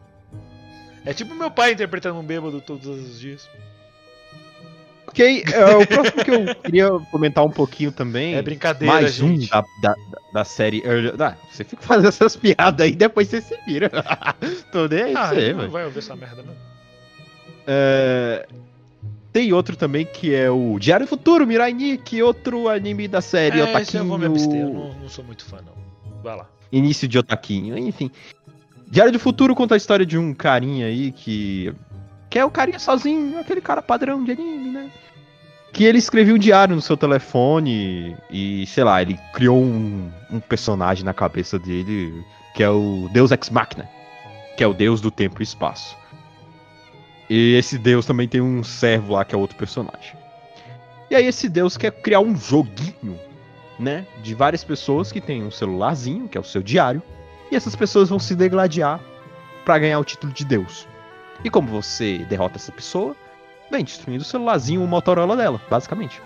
[1.05, 3.49] É tipo meu pai interpretando um bêbado todos os dias.
[5.09, 8.37] Ok, é, o próximo que eu queria comentar um pouquinho também.
[8.37, 9.47] É brincadeira, mais gente.
[9.47, 9.95] um da, da,
[10.33, 11.13] da série Early.
[11.19, 13.91] Ah, você fica fazendo essas piadas aí, depois você se vira.
[14.71, 16.70] Tô nem aí Ah, você, não vai ouvir essa merda, não.
[17.67, 18.47] É,
[19.33, 23.61] Tem outro também que é o Diário do Futuro, Mirai Nikki, outro anime da série
[23.61, 24.03] É, Otaquinho.
[24.03, 25.73] eu vou me abster, eu não, não sou muito fã, não.
[26.23, 26.47] Vai lá.
[26.73, 28.11] Início de Otaquinho, enfim.
[28.89, 31.73] Diário do Futuro conta a história de um carinha aí que.
[32.29, 34.91] Que é o carinha sozinho, aquele cara padrão de anime, né?
[35.73, 40.41] Que ele escrevia um diário no seu telefone e, sei lá, ele criou um, um
[40.41, 42.25] personagem na cabeça dele
[42.55, 43.89] que é o Deus Ex Machina,
[44.57, 45.97] que é o Deus do tempo e espaço.
[47.31, 50.19] E esse Deus também tem um servo lá que é outro personagem.
[51.09, 53.17] E aí esse Deus quer criar um joguinho
[53.79, 57.01] né, de várias pessoas que tem um celularzinho, que é o seu diário,
[57.49, 59.01] e essas pessoas vão se degladiar
[59.65, 60.89] pra ganhar o título de Deus.
[61.45, 63.15] E como você derrota essa pessoa,
[63.71, 66.21] bem, destruindo o celularzinho, o Motorola dela, basicamente.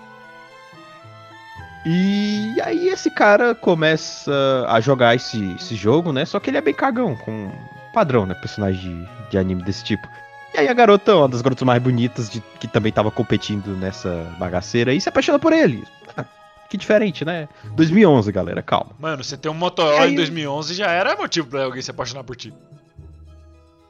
[1.85, 6.25] E aí esse cara começa a jogar esse, esse jogo, né?
[6.25, 7.51] Só que ele é bem cagão, com
[7.93, 8.33] padrão, né?
[8.33, 10.07] Personagem de, de anime desse tipo.
[10.55, 14.33] E aí a garota, uma das garotas mais bonitas, de, que também tava competindo nessa
[14.39, 15.83] bagaceira, aí se apaixona por ele.
[16.15, 16.23] Ah,
[16.69, 17.49] Que diferente, né?
[17.75, 18.91] 2011, galera, calma.
[18.97, 22.23] Mano, você ter um Motorola Aí- em 2011 já era motivo pra alguém se apaixonar
[22.23, 22.53] por ti.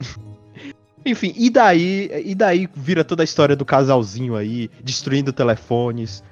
[1.06, 6.22] Enfim, e daí, e daí vira toda a história do casalzinho aí, destruindo telefones,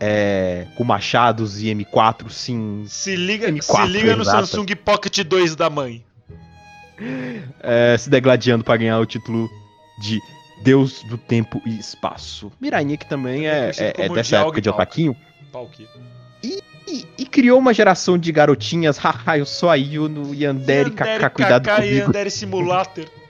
[0.00, 4.24] é, com machados e M4, sim, Se liga, M4, se liga no.
[4.24, 6.02] Samsung Pocket 2 da mãe.
[7.60, 9.50] é, se degladiando pra ganhar o título
[9.98, 10.20] de
[10.62, 12.52] Deus do Tempo e Espaço.
[12.60, 15.16] Mirai Nikki também é, é- é como dessa época de e otaquinho.
[15.72, 15.88] Que.
[16.88, 21.64] E, e criou uma geração de garotinhas, haha, eu sou a Yuno, Yandere, Kaká, cuidado
[21.64, 22.06] Kaká e comigo.
[22.06, 23.04] Yandere Simulator.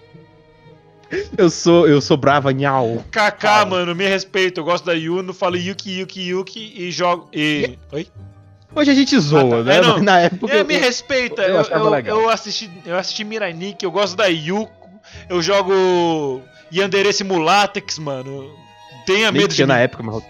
[1.36, 3.04] Eu sou, eu sou brava, nhau.
[3.10, 4.60] Kaká, mano, me respeita.
[4.60, 7.28] Eu gosto da Yuno, falo Yuki, Yuki, Yuki e jogo.
[7.34, 7.78] E.
[7.92, 8.08] Oi?
[8.74, 9.62] Hoje a gente zoa, Ah, tá.
[9.62, 9.76] né?
[9.76, 10.54] É, na época.
[10.54, 11.42] É, me respeita.
[11.42, 14.72] eu Eu, eu, eu assisti, eu assisti Mirai Nikki, eu gosto da Yuko.
[15.28, 16.40] Eu jogo
[16.72, 18.56] Yandere Simulatex, mano.
[19.06, 19.72] Tenha nem medo de tinha mim.
[19.72, 20.24] na época, mas eu-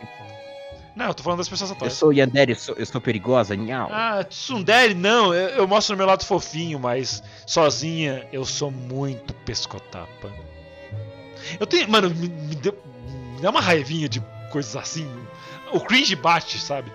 [0.97, 1.93] Não, eu tô falando das pessoas eu atuais.
[1.95, 3.89] sou Yandere, eu sou, eu sou perigosa, nhau.
[3.93, 5.33] Ah, Tsundere, não.
[5.33, 10.31] Eu, eu mostro o meu lado fofinho, mas sozinha eu sou muito pescotapa.
[11.59, 11.89] Eu tenho.
[11.91, 12.77] Mano, me, me deu,
[13.35, 14.21] me dá uma raivinha de
[14.51, 15.09] coisas assim.
[15.73, 16.93] O cringe bate, sabe?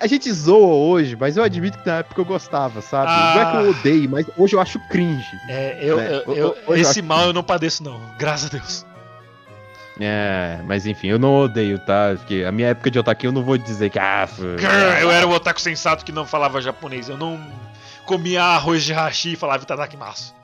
[0.00, 3.10] A gente zoa hoje, mas eu admito que na época eu gostava, sabe?
[3.10, 3.32] Ah.
[3.34, 5.26] Não é que eu odeio, mas hoje eu acho cringe.
[5.48, 8.00] É, eu, É, eu- eu- eu esse mal eu não padeço, não.
[8.18, 8.86] Graças a Deus.
[10.02, 12.14] É, mas enfim, eu não odeio, tá?
[12.16, 13.98] Porque a minha época de otaku eu não vou dizer que.
[13.98, 14.26] Ah,
[15.00, 17.08] Eu era o otaku sensato que não falava japonês.
[17.08, 17.38] Eu não
[18.06, 20.34] comia arroz de hashi e falava itadakimasu.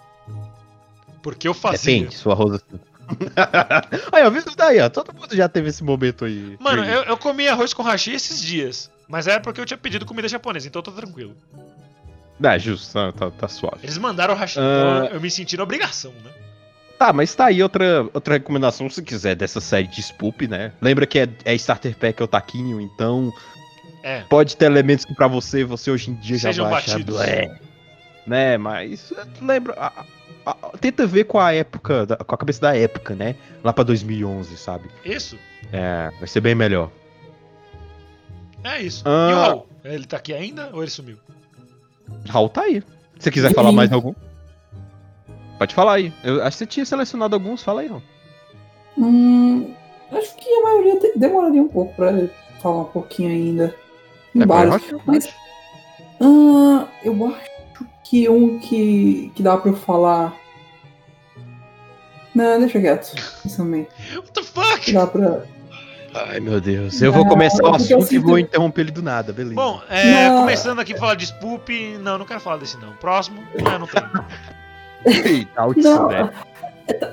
[1.22, 1.94] Porque eu fazia.
[1.94, 2.60] Depende, sua rosa.
[4.12, 4.88] aí, ó, viu daí, ó.
[4.90, 6.56] Todo mundo já teve esse momento aí.
[6.60, 8.90] Mano, eu, eu comi arroz com hashi esses dias.
[9.08, 11.36] Mas era porque eu tinha pedido comida japonesa, então eu tô tranquilo.
[12.42, 13.78] É, justo, tá, tá- tá suave.
[13.82, 14.62] Eles mandaram o hashi, Ah.
[15.04, 16.30] então eu me senti na obrigação, né?
[16.98, 20.72] Tá, mas tá aí outra, outra recomendação, se quiser, dessa série de Spoop, né?
[20.80, 23.32] Lembra que é, é Starter Pack Otaquinho, então
[24.02, 24.20] É.
[24.22, 27.16] pode ter elementos que pra você, você hoje em dia já Sejam vai achar batidos.
[27.16, 27.58] blé,
[28.26, 28.56] né?
[28.58, 30.04] Mas lembra, a-
[30.46, 33.34] a- tenta ver com a época, da- com a cabeça da época, né?
[33.62, 34.88] Lá pra 2011, sabe?
[35.04, 35.38] Isso.
[35.72, 36.90] É, vai ser bem melhor.
[38.66, 39.02] É isso.
[39.06, 39.28] Ah.
[39.30, 39.66] E o Raul?
[39.84, 41.16] Ele tá aqui ainda ou ele sumiu?
[42.28, 42.80] Raul tá aí.
[43.18, 44.12] Se você quiser falar mais algum,
[45.58, 46.12] pode falar aí.
[46.24, 48.02] Eu acho que você tinha selecionado alguns, fala aí, Raul.
[48.98, 49.72] Hum,
[50.10, 52.12] acho que a maioria te- demoraria um pouco pra
[52.60, 53.74] falar um pouquinho ainda.
[54.34, 55.28] Em É, Mas
[56.20, 60.34] ah, eu acho que um que, que dá pra eu falar.
[62.34, 63.14] Não, deixa quieto.
[63.44, 63.86] Isso também.
[64.14, 64.92] What the fuck?
[64.92, 65.46] Dá pra.
[66.28, 67.00] Ai, meu Deus.
[67.02, 69.54] Eu vou começar o assunto e sinto- vou interromper ele do nada, beleza.
[69.54, 70.40] Bom, é, Não.
[70.40, 71.98] começando aqui a falar de Spoop.
[72.00, 72.92] Não, não quero falar desse não.
[72.94, 73.42] Próximo.
[73.62, 74.02] Não, não tem.
[75.06, 76.30] Eita, Não, né?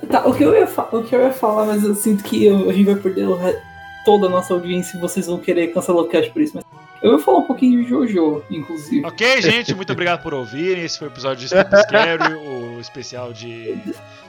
[0.10, 2.70] Tá, o que, eu ia o que eu ia falar, mas eu sinto que eu-
[2.70, 3.58] a gente vai perder o re-
[4.06, 6.54] toda a nossa audiência e vocês vão querer cancelar o cast por isso.
[6.56, 6.64] Mas
[7.02, 9.06] eu ia falar um pouquinho de Jojo, inclusive.
[9.06, 10.84] Ok, gente, muito obrigado por ouvirem.
[10.84, 13.76] Esse foi o episódio de Spoop Scary, o especial de,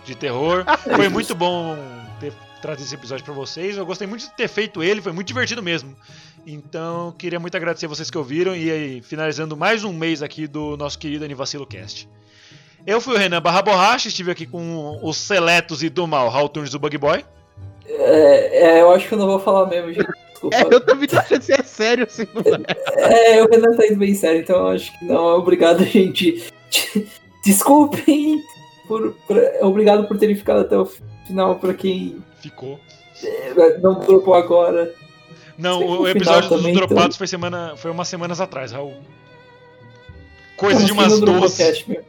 [0.05, 0.65] de terror.
[0.97, 1.77] Foi muito bom
[2.21, 2.33] ter
[2.65, 3.77] trazido esse episódio pra vocês.
[3.77, 5.95] Eu gostei muito de ter feito ele, foi muito divertido mesmo.
[6.47, 10.75] Então, queria muito agradecer vocês que ouviram e aí, finalizando mais um mês aqui do
[10.75, 12.09] nosso querido Anivacilo Cast.
[12.87, 16.49] Eu fui o Renan Barra Borracha, estive aqui com os seletos e do mal, Raul
[16.49, 17.23] Tunes do Bug Boy.
[17.87, 20.09] É, é, eu acho que eu não vou falar mesmo, gente.
[20.31, 20.57] desculpa.
[20.57, 23.37] É, eu também tô achando que é sério assim, não é?
[23.37, 25.39] É, o Renan tá indo bem sério, então eu acho que não.
[25.39, 26.45] Obrigado, gente.
[27.45, 28.43] Desculpem.
[28.89, 30.89] Por, por- obrigado por terem ficado até o
[31.27, 32.79] final, pra quem Ficou.
[33.23, 34.93] eh, não dropou agora.
[35.57, 37.73] Não, o no episódio dos também, dropados foi semana.
[37.75, 38.95] Foi umas semanas atrás, Raul.
[40.59, 41.57] Coisa de que umas não dropou 12.
[41.57, 42.05] cast mesmo.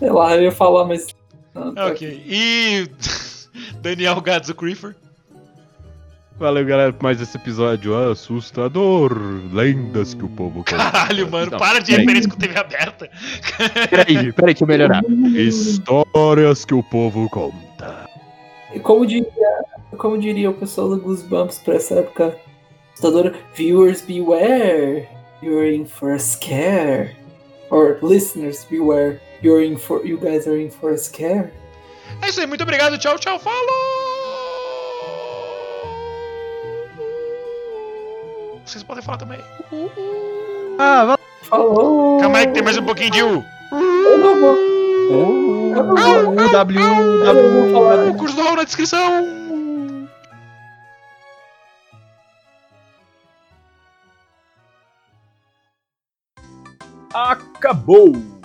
[0.00, 1.06] Sei lá, eu ia falar, mas.
[1.54, 2.24] Não, tá Ok.
[2.26, 2.90] E.
[3.80, 4.96] Daniel Gadzo Creeper.
[6.36, 9.16] Valeu, galera, por mais esse episódio assustador.
[9.52, 10.76] Lendas que o povo conta.
[10.76, 13.08] Caralho, mano, Não, para de referência com TV aberta.
[13.88, 15.02] Peraí, peraí, deixa eu melhorar.
[15.32, 17.65] Histórias que o povo conta.
[18.82, 19.64] Como diria,
[19.96, 22.36] como diria o pessoal do Goosebumps pra essa época
[22.92, 25.08] assustadora, viewers beware,
[25.42, 27.16] you're in for a scare.
[27.70, 31.52] Or listeners beware, you're in for, you guys are in for a scare.
[32.22, 32.98] É isso aí, muito obrigado.
[32.98, 33.38] Tchau, tchau.
[33.38, 33.56] Falou!
[38.64, 39.38] Vocês podem falar também.
[40.78, 41.16] Ah.
[41.42, 42.20] Falou!
[42.20, 43.44] Calma aí que tem mais um pouquinho de U.
[43.72, 45.65] Eu não vou.
[45.76, 46.50] Eu não vou.
[46.50, 48.08] W, Eu não vou falar.
[48.08, 49.46] O curso do na descrição.
[57.12, 58.35] Acabou!